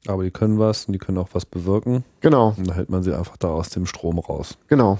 [0.07, 2.03] Aber die können was und die können auch was bewirken.
[2.19, 4.57] Genau, Und da hält man sie einfach da aus dem Strom raus.
[4.67, 4.99] genau.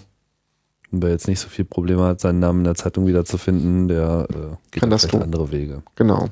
[0.92, 4.34] Wer jetzt nicht so viel Probleme hat, seinen Namen in der Zeitung wiederzufinden, der äh,
[4.72, 5.22] geht Kann da das vielleicht tun.
[5.24, 5.84] andere Wege.
[5.96, 6.30] Genau.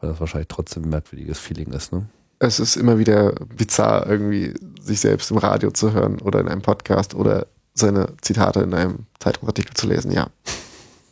[0.00, 2.06] Weil das wahrscheinlich trotzdem ein merkwürdiges Feeling ist, ne?
[2.38, 6.60] Es ist immer wieder bizarr, irgendwie sich selbst im Radio zu hören oder in einem
[6.60, 10.26] Podcast oder seine Zitate in einem Zeitungsartikel zu lesen, ja.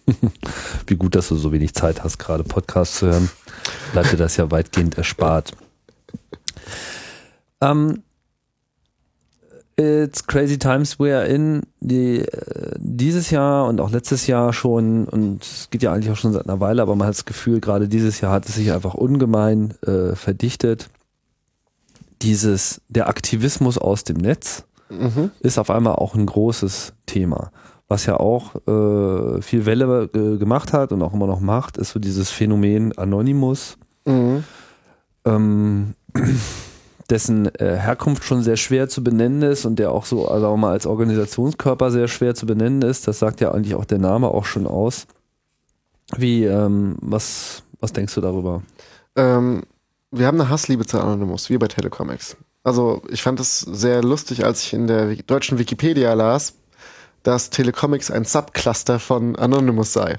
[0.87, 3.31] Wie gut, dass du so wenig Zeit hast, gerade Podcasts zu hören.
[3.93, 5.53] Bleibt dir das ja weitgehend erspart.
[7.63, 8.03] Ähm,
[9.81, 11.63] it's crazy times we are in.
[11.81, 16.17] Die, äh, dieses Jahr und auch letztes Jahr schon, und es geht ja eigentlich auch
[16.17, 18.73] schon seit einer Weile, aber man hat das Gefühl, gerade dieses Jahr hat es sich
[18.73, 20.91] einfach ungemein äh, verdichtet.
[22.23, 25.31] Dieses, der Aktivismus aus dem Netz Mhm.
[25.41, 27.53] ist auf einmal auch ein großes Thema.
[27.87, 32.01] Was ja auch äh, viel Welle gemacht hat und auch immer noch macht, ist so
[32.01, 34.43] dieses Phänomen Anonymous, Mhm.
[35.25, 35.95] ähm,
[37.11, 40.57] dessen äh, Herkunft schon sehr schwer zu benennen ist und der auch so, also auch
[40.57, 43.09] mal als Organisationskörper sehr schwer zu benennen ist.
[43.09, 45.07] Das sagt ja eigentlich auch der Name auch schon aus.
[46.17, 48.63] Wie, ähm, was, was denkst du darüber?
[49.17, 49.63] Ähm,
[50.11, 52.37] wir haben eine Hassliebe zu Anonymous, wie bei Telecomics.
[52.63, 56.55] Also ich fand es sehr lustig, als ich in der deutschen Wikipedia las,
[57.23, 60.19] dass Telecomics ein Subcluster von Anonymous sei.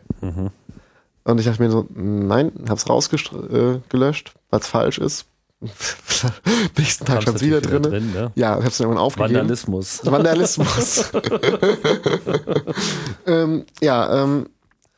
[1.24, 5.26] Und ich dachte mir so, nein, hab's rausgelöscht, weil es falsch ist.
[6.78, 8.12] Nächsten Tag stand es wieder natürlich drin.
[8.14, 8.32] ne?
[8.36, 9.36] Ja, hab's dann irgendwann aufgegeben.
[9.36, 10.02] Vandalismus.
[10.06, 11.12] Vandalismus.
[13.28, 14.48] ähm, ja, ähm,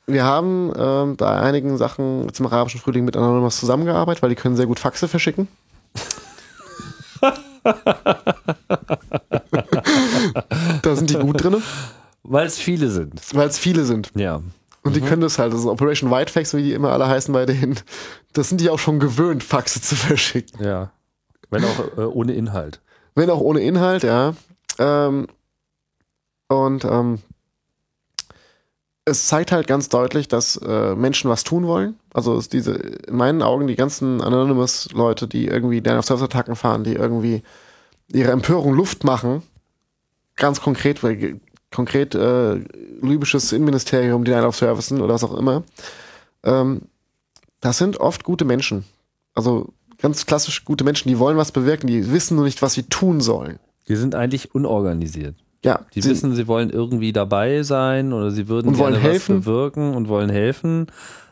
[0.08, 4.56] wir haben ähm, bei einigen Sachen zum arabischen Frühling mit Anonymous zusammengearbeitet, weil die können
[4.56, 5.48] sehr gut Faxe verschicken.
[10.82, 11.62] da sind die gut drin,
[12.24, 13.22] Weil es viele sind.
[13.34, 14.12] weil es viele sind.
[14.16, 14.42] Ja.
[14.84, 17.80] Und die können das halt, also Operation Whitefax, wie die immer alle heißen bei denen,
[18.34, 20.64] das sind die auch schon gewöhnt, Faxe zu verschicken.
[20.64, 20.92] Ja.
[21.50, 22.82] Wenn auch äh, ohne Inhalt.
[23.16, 24.34] Wenn auch ohne Inhalt, ja.
[24.80, 25.28] Ähm,
[26.48, 27.20] und ähm,
[29.06, 32.00] es zeigt halt ganz deutlich, dass äh, Menschen was tun wollen.
[32.14, 36.84] Also es diese, in meinen Augen, die ganzen Anonymous-Leute, die irgendwie dann auf Service-Attacken fahren,
[36.84, 37.44] die irgendwie
[38.12, 39.44] ihre Empörung Luft machen,
[40.36, 41.40] ganz konkret, weil
[41.72, 42.56] konkret äh,
[43.02, 45.64] libysches Innenministerium, Denial of Servicen oder was auch immer,
[46.44, 46.84] ähm,
[47.64, 48.84] das sind oft gute Menschen.
[49.34, 52.84] Also ganz klassisch gute Menschen, die wollen was bewirken, die wissen nur nicht, was sie
[52.84, 53.58] tun sollen.
[53.88, 55.36] Die sind eigentlich unorganisiert.
[55.66, 59.38] Ja, Die sie- wissen, sie wollen irgendwie dabei sein oder sie würden gerne helfen.
[59.38, 60.88] was bewirken und wollen helfen,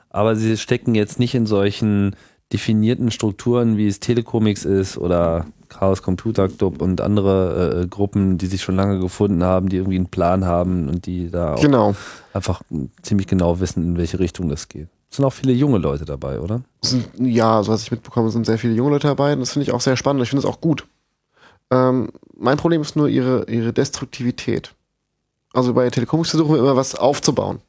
[0.09, 2.15] aber sie stecken jetzt nicht in solchen
[2.53, 8.47] definierten Strukturen, wie es Telecomics ist oder Chaos Computer Club und andere äh, Gruppen, die
[8.47, 11.95] sich schon lange gefunden haben, die irgendwie einen Plan haben und die da auch Genau.
[12.33, 12.61] einfach
[13.01, 14.87] ziemlich genau wissen, in welche Richtung das geht.
[15.11, 16.61] Sind auch viele junge Leute dabei, oder?
[16.81, 19.33] Sind, ja, so was ich mitbekomme, sind sehr viele junge Leute dabei.
[19.33, 20.23] Und das finde ich auch sehr spannend.
[20.23, 20.87] Ich finde es auch gut.
[21.69, 24.73] Ähm, mein Problem ist nur ihre, ihre Destruktivität.
[25.53, 27.59] Also bei Telecomics versuchen wir immer was aufzubauen.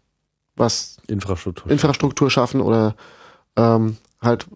[0.54, 1.70] Was Infrastruktur.
[1.70, 2.94] Infrastruktur schaffen oder
[3.56, 4.46] ähm, halt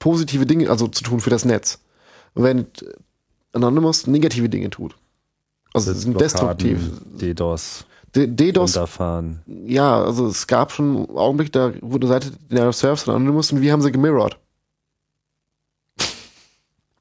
[0.00, 1.80] positive Dinge, also zu tun für das Netz.
[2.34, 2.66] Wenn
[3.52, 4.96] Anonymous negative Dinge tut.
[5.72, 6.78] Also sind destruktiv.
[7.04, 9.40] DDoS, DDoS runterfahren.
[9.66, 13.14] ja, also es gab schon einen Augenblick, da wurde eine Seite Denial of Service von
[13.14, 14.36] Anonymous und wir haben sie gemirrored.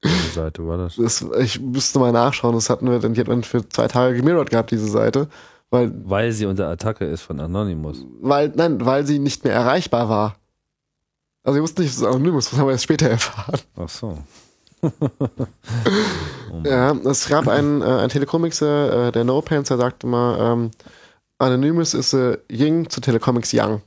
[0.01, 0.95] Welche Seite war das?
[0.97, 4.15] Das, ich müsste mal nachschauen, das hatten wir dann, die hat man für zwei Tage
[4.15, 5.27] gemirrored gehabt, diese Seite.
[5.69, 8.05] Weil, Weil sie unter Attacke ist von Anonymous.
[8.21, 10.35] weil, nein, weil sie nicht mehr erreichbar war.
[11.43, 13.59] Also wir wussten nicht, dass es Anonymous, das haben wir erst später erfahren.
[13.75, 14.17] Ach so.
[16.63, 20.71] Ja, es gab einen, äh, einen Telecomics, äh, der No Pants, der sagte mal, ähm,
[21.39, 23.81] Anonymous ist äh, Ying zu Telecomics Young.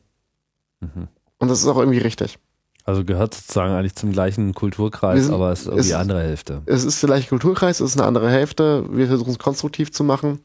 [0.80, 1.08] Mhm.
[1.38, 2.38] Und das ist auch irgendwie richtig.
[2.84, 6.22] Also gehört sozusagen eigentlich zum gleichen Kulturkreis, sind- aber es ist irgendwie es- die andere
[6.22, 6.62] Hälfte.
[6.66, 8.84] Es ist vielleicht Kulturkreis, es ist eine andere Hälfte.
[8.90, 10.40] Wir versuchen es konstruktiv zu machen.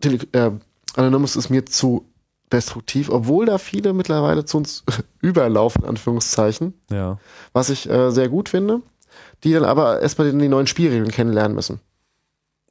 [0.00, 0.50] Tele äh,
[0.96, 2.06] Anonymous ist mir zu
[2.52, 4.84] destruktiv, obwohl da viele mittlerweile zu uns
[5.20, 7.18] überlaufen, Anführungszeichen, Ja.
[7.52, 8.80] was ich äh, sehr gut finde,
[9.44, 11.80] die dann aber erstmal die neuen Spielregeln kennenlernen müssen.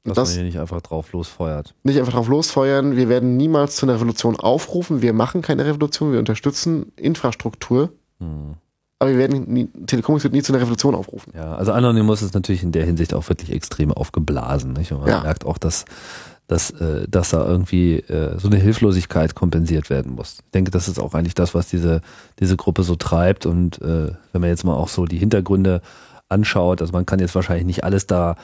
[0.07, 1.73] Dass Das man hier nicht einfach drauf losfeuert.
[1.83, 6.11] nicht einfach drauf losfeuern, wir werden niemals zu einer Revolution aufrufen, wir machen keine Revolution,
[6.11, 8.55] wir unterstützen Infrastruktur, Hm.
[8.99, 11.33] aber wir werden nie, Telekom wird nie zu einer Revolution aufrufen.
[11.35, 14.73] Ja, also Anonymous ist natürlich in der Hinsicht auch wirklich extrem aufgeblasen.
[14.73, 14.91] Nicht?
[14.91, 15.21] Und man Ja.
[15.21, 15.85] merkt auch, dass,
[16.47, 20.37] dass, äh, dass da irgendwie äh, so eine Hilflosigkeit kompensiert werden muss.
[20.45, 22.01] Ich denke, das ist auch eigentlich das, was diese,
[22.39, 23.45] diese Gruppe so treibt.
[23.45, 25.81] Und äh, wenn man jetzt mal auch so die Hintergründe
[26.29, 28.35] anschaut, also man kann jetzt wahrscheinlich nicht alles da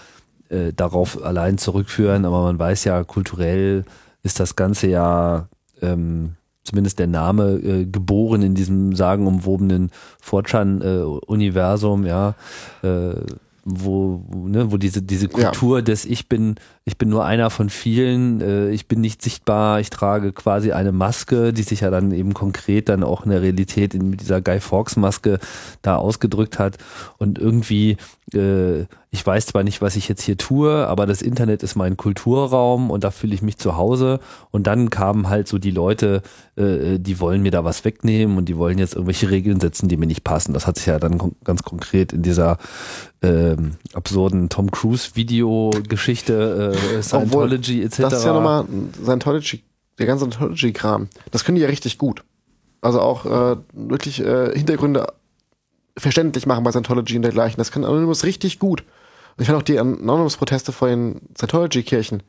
[0.53, 3.85] äh, darauf allein zurückführen, aber man weiß ja, kulturell
[4.21, 5.47] ist das Ganze ja
[5.81, 12.35] ähm, zumindest der Name äh, geboren in diesem sagenumwobenen Fortran-Universum, ja,
[12.83, 13.15] äh,
[13.65, 15.49] wo, ne, wo diese, diese Ja.
[15.49, 19.79] Kultur des Ich bin, ich bin nur einer von vielen, äh, ich bin nicht sichtbar,
[19.79, 23.41] ich trage quasi eine Maske, die sich ja dann eben konkret dann auch in der
[23.41, 25.39] Realität in mit dieser Guy Fawkes Maske
[25.81, 26.77] da ausgedrückt hat
[27.19, 27.97] und irgendwie
[28.33, 31.97] äh, ich weiß zwar nicht, was ich jetzt hier tue, aber das Internet ist mein
[31.97, 34.19] Kulturraum und da fühle ich mich zu Hause.
[34.49, 36.23] Und dann kamen halt so die Leute,
[36.55, 39.97] äh, die wollen mir da was wegnehmen und die wollen jetzt irgendwelche Regeln setzen, die
[39.97, 40.51] mir nicht passen.
[40.51, 42.57] Das hat sich ja dann kon ganz konkret in dieser
[43.21, 47.97] ähm, absurden Tom Cruise Video-Geschichte, äh, Scientology etc.
[47.99, 48.65] Das ist ja nochmal
[49.03, 49.61] Scientology,
[49.99, 51.07] der ganze Scientology-Kram.
[51.29, 52.23] Das können die ja richtig gut.
[52.81, 55.05] Also auch äh, wirklich äh, Hintergründe
[55.95, 57.57] verständlich machen bei Scientology und dergleichen.
[57.59, 58.83] Das kann Anonymous richtig gut.
[59.35, 62.23] Und ich fand auch die Anonymous-Proteste vor den Scientology-Kirchen,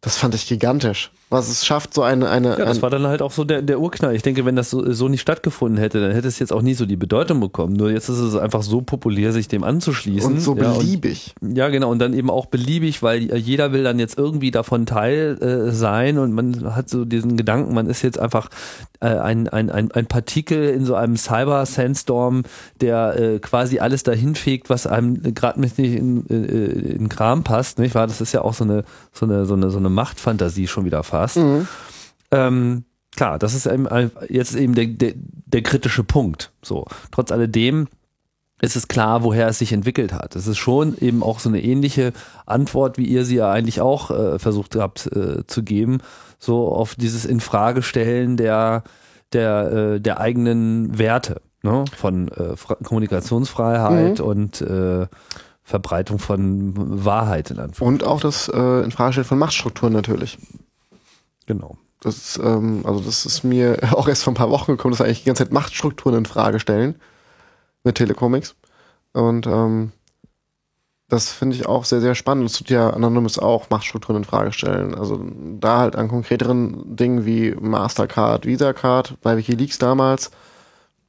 [0.00, 1.10] das fand ich gigantisch.
[1.28, 3.62] Was es schafft, so eine, eine, Ja, das ein, war dann halt auch so der,
[3.62, 4.14] der Urknall.
[4.14, 6.74] Ich denke, wenn das so, so nicht stattgefunden hätte, dann hätte es jetzt auch nie
[6.74, 7.74] so die Bedeutung bekommen.
[7.74, 10.34] Nur jetzt ist es einfach so populär, sich dem anzuschließen.
[10.34, 11.34] und so ja, beliebig.
[11.42, 11.90] Ja, genau.
[11.90, 16.18] Und dann eben auch beliebig, weil jeder will dann jetzt irgendwie davon Teil äh, sein
[16.18, 18.48] und man hat so diesen Gedanken, man ist jetzt einfach
[19.00, 22.42] äh, ein, ein, ein, ein Partikel in so einem Cyber-Sandstorm,
[22.80, 27.78] der äh, quasi alles dahin fegt, was einem gerade nicht in, äh, in Kram passt,
[27.78, 28.06] nicht wahr?
[28.06, 31.02] Das ist ja auch so eine, so eine, so eine, so eine Machtfantasie schon wieder
[31.04, 31.36] fast.
[32.30, 32.84] Ähm,
[33.16, 33.88] klar, das ist eben
[34.28, 36.52] jetzt eben der, der, der kritische Punkt.
[36.62, 37.88] So, trotz alledem
[38.60, 40.34] ist es klar, woher es sich entwickelt hat.
[40.34, 42.12] Es ist schon eben auch so eine ähnliche
[42.46, 45.98] Antwort, wie ihr sie ja eigentlich auch äh, versucht habt äh, zu geben,
[46.38, 48.82] so auf dieses Infragestellen der
[49.32, 51.84] der äh, der eigenen Werte, ne?
[51.96, 55.06] von äh, Kommunikationsfreiheit und äh,
[55.62, 57.94] Verbreitung von Wahrheit in Anführungszeichen.
[57.94, 60.38] Und auch das äh, Infragestellen von Machtstrukturen natürlich.
[61.46, 61.76] Genau.
[62.00, 65.00] Das ist, ähm, also das ist mir auch erst vor ein paar Wochen gekommen, dass
[65.00, 66.96] eigentlich die ganze Zeit Machtstrukturen in Frage stellen
[67.88, 68.54] mit Telecomics.
[69.14, 69.92] Und ähm,
[71.08, 72.50] das finde ich auch sehr, sehr spannend.
[72.50, 74.94] Es tut ja Anonymous auch Machtstrukturen in Frage stellen.
[74.94, 75.24] Also
[75.58, 80.30] da halt an konkreteren Dingen wie Mastercard, Visa Card, bei Wikileaks damals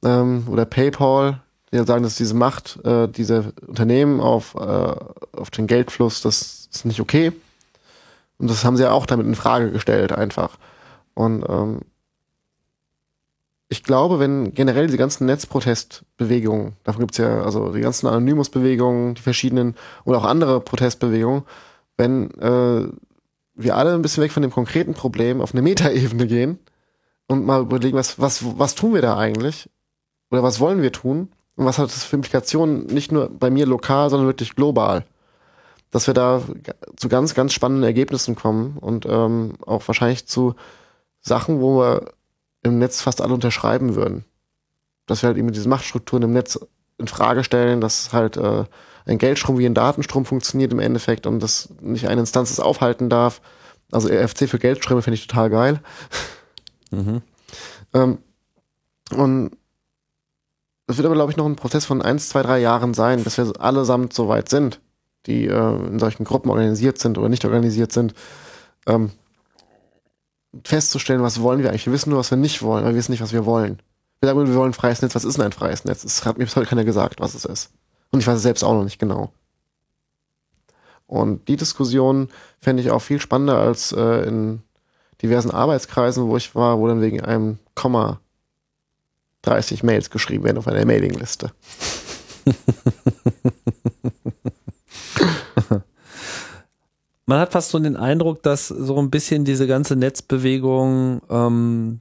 [0.02, 1.40] ähm, oder PayPal,
[1.70, 4.94] die ja sagen, dass diese Macht, äh, diese Unternehmen auf, äh,
[5.36, 7.32] auf den Geldfluss, das ist nicht okay.
[8.38, 10.56] Und das haben sie ja auch damit in Frage gestellt, einfach.
[11.12, 11.80] Und ähm,
[13.72, 19.22] ich glaube, wenn generell diese ganzen Netzprotestbewegungen, davon gibt's ja also die ganzen Anonymous-Bewegungen, die
[19.22, 21.44] verschiedenen und auch andere Protestbewegungen,
[21.96, 22.88] wenn äh,
[23.54, 26.58] wir alle ein bisschen weg von dem konkreten Problem auf eine Metaebene gehen
[27.28, 29.70] und mal überlegen, was, was, was tun wir da eigentlich?
[30.32, 31.28] Oder was wollen wir tun?
[31.54, 35.04] Und was hat das für Implikationen nicht nur bei mir lokal, sondern wirklich global?
[35.92, 36.42] Dass wir da
[36.96, 40.54] zu ganz, ganz spannenden Ergebnissen kommen und ähm, auch wahrscheinlich zu
[41.20, 42.12] Sachen, wo wir
[42.62, 44.24] im Netz fast alle unterschreiben würden.
[45.06, 46.58] Dass wir halt eben diese Machtstrukturen im Netz
[46.98, 48.64] in Frage stellen, dass halt äh,
[49.06, 53.08] ein Geldstrom wie ein Datenstrom funktioniert im Endeffekt und dass nicht eine Instanz es aufhalten
[53.08, 53.40] darf.
[53.90, 55.80] Also RFC für Geldströme finde ich total geil.
[56.90, 57.22] Mhm.
[57.92, 58.18] Ähm,
[59.16, 59.50] und
[60.86, 63.36] es wird aber, glaube ich, noch ein Prozess von eins, zwei, drei Jahren sein, bis
[63.36, 64.80] wir allesamt so weit sind,
[65.26, 68.14] die äh, in solchen Gruppen organisiert sind oder nicht organisiert sind,
[68.86, 69.10] ähm,
[70.64, 71.86] festzustellen, was wollen wir eigentlich.
[71.86, 73.80] Wir wissen nur, was wir nicht wollen, aber wir wissen nicht, was wir wollen.
[74.20, 75.14] Wir sagen, wir wollen ein freies Netz.
[75.14, 76.04] Was ist denn ein freies Netz?
[76.04, 77.70] Es hat mir bis heute keiner gesagt, was es ist.
[78.10, 79.32] Und ich weiß es selbst auch noch nicht genau.
[81.06, 82.28] Und die Diskussion
[82.60, 84.62] fände ich auch viel spannender als äh, in
[85.22, 88.20] diversen Arbeitskreisen, wo ich war, wo dann wegen einem Komma
[89.42, 91.52] 30 Mails geschrieben werden auf einer Mailingliste.
[97.30, 102.00] Man hat fast so den Eindruck, dass so ein bisschen diese ganze Netzbewegung ähm,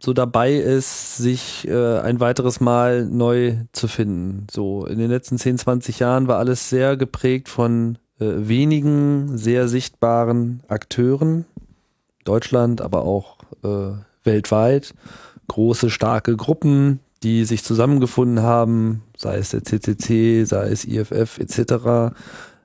[0.00, 4.46] so dabei ist, sich äh, ein weiteres Mal neu zu finden.
[4.48, 9.66] So in den letzten 10, 20 Jahren war alles sehr geprägt von äh, wenigen sehr
[9.66, 11.44] sichtbaren Akteuren.
[12.22, 13.90] Deutschland, aber auch äh,
[14.22, 14.94] weltweit.
[15.48, 22.14] Große, starke Gruppen, die sich zusammengefunden haben, sei es der CCC, sei es IFF etc.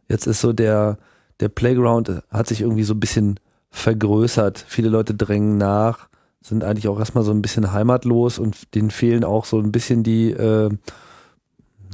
[0.07, 0.99] Jetzt ist so der,
[1.41, 3.39] der Playground hat sich irgendwie so ein bisschen
[3.71, 4.63] vergrößert.
[4.67, 6.07] Viele Leute drängen nach,
[6.41, 10.03] sind eigentlich auch erstmal so ein bisschen heimatlos und denen fehlen auch so ein bisschen
[10.03, 10.69] die äh,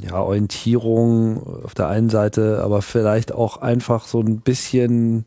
[0.02, 5.26] ja, Orientierung auf der einen Seite, aber vielleicht auch einfach so ein bisschen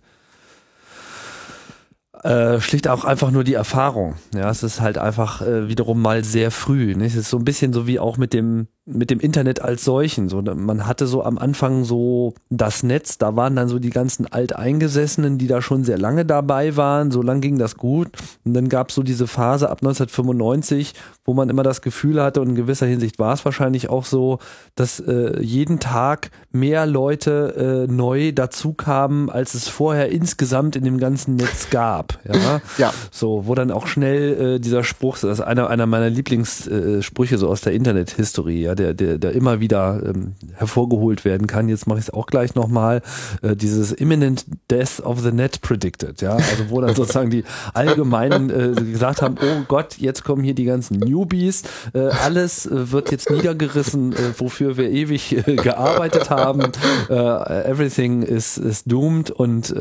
[2.24, 4.16] äh, schlicht auch einfach nur die Erfahrung.
[4.36, 6.96] Ja, es ist halt einfach äh, wiederum mal sehr früh.
[6.96, 7.16] Nicht?
[7.16, 10.28] Es ist so ein bisschen so wie auch mit dem mit dem Internet als solchen.
[10.28, 14.26] So, man hatte so am Anfang so das Netz, da waren dann so die ganzen
[14.26, 17.12] Alteingesessenen, die da schon sehr lange dabei waren.
[17.12, 18.10] So lang ging das gut.
[18.44, 20.96] Und dann gab es so diese Phase ab 1995,
[21.26, 24.40] wo man immer das Gefühl hatte, und in gewisser Hinsicht war es wahrscheinlich auch so,
[24.74, 30.84] dass äh, jeden Tag mehr Leute äh, neu dazu kamen, als es vorher insgesamt in
[30.84, 32.20] dem ganzen Netz gab.
[32.28, 32.62] Ja.
[32.80, 32.94] Ja.
[33.12, 37.48] So, wo dann auch schnell äh, dieser Spruch, das ist einer, einer meiner Lieblingssprüche so
[37.48, 41.70] aus der Internethistorie, ja, der, der, der immer wieder ähm, hervorgeholt werden kann.
[41.70, 43.02] Jetzt mache ich es auch gleich nochmal.
[43.42, 46.36] Äh, dieses Imminent Death of the Net Predicted, ja.
[46.36, 47.44] Also wo dann sozusagen die
[47.74, 52.92] Allgemeinen äh, gesagt haben, oh Gott, jetzt kommen hier die ganzen Newbies, äh, alles äh,
[52.92, 56.62] wird jetzt niedergerissen, äh, wofür wir ewig äh, gearbeitet haben.
[57.10, 59.74] Everything is, is doomed und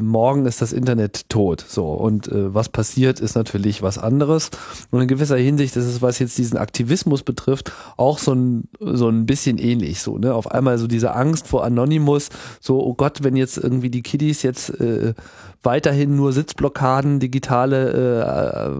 [0.00, 1.64] morgen ist das Internet tot.
[1.66, 4.50] So, und was passiert, ist natürlich was anderes.
[4.90, 9.08] Und in gewisser Hinsicht ist es, was jetzt diesen Aktivismus betrifft, auch so ein, so
[9.08, 10.00] ein bisschen ähnlich.
[10.00, 10.34] So, ne?
[10.34, 12.28] Auf einmal so diese Angst vor Anonymous,
[12.60, 15.14] so, oh Gott, wenn jetzt irgendwie die Kiddies jetzt äh,
[15.64, 17.90] weiterhin nur Sitzblockaden digitale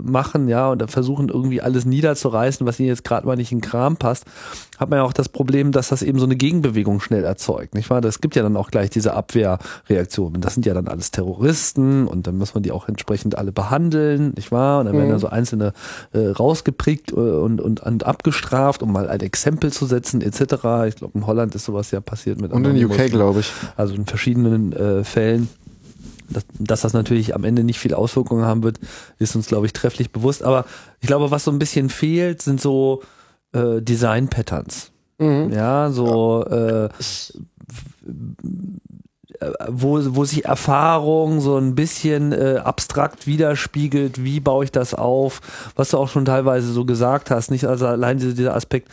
[0.04, 3.58] äh, machen, ja, und versuchen irgendwie alles niederzureißen, was ihnen jetzt gerade mal nicht in
[3.58, 4.24] den Kram passt,
[4.78, 7.90] hat man ja auch das Problem, dass das eben so eine Gegenbewegung schnell erzeugt, nicht
[7.90, 8.00] wahr?
[8.00, 10.40] Das gibt ja dann auch gleich diese Abwehrreaktionen.
[10.40, 14.32] Das sind ja dann alles Terroristen und dann muss man die auch entsprechend alle behandeln,
[14.36, 14.80] nicht wahr?
[14.80, 15.12] Und dann werden Mhm.
[15.12, 15.72] da so einzelne
[16.12, 20.86] äh, rausgeprägt äh, und, und, und abgestraft, um mal ein Exempel zu setzen, etc.
[20.88, 22.84] Ich glaube, in Holland ist sowas ja passiert mit Und in.
[22.84, 23.52] UK, glaube ich.
[23.76, 25.48] Also in verschiedenen äh, Fällen.
[26.34, 28.78] Dass, dass das natürlich am Ende nicht viel Auswirkungen haben wird,
[29.18, 30.42] ist uns, glaube ich, trefflich bewusst.
[30.42, 30.66] Aber
[31.00, 33.02] ich glaube, was so ein bisschen fehlt, sind so
[33.52, 34.90] äh, Design-Patterns.
[35.18, 35.52] Mhm.
[35.52, 36.88] Ja, so äh,
[39.68, 45.40] wo, wo sich Erfahrung so ein bisschen äh, abstrakt widerspiegelt, wie baue ich das auf,
[45.76, 48.88] was du auch schon teilweise so gesagt hast, nicht also allein dieser, dieser Aspekt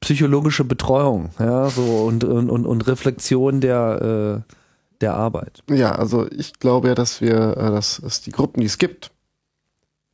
[0.00, 4.54] psychologische Betreuung, ja, so und, und, und, und Reflexion der, äh,
[5.00, 5.62] der Arbeit.
[5.68, 9.10] Ja, also ich glaube ja, dass wir, äh, dass es die Gruppen, die es gibt,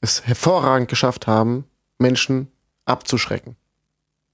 [0.01, 1.65] es hervorragend geschafft haben,
[1.99, 2.49] Menschen
[2.85, 3.57] abzuschrecken.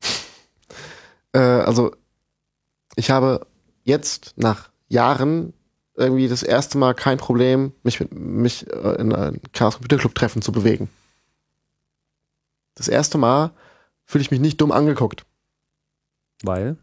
[1.33, 1.93] äh, also
[2.97, 3.47] ich habe
[3.85, 5.53] jetzt nach Jahren
[5.95, 10.15] irgendwie das erste Mal kein Problem, mich mit mich äh, in ein Chaos Computer Club
[10.15, 10.89] Treffen zu bewegen.
[12.75, 13.51] Das erste Mal
[14.05, 15.27] fühle ich mich nicht dumm angeguckt.
[16.43, 16.77] Weil?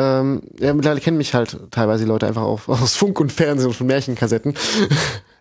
[0.00, 3.68] Ähm, ja, mittlerweile kennen mich halt teilweise die Leute einfach auf, aus Funk und Fernsehen
[3.68, 4.54] und von Märchenkassetten.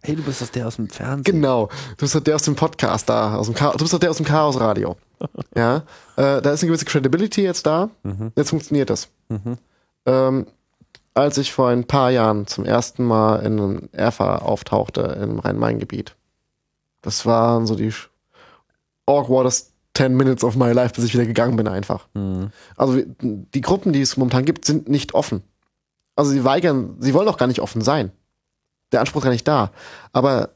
[0.04, 1.24] Hey, du bist das der aus dem Fernsehen.
[1.24, 1.68] Genau.
[1.98, 4.16] Du bist doch der aus dem Podcast da, aus dem du bist doch der aus
[4.18, 4.96] dem Chaos Radio.
[5.56, 5.78] ja.
[6.16, 7.90] Äh, da ist eine gewisse Credibility jetzt da.
[8.04, 8.32] Mhm.
[8.38, 9.10] Jetzt funktioniert das.
[9.28, 9.58] Mhm.
[10.06, 10.48] Ähm,
[11.14, 16.16] als ich vor ein paar Jahren zum ersten Mal in einem Erfa auftauchte im Rhein-Main-Gebiet.
[17.02, 18.08] Das waren so die sch-
[19.08, 22.08] awkwardest 10 Minutes of my life, bis ich wieder gegangen bin einfach.
[22.76, 25.42] Also die Gruppen, die es momentan gibt, sind nicht offen.
[26.16, 28.12] Also sie weigern, sie wollen auch gar nicht offen sein.
[28.92, 29.72] Der Anspruch ist gar nicht da.
[30.14, 30.50] Aber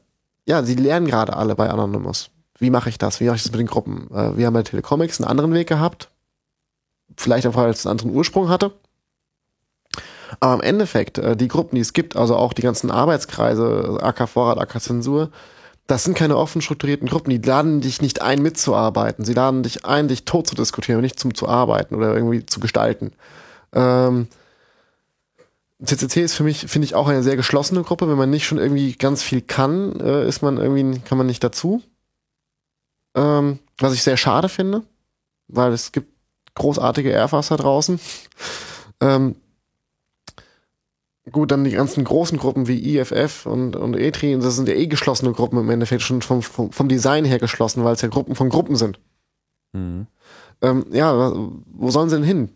[0.46, 2.30] ja, sie lernen gerade alle bei Anonymous.
[2.58, 3.18] Wie mache ich das?
[3.18, 4.08] Wie mache ich das mit den Gruppen?
[4.12, 6.10] Äh, wir haben bei Telecomics einen anderen Weg gehabt.
[7.16, 8.72] Vielleicht auch, weil es einen anderen Ursprung hatte.
[10.38, 14.28] Aber im Endeffekt, äh, die Gruppen, die es gibt, also auch die ganzen Arbeitskreise, AK
[14.28, 15.30] Vorrat, AK Zensur,
[15.86, 17.30] das sind keine offen strukturierten Gruppen.
[17.30, 19.24] Die laden dich nicht ein, mitzuarbeiten.
[19.24, 22.46] Sie laden dich ein, dich tot zu diskutieren und nicht zum zu arbeiten oder irgendwie
[22.46, 23.12] zu gestalten.
[23.72, 24.28] Ähm,
[25.84, 28.08] CCC ist für mich, finde ich, auch eine sehr geschlossene Gruppe.
[28.08, 31.42] Wenn man nicht schon irgendwie ganz viel kann, äh, ist man irgendwie, kann man nicht
[31.42, 31.82] dazu.
[33.14, 34.82] Ähm, was ich sehr schade finde,
[35.48, 36.12] weil es gibt
[36.54, 37.98] großartige Airfars da draußen.
[39.00, 39.36] ähm,
[41.30, 44.86] gut, dann die ganzen großen Gruppen wie IFF und, und ETRI, das sind ja eh
[44.86, 48.34] geschlossene Gruppen im Endeffekt schon vom, vom, vom Design her geschlossen, weil es ja Gruppen
[48.34, 48.98] von Gruppen sind.
[49.72, 50.06] Mhm.
[50.60, 51.32] Ähm, ja,
[51.72, 52.50] wo sollen sie denn hin?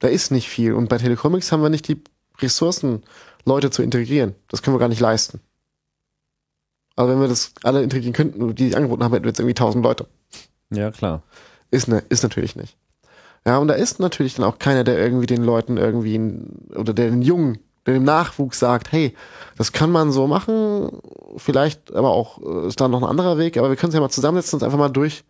[0.00, 0.74] Da ist nicht viel.
[0.74, 2.02] Und bei Telecomics haben wir nicht die
[2.40, 3.02] Ressourcen,
[3.44, 4.34] Leute zu integrieren.
[4.48, 5.40] Das können wir gar nicht leisten.
[6.96, 9.84] Aber wenn wir das alle integrieren könnten, die angeboten haben, hätten wir jetzt irgendwie tausend
[9.84, 10.06] Leute.
[10.70, 11.22] Ja, klar.
[11.70, 12.76] Ist, ne, ist natürlich nicht.
[13.46, 16.18] Ja, und da ist natürlich dann auch keiner, der irgendwie den Leuten irgendwie,
[16.74, 19.14] oder der den Jungen, der dem Nachwuchs sagt, hey,
[19.56, 20.90] das kann man so machen,
[21.36, 24.00] vielleicht aber auch äh, ist da noch ein anderer Weg, aber wir können uns ja
[24.00, 25.24] mal zusammensetzen und einfach mal durch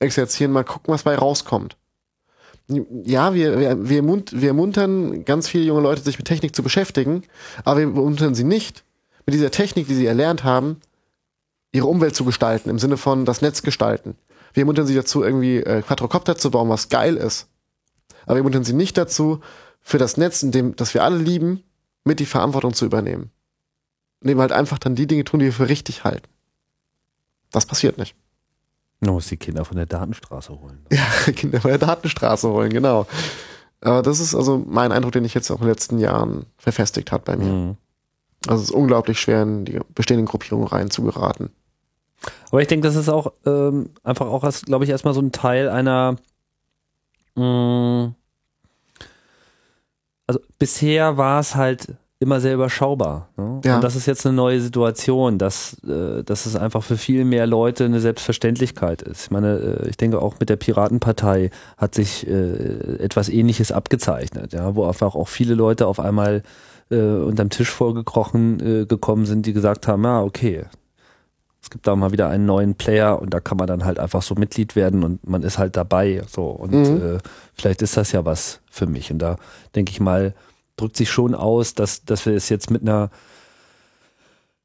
[0.00, 1.76] exerzieren, mal gucken, was bei rauskommt.
[3.04, 6.62] Ja, wir, wir, wir, mund, wir muntern ganz viele junge Leute, sich mit Technik zu
[6.62, 7.22] beschäftigen,
[7.64, 8.84] aber wir muntern sie nicht,
[9.26, 10.80] mit dieser Technik, die sie erlernt haben,
[11.72, 14.16] ihre Umwelt zu gestalten, im Sinne von das Netz gestalten.
[14.54, 17.48] Wir muntern sie dazu, irgendwie äh, Quadrocopter zu bauen, was geil ist.
[18.26, 19.40] Aber wir muntern sie nicht dazu,
[19.80, 21.62] für das Netz, in dem, das wir alle lieben,
[22.04, 23.30] mit die Verantwortung zu übernehmen.
[24.20, 26.28] Indem wir halt einfach dann die Dinge tun, die wir für richtig halten.
[27.50, 28.14] Das passiert nicht.
[29.00, 30.84] Man muss die Kinder von der Datenstraße holen.
[30.90, 33.06] Ja, Kinder von der Datenstraße holen, genau.
[33.80, 37.12] Aber das ist also mein Eindruck, den ich jetzt auch in den letzten Jahren verfestigt
[37.12, 37.44] hat bei mir.
[37.44, 37.76] Mhm.
[38.46, 41.50] Also es ist unglaublich schwer, in die bestehenden Gruppierungen reinzugeraten.
[42.50, 45.68] Aber ich denke, das ist auch ähm, einfach auch, glaube ich, erstmal so ein Teil
[45.68, 46.16] einer.
[47.36, 48.14] Mh,
[50.28, 51.88] also bisher war es halt
[52.20, 53.28] immer sehr überschaubar.
[53.36, 53.60] Ne?
[53.64, 53.76] Ja.
[53.76, 57.46] Und das ist jetzt eine neue Situation, dass, äh, dass es einfach für viel mehr
[57.46, 59.24] Leute eine Selbstverständlichkeit ist.
[59.24, 64.52] Ich meine, äh, ich denke auch mit der Piratenpartei hat sich äh, etwas ähnliches abgezeichnet,
[64.52, 66.42] ja, wo einfach auch viele Leute auf einmal
[66.90, 70.64] äh, unterm Tisch vorgekrochen äh, gekommen sind, die gesagt haben, ja, okay,
[71.68, 74.22] es gibt da mal wieder einen neuen Player und da kann man dann halt einfach
[74.22, 76.22] so Mitglied werden und man ist halt dabei.
[76.26, 77.16] So und Mhm.
[77.16, 77.18] äh,
[77.52, 79.12] vielleicht ist das ja was für mich.
[79.12, 79.36] Und da
[79.74, 80.34] denke ich mal,
[80.78, 83.10] drückt sich schon aus, dass, dass wir es jetzt mit einer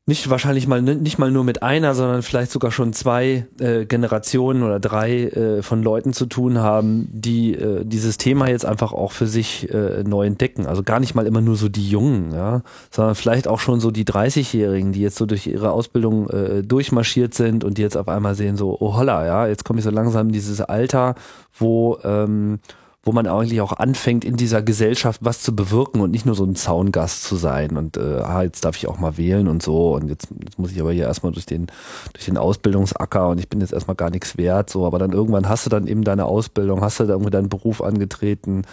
[0.06, 4.62] nicht wahrscheinlich mal nicht mal nur mit einer, sondern vielleicht sogar schon zwei äh, Generationen
[4.64, 9.14] oder drei äh, von Leuten zu tun haben, die äh, dieses Thema jetzt einfach auch
[9.14, 10.66] für sich äh, neu entdecken.
[10.66, 13.92] Also gar nicht mal immer nur so die Jungen, ja, sondern vielleicht auch schon so
[13.92, 18.10] die 30-Jährigen, die jetzt so durch ihre Ausbildung äh, durchmarschiert sind und die jetzt auf
[18.10, 21.16] einmal sehen so, oh holla, ja, jetzt komme ich so langsam in dieses Alter,
[21.54, 22.60] wo ähm,
[23.04, 26.46] wo man eigentlich auch anfängt, in dieser Gesellschaft was zu bewirken und nicht nur so
[26.46, 29.94] ein Zaungast zu sein und äh, ah, jetzt darf ich auch mal wählen und so
[29.96, 31.68] und jetzt, jetzt muss ich aber hier erstmal durch den,
[32.14, 35.50] durch den Ausbildungsacker und ich bin jetzt erstmal gar nichts wert, so, aber dann irgendwann
[35.50, 38.64] hast du dann eben deine Ausbildung, hast du da irgendwie deinen Beruf angetreten,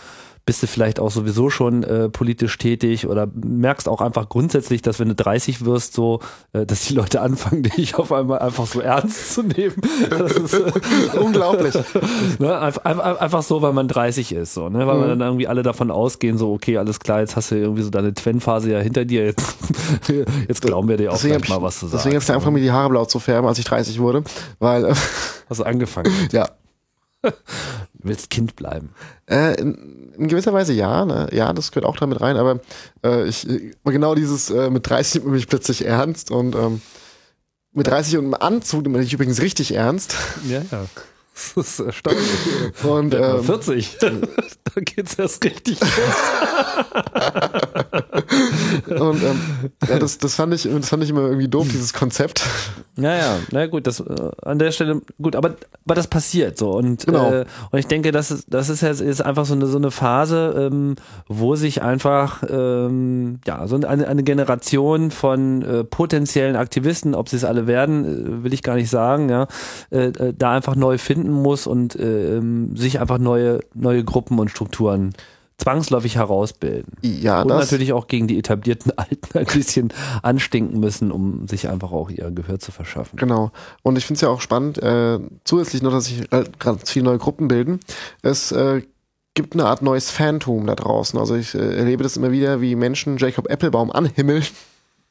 [0.46, 4.98] bist du vielleicht auch sowieso schon äh, politisch tätig oder merkst auch einfach grundsätzlich, dass
[4.98, 6.20] wenn du 30 wirst, so,
[6.52, 9.74] äh, dass die Leute anfangen, dich auf einmal einfach so ernst zu nehmen.
[10.10, 10.72] Das ist, äh,
[11.20, 11.74] Unglaublich.
[12.38, 12.58] Ne?
[12.58, 14.86] Einfach, einfach, einfach so, weil man 30 ist, so, ne?
[14.86, 15.00] Weil Mhm.
[15.00, 17.90] man dann irgendwie alle davon ausgehen, so, okay, alles klar, jetzt hast du irgendwie so
[17.90, 19.56] deine Twen-Phase ja hinter dir, jetzt,
[20.48, 22.04] jetzt glauben wir dir auch Deswegen habe mal, was du sagst.
[22.04, 24.24] deswegen hab ich angefangen, mir die Haare blau zu färben, als ich 30 wurde.
[24.58, 24.94] Weil, äh,
[25.48, 26.12] Hast du angefangen.
[26.32, 26.48] ja,
[27.92, 28.90] willst Kind bleiben.
[29.28, 31.28] Äh, in, in gewisser Weise ja, ne?
[31.32, 32.60] ja, das gehört auch damit rein, aber
[33.04, 36.80] äh, ich äh, genau dieses äh, mit 30 nimmt mich plötzlich ernst und ähm,
[37.72, 40.14] mit 30 und einem Anzug nimmt man mich übrigens richtig ernst
[40.48, 40.86] Ja, ja.
[41.54, 42.28] Das ist erstaunlich.
[42.84, 43.98] und ähm, 40.
[44.74, 45.90] da geht's erst richtig los.
[49.00, 49.40] und ähm,
[49.88, 52.42] ja, das, das fand ich das fand ich immer irgendwie doof dieses Konzept
[52.96, 56.70] Ja, ja, na gut, das äh, an der Stelle gut, aber aber das passiert so
[56.72, 57.32] und Genau.
[57.32, 59.90] äh, und ich denke, das ist das ist jetzt ist einfach so eine so eine
[59.90, 60.96] Phase, ähm,
[61.26, 67.36] wo sich einfach ähm, ja so eine, eine Generation von äh, potenziellen Aktivisten, ob sie
[67.36, 69.46] es alle werden, äh, will ich gar nicht sagen, ja,
[69.90, 72.40] äh, äh, da einfach neu finden muss und äh,
[72.74, 75.14] sich einfach neue neue Gruppen und Strukturen
[75.60, 76.94] zwangsläufig herausbilden.
[77.02, 79.92] Ja, Und das, natürlich auch gegen die etablierten Alten ein bisschen
[80.22, 83.18] anstinken müssen, um sich einfach auch ihr Gehör zu verschaffen.
[83.18, 83.52] Genau.
[83.82, 87.04] Und ich finde es ja auch spannend, äh, zusätzlich noch, dass sich halt gerade viele
[87.04, 87.80] neue Gruppen bilden.
[88.22, 88.82] Es äh,
[89.34, 91.18] gibt eine Art neues Phantom da draußen.
[91.18, 94.44] Also ich äh, erlebe das immer wieder, wie Menschen Jacob Applebaum anhimmeln,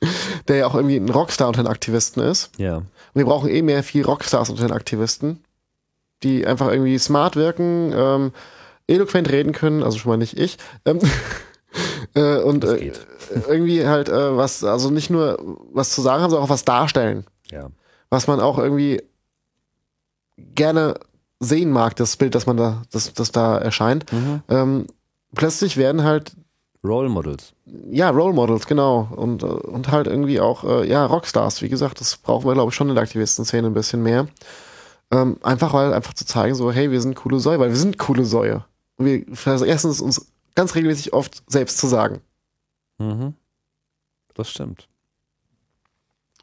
[0.47, 2.51] der ja auch irgendwie ein Rockstar unter den Aktivisten ist.
[2.57, 2.77] Ja.
[2.77, 5.43] Und wir brauchen eh mehr viel Rockstars unter den Aktivisten,
[6.23, 8.31] die einfach irgendwie smart wirken, ähm,
[8.87, 10.57] eloquent reden können, also schon mal nicht ich.
[10.85, 10.99] Ähm,
[12.15, 12.91] äh, und äh,
[13.47, 15.37] irgendwie halt äh, was, also nicht nur
[15.71, 17.69] was zu sagen haben, sondern auch was darstellen Ja.
[18.09, 19.01] was man auch irgendwie
[20.37, 20.95] gerne
[21.39, 24.11] sehen mag, das Bild, das man da, das, das da erscheint.
[24.11, 24.41] Mhm.
[24.49, 24.87] Ähm,
[25.33, 26.33] plötzlich werden halt,
[26.83, 27.53] Role Models.
[27.91, 29.09] ja, Role Models, genau.
[29.13, 31.61] Und, äh, und halt irgendwie auch, äh, ja, Rockstars.
[31.61, 34.27] Wie gesagt, das brauchen wir, glaube ich, schon in der Aktivistenszene ein bisschen mehr.
[35.11, 37.97] Ähm, einfach weil, einfach zu zeigen, so, hey, wir sind coole Säue, weil wir sind
[37.97, 38.63] coole Säue.
[38.97, 42.21] Und wir vergessen es uns ganz regelmäßig oft selbst zu sagen.
[42.99, 43.33] Mhm.
[44.35, 44.87] Das stimmt.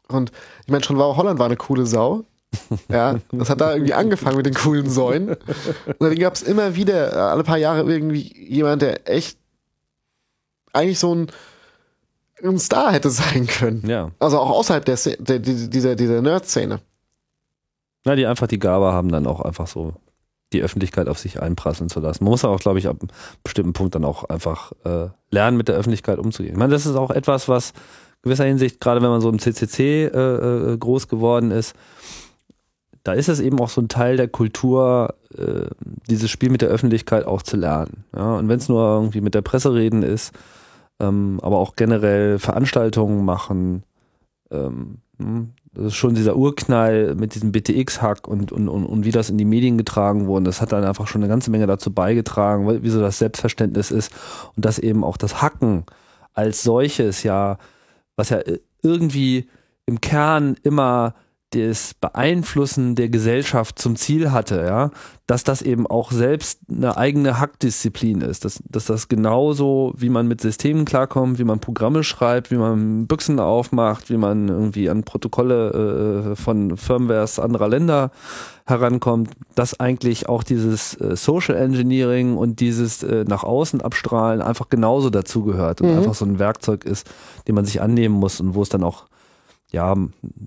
[0.09, 0.31] Und
[0.65, 2.23] ich meine, schon war Holland war eine coole Sau.
[2.89, 5.29] Ja, das hat da irgendwie angefangen mit den coolen Säuen.
[5.31, 9.37] Und dann gab es immer wieder, äh, alle paar Jahre irgendwie jemand, der echt
[10.71, 11.27] eigentlich so ein,
[12.41, 13.85] ein Star hätte sein können.
[13.87, 14.11] Ja.
[14.19, 16.79] Also auch außerhalb der, der, die- dieser, dieser Nerd-Szene.
[18.07, 19.93] Na, die einfach die Gabe haben, dann auch einfach so
[20.53, 22.23] die Öffentlichkeit auf sich einprasseln zu lassen.
[22.23, 23.09] Man muss auch, glaube ich, ab einem
[23.43, 26.53] bestimmten Punkt dann auch einfach äh, lernen, mit der Öffentlichkeit umzugehen.
[26.53, 29.39] Ich meine, das ist auch etwas, was in gewisser Hinsicht, gerade wenn man so im
[29.39, 31.75] CCC äh, äh, groß geworden ist,
[33.03, 35.67] da ist es eben auch so ein Teil der Kultur, äh,
[36.09, 38.05] dieses Spiel mit der Öffentlichkeit auch zu lernen.
[38.15, 38.35] Ja?
[38.37, 40.31] Und wenn es nur irgendwie mit der Presse reden ist,
[41.01, 43.83] ähm, aber auch generell Veranstaltungen machen,
[44.49, 49.11] ähm, hm, das ist schon dieser Urknall mit diesem BTX-Hack und, und, und, und wie
[49.11, 50.45] das in die Medien getragen wurde.
[50.45, 53.91] Das hat dann einfach schon eine ganze Menge dazu beigetragen, weil- wie so das Selbstverständnis
[53.91, 54.11] ist
[54.55, 55.85] und dass eben auch das Hacken
[56.33, 57.57] als solches ja,
[58.15, 58.39] was ja
[58.83, 59.49] irgendwie
[59.85, 61.15] im Kern immer
[61.51, 64.91] das Beeinflussen der Gesellschaft zum Ziel hatte, ja,
[65.27, 70.27] dass das eben auch selbst eine eigene Hackdisziplin ist, dass, dass das genauso, wie man
[70.27, 75.03] mit Systemen klarkommt, wie man Programme schreibt, wie man Büchsen aufmacht, wie man irgendwie an
[75.03, 78.11] Protokolle äh, von Firmwares anderer Länder
[78.65, 84.67] herankommt, dass eigentlich auch dieses äh, Social Engineering und dieses äh, nach außen abstrahlen einfach
[84.67, 87.09] genauso dazugehört und einfach so ein Werkzeug ist,
[87.47, 89.05] dem man sich annehmen muss und wo es dann auch
[89.71, 89.95] ja,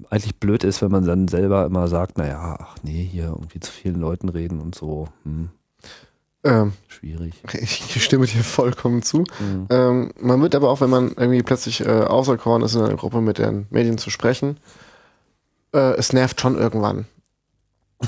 [0.09, 3.70] eigentlich blöd ist, wenn man dann selber immer sagt, naja, ach nee, hier irgendwie zu
[3.70, 5.51] vielen Leuten reden und so, hm,
[6.42, 7.34] Ähm, schwierig.
[7.60, 9.24] ich stimme dir vollkommen zu.
[9.38, 9.66] Mhm.
[9.68, 13.20] Ähm, man wird aber auch, wenn man irgendwie plötzlich äh, auserkoren ist, in einer Gruppe
[13.20, 14.56] mit den Medien zu sprechen,
[15.74, 17.05] äh, es nervt schon irgendwann.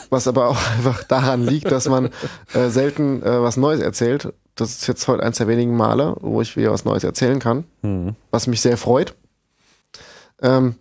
[0.09, 2.09] Was aber auch einfach daran liegt, dass man
[2.55, 4.33] äh, selten äh, was Neues erzählt.
[4.55, 7.65] Das ist jetzt heute eins der wenigen Male, wo ich wieder was Neues erzählen kann,
[7.83, 8.17] Hm.
[8.31, 9.15] was mich sehr freut.
[10.41, 10.77] Ähm,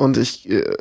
[0.00, 0.78] und ich, äh,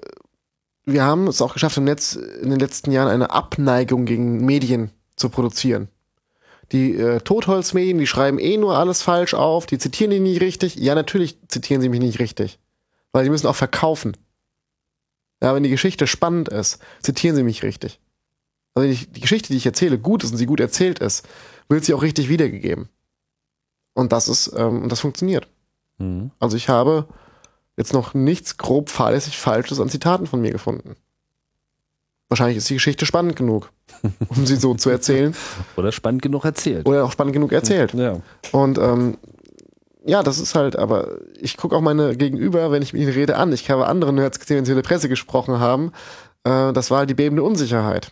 [0.85, 4.91] wir haben es auch geschafft, im Netz in den letzten Jahren eine Abneigung gegen Medien
[5.17, 5.89] zu produzieren.
[6.71, 10.75] Die äh, Totholzmedien, die schreiben eh nur alles falsch auf, die zitieren die nicht richtig.
[10.75, 12.59] Ja, natürlich zitieren sie mich nicht richtig.
[13.11, 14.15] Weil die müssen auch verkaufen.
[15.43, 17.99] Ja, wenn die Geschichte spannend ist, zitieren sie mich richtig.
[18.73, 21.27] Also wenn ich, die Geschichte, die ich erzähle, gut ist und sie gut erzählt ist,
[21.67, 22.87] wird sie auch richtig wiedergegeben.
[23.95, 25.49] Und das ist, ähm, und das funktioniert.
[25.97, 26.31] Hm.
[26.39, 27.05] Also ich habe
[27.79, 30.97] jetzt noch nichts grob fahrlässig Falsches an Zitaten von mir gefunden.
[32.27, 33.71] Wahrscheinlich ist die Geschichte spannend genug,
[34.27, 35.33] um sie so zu erzählen
[35.77, 36.85] Oder spannend genug erzählt.
[36.85, 37.93] oder auch spannend genug erzählt.
[37.93, 38.19] Ja.
[38.51, 39.17] Und ähm,
[40.05, 43.37] ja, das ist halt, aber ich gucke auch meine Gegenüber, wenn ich mit ihnen rede,
[43.37, 43.53] an.
[43.53, 45.93] Ich habe andere Nerds gesehen, wenn sie in der Presse gesprochen haben.
[46.43, 48.11] Äh, das war halt die bebende Unsicherheit.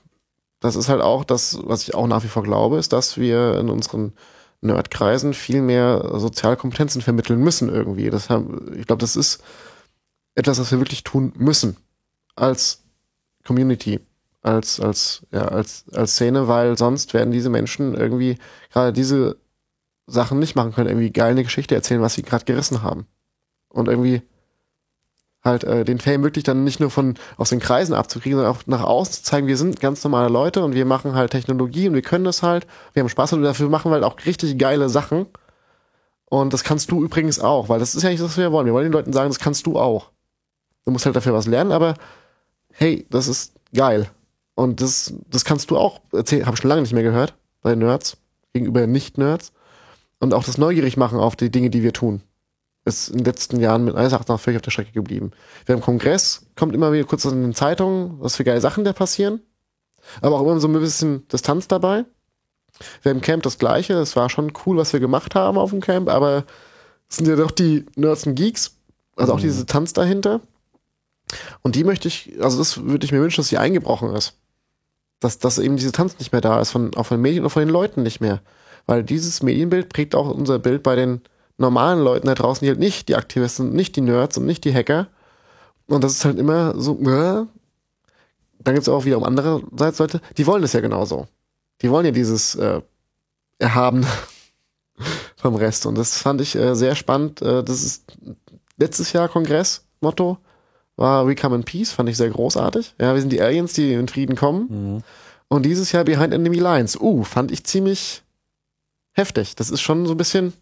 [0.62, 3.60] Das ist halt auch das, was ich auch nach wie vor glaube, ist, dass wir
[3.60, 4.14] in unseren
[4.62, 8.10] Nerdkreisen viel mehr Sozialkompetenzen vermitteln müssen irgendwie.
[8.10, 9.44] Das haben, ich glaube, das ist
[10.36, 11.78] etwas, was wir wirklich tun müssen
[12.36, 12.84] als
[13.44, 14.00] Community,
[14.42, 18.38] als als ja als als Szene, weil sonst werden diese Menschen irgendwie
[18.72, 19.38] gerade diese
[20.08, 23.08] Sachen nicht machen können, irgendwie geil eine Geschichte erzählen, was sie gerade gerissen haben
[23.70, 24.22] und irgendwie
[25.48, 28.62] halt äh, den Fame wirklich dann nicht nur von aus den Kreisen abzukriegen, sondern auch
[28.68, 31.96] nach außen zu zeigen, wir sind ganz normale Leute und wir machen halt Technologie und
[31.96, 34.90] wir können das halt, wir haben Spaß und dafür machen wir halt auch richtig geile
[34.90, 35.26] Sachen.
[36.30, 38.68] Und das kannst du übrigens auch, weil das ist ja nicht das, was wir wollen.
[38.68, 40.12] Wir wollen den Leuten sagen, das kannst du auch.
[40.86, 41.96] Du musst halt dafür was lernen, aber
[42.74, 44.10] hey, das ist geil.
[44.54, 47.76] Und das, das kannst du auch erzählen, habe ich schon lange nicht mehr gehört bei
[47.76, 48.18] Nerds,
[48.54, 49.54] gegenüber Nicht-Nerds.
[50.20, 52.22] Und auch das neugierig machen auf die Dinge, die wir tun
[52.88, 55.32] ist in den letzten Jahren mit eines Erachtens völlig auf der Strecke geblieben.
[55.66, 58.94] Wir haben Kongress, kommt immer wieder kurz in den Zeitungen, was für geile Sachen da
[58.94, 59.42] passieren.
[60.22, 62.06] Aber auch immer so ein bisschen Distanz dabei.
[63.02, 63.94] Wir im Camp das gleiche.
[63.94, 66.46] Es war schon cool, was wir gemacht haben auf dem Camp, aber
[67.10, 68.78] es sind ja doch die Nerds und Geeks,
[69.16, 70.42] also auch diese Tanz dahinter.
[71.62, 74.38] Und die möchte ich, also das würde ich mir wünschen, dass sie eingebrochen ist.
[75.20, 77.50] Dass, dass eben diese Tanz nicht mehr da ist, von, auch von den Medien und
[77.50, 78.42] von den Leuten nicht mehr.
[78.86, 81.22] Weil dieses Medienbild prägt auch unser Bild bei den
[81.58, 84.74] normalen Leuten da draußen, die halt nicht die Aktivisten, nicht die Nerds und nicht die
[84.74, 85.08] Hacker.
[85.88, 87.46] Und das ist halt immer so, äh,
[88.60, 91.28] dann gibt es auch wiederum andererseits Leute, die wollen es ja genauso.
[91.82, 92.82] Die wollen ja dieses äh,
[93.60, 94.06] Erhaben
[95.36, 95.86] vom Rest.
[95.86, 97.42] Und das fand ich äh, sehr spannend.
[97.42, 98.18] Äh, das ist
[98.78, 100.38] letztes Jahr Kongress-Motto
[100.98, 102.96] war We Come in Peace, fand ich sehr großartig.
[103.00, 105.04] Ja, wir sind die Aliens, die in Frieden kommen.
[105.48, 107.00] Und dieses Jahr Behind Enemy Lines.
[107.00, 108.24] Uh, fand ich ziemlich
[109.14, 109.56] heftig.
[109.56, 110.54] Das ist schon so ein bisschen,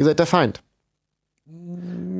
[0.00, 0.62] ihr seid der Feind.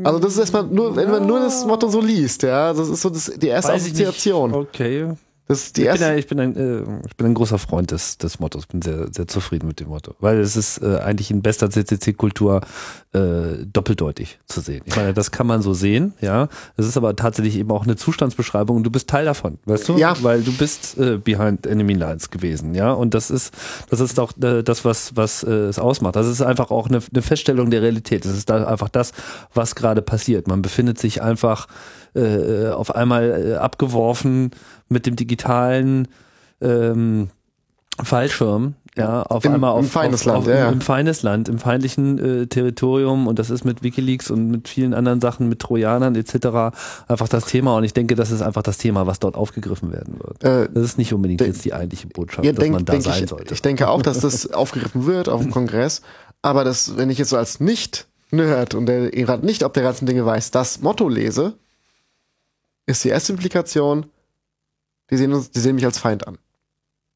[0.04, 3.00] Also das ist erstmal nur, wenn man nur das Motto so liest, ja, das ist
[3.00, 3.84] so das, die erste Weiß.
[3.84, 4.54] Assoziation.
[4.54, 5.14] Okay.
[5.50, 6.06] Das ist die Ich bin, erste.
[6.06, 9.08] ein, ich, bin ein, äh, ich bin ein großer Freund des, des Mottos, bin sehr,
[9.12, 12.60] sehr zufrieden mit dem Motto, weil es ist äh, eigentlich in bester CCC-Kultur
[13.12, 14.82] äh, doppeldeutig zu sehen.
[14.84, 16.46] Ich meine, das kann man so sehen, ja.
[16.76, 19.98] Es ist aber tatsächlich eben auch eine Zustandsbeschreibung und du bist Teil davon, weißt du?
[19.98, 20.14] Ja.
[20.22, 22.92] Weil du bist äh, behind enemy lines gewesen, ja.
[22.92, 23.52] Und das ist,
[23.88, 26.14] das ist auch äh, das, was, was äh, es ausmacht.
[26.14, 28.24] Das ist einfach auch eine, eine Feststellung der Realität.
[28.24, 29.10] Das ist da einfach das,
[29.52, 30.46] was gerade passiert.
[30.46, 31.66] Man befindet sich einfach
[32.14, 34.50] äh, auf einmal äh, abgeworfen
[34.88, 36.08] mit dem digitalen
[36.60, 37.30] ähm,
[38.02, 40.68] Fallschirm, ja, auf Im- einmal auf, im feines auf, Land, auf, ja, ja.
[40.70, 44.94] im feines Land, im feindlichen äh, Territorium und das ist mit WikiLeaks und mit vielen
[44.94, 46.74] anderen Sachen, mit Trojanern etc.
[47.08, 50.18] einfach das Thema und ich denke, das ist einfach das Thema, was dort aufgegriffen werden
[50.18, 50.42] wird.
[50.42, 53.04] Äh, Das ist nicht unbedingt jetzt die eigentliche Botschaft, Ja, dass man denk, da denk
[53.04, 53.54] sein ich, sollte.
[53.54, 56.00] ich denke auch, dass das aufgegriffen wird auf dem Kongress.
[56.42, 60.06] Aber das, wenn ich jetzt so als Nicht-Nerd und der gerade nicht ob der ganzen
[60.06, 61.52] Dinge weiß, das Motto lese,
[62.90, 64.06] ist die erste Implikation,
[65.10, 66.38] die sehen uns, die sehen mich als Feind an.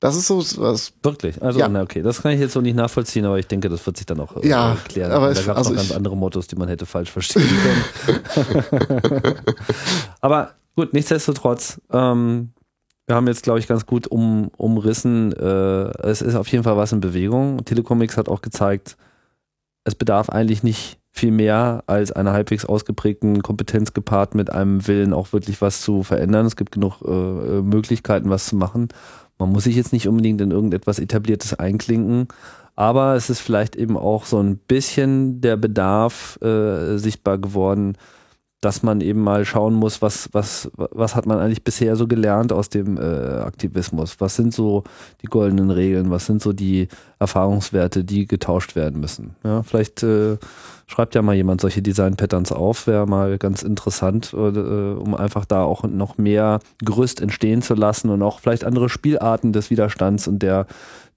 [0.01, 0.93] Das ist so was.
[1.03, 1.41] Wirklich?
[1.43, 1.69] Also, Ja.
[1.69, 4.05] na okay, das kann ich jetzt so nicht nachvollziehen, aber ich denke, das wird sich
[4.05, 5.13] dann auch äh, Ja, klären.
[5.13, 7.49] aber da es- gab es also noch ganz andere Mottos, die man hätte falsch verstehen
[8.05, 9.35] können.
[10.21, 12.51] aber gut, nichtsdestotrotz, ähm,
[13.07, 15.33] wir haben jetzt, glaube ich, ganz gut um, umrissen.
[15.33, 17.65] Äh, es ist auf jeden Fall was in Bewegung.
[17.65, 18.97] Telecomics hat auch gezeigt,
[19.85, 25.13] es bedarf eigentlich nicht viel mehr als einer halbwegs ausgeprägten Kompetenz gepaart mit einem Willen,
[25.13, 26.45] auch wirklich was zu verändern.
[26.45, 28.89] Es gibt genug äh, äh, Möglichkeiten, was zu machen.
[29.39, 32.27] Man muss sich jetzt nicht unbedingt in irgendetwas Etabliertes einklinken,
[32.75, 37.97] aber es ist vielleicht eben auch so ein bisschen der Bedarf äh, sichtbar geworden,
[38.61, 42.53] dass man eben mal schauen muss, was, was, was hat man eigentlich bisher so gelernt
[42.53, 44.17] aus dem äh, Aktivismus?
[44.21, 44.85] Was sind so
[45.23, 46.11] die goldenen Regeln?
[46.11, 46.89] Was sind so die
[47.25, 49.35] Erfahrungswerte, die getauscht werden müssen?
[49.45, 50.37] Ja, vielleicht äh,
[50.87, 55.63] schreibt ja mal jemand solche Design-Patterns auf, wäre mal ganz interessant, äh, um einfach da
[55.63, 60.43] auch noch mehr Gerüst entstehen zu lassen und auch vielleicht andere Spielarten des Widerstands und
[60.43, 60.67] der,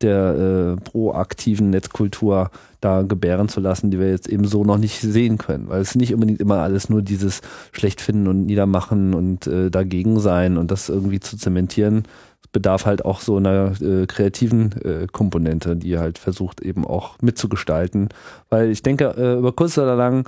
[0.02, 5.02] der äh, proaktiven Netzkultur da gebären zu lassen, die wir jetzt eben so noch nicht
[5.02, 5.68] sehen können.
[5.68, 10.20] Weil es nicht unbedingt immer alles nur dieses schlecht finden und niedermachen und äh, dagegen
[10.20, 12.04] sein und das irgendwie zu zementieren.
[12.52, 18.10] Bedarf halt auch so einer äh, kreativen äh, Komponente, die halt versucht eben auch mitzugestalten.
[18.50, 20.28] Weil ich denke, äh, über kurz oder lang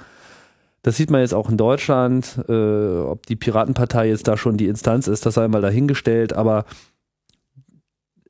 [0.82, 4.68] das sieht man jetzt auch in Deutschland, äh, ob die Piratenpartei jetzt da schon die
[4.68, 6.66] Instanz ist, das sei mal dahingestellt, aber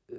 [0.08, 0.14] äh,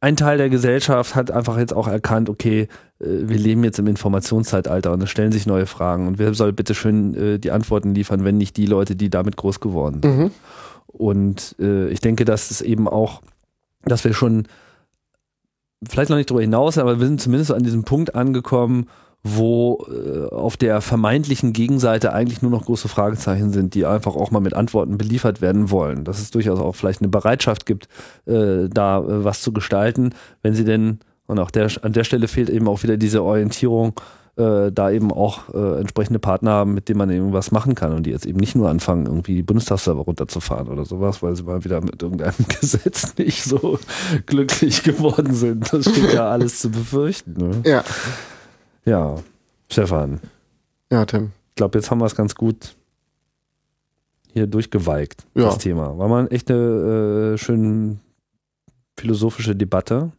[0.00, 2.62] ein Teil der Gesellschaft hat einfach jetzt auch erkannt, okay,
[2.98, 6.52] äh, wir leben jetzt im Informationszeitalter und es stellen sich neue Fragen und wer soll
[6.52, 10.18] bitte schön die Antworten liefern, wenn nicht die Leute, die damit groß geworden sind.
[10.18, 10.30] Mhm.
[10.92, 13.22] Und äh, ich denke, dass es eben auch,
[13.84, 14.46] dass wir schon
[15.88, 18.86] vielleicht noch nicht darüber hinaus, aber wir sind zumindest an diesem Punkt angekommen,
[19.22, 24.30] wo äh, auf der vermeintlichen Gegenseite eigentlich nur noch große Fragezeichen sind, die einfach auch
[24.30, 26.04] mal mit Antworten beliefert werden wollen.
[26.04, 27.88] Dass es durchaus auch vielleicht eine Bereitschaft gibt,
[28.26, 32.28] äh, da äh, was zu gestalten, wenn sie denn, und auch der, an der Stelle
[32.28, 33.92] fehlt eben auch wieder diese Orientierung,
[34.40, 38.04] äh, da eben auch äh, entsprechende Partner haben, mit denen man irgendwas machen kann und
[38.04, 41.62] die jetzt eben nicht nur anfangen, irgendwie die Bundestagsserver runterzufahren oder sowas, weil sie mal
[41.64, 43.78] wieder mit irgendeinem Gesetz nicht so
[44.26, 45.72] glücklich geworden sind.
[45.72, 47.32] Das steht ja alles zu befürchten.
[47.34, 47.62] Ne?
[47.64, 47.84] Ja.
[48.84, 49.16] Ja,
[49.68, 50.20] Stefan,
[50.90, 51.32] Ja, Tim.
[51.50, 52.74] ich glaube, jetzt haben wir es ganz gut
[54.32, 55.44] hier durchgewalkt, Ja.
[55.46, 55.98] das Thema.
[55.98, 58.00] War mal echt eine äh, schön
[58.96, 60.12] philosophische Debatte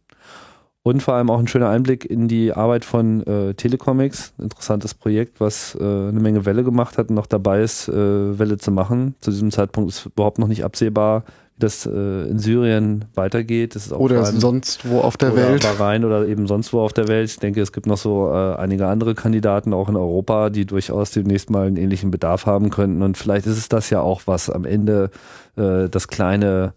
[0.82, 4.32] und vor allem auch ein schöner Einblick in die Arbeit von äh, Telecomics.
[4.38, 8.58] Interessantes Projekt, was äh, eine Menge Welle gemacht hat und noch dabei ist, äh, Welle
[8.58, 9.14] zu machen.
[9.20, 11.22] Zu diesem Zeitpunkt ist überhaupt noch nicht absehbar,
[11.56, 11.90] wie das äh,
[12.28, 13.76] in Syrien weitergeht.
[13.76, 15.62] Das ist auch Oder allem- sonst wo auf der oder Welt.
[15.62, 17.30] Bahrain oder eben sonst wo auf der Welt.
[17.30, 21.12] Ich denke, es gibt noch so äh, einige andere Kandidaten auch in Europa, die durchaus
[21.12, 23.02] demnächst mal einen ähnlichen Bedarf haben könnten.
[23.02, 25.10] Und vielleicht ist es das ja auch, was am Ende
[25.56, 26.72] äh, das kleine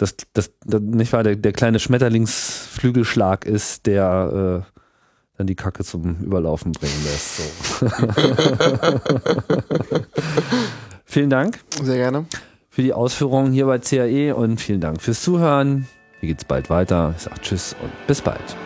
[0.00, 4.80] das, das, das nicht wahr, der, der kleine Schmetterlingsflügelschlag ist, der äh,
[5.36, 7.80] dann die Kacke zum Überlaufen bringen lässt.
[7.80, 7.86] So.
[11.04, 12.24] vielen Dank Sehr gerne.
[12.70, 15.86] für die Ausführungen hier bei CAE und vielen Dank fürs Zuhören.
[16.20, 17.12] Hier geht's bald weiter.
[17.16, 18.56] Ich sag Tschüss und bis bald.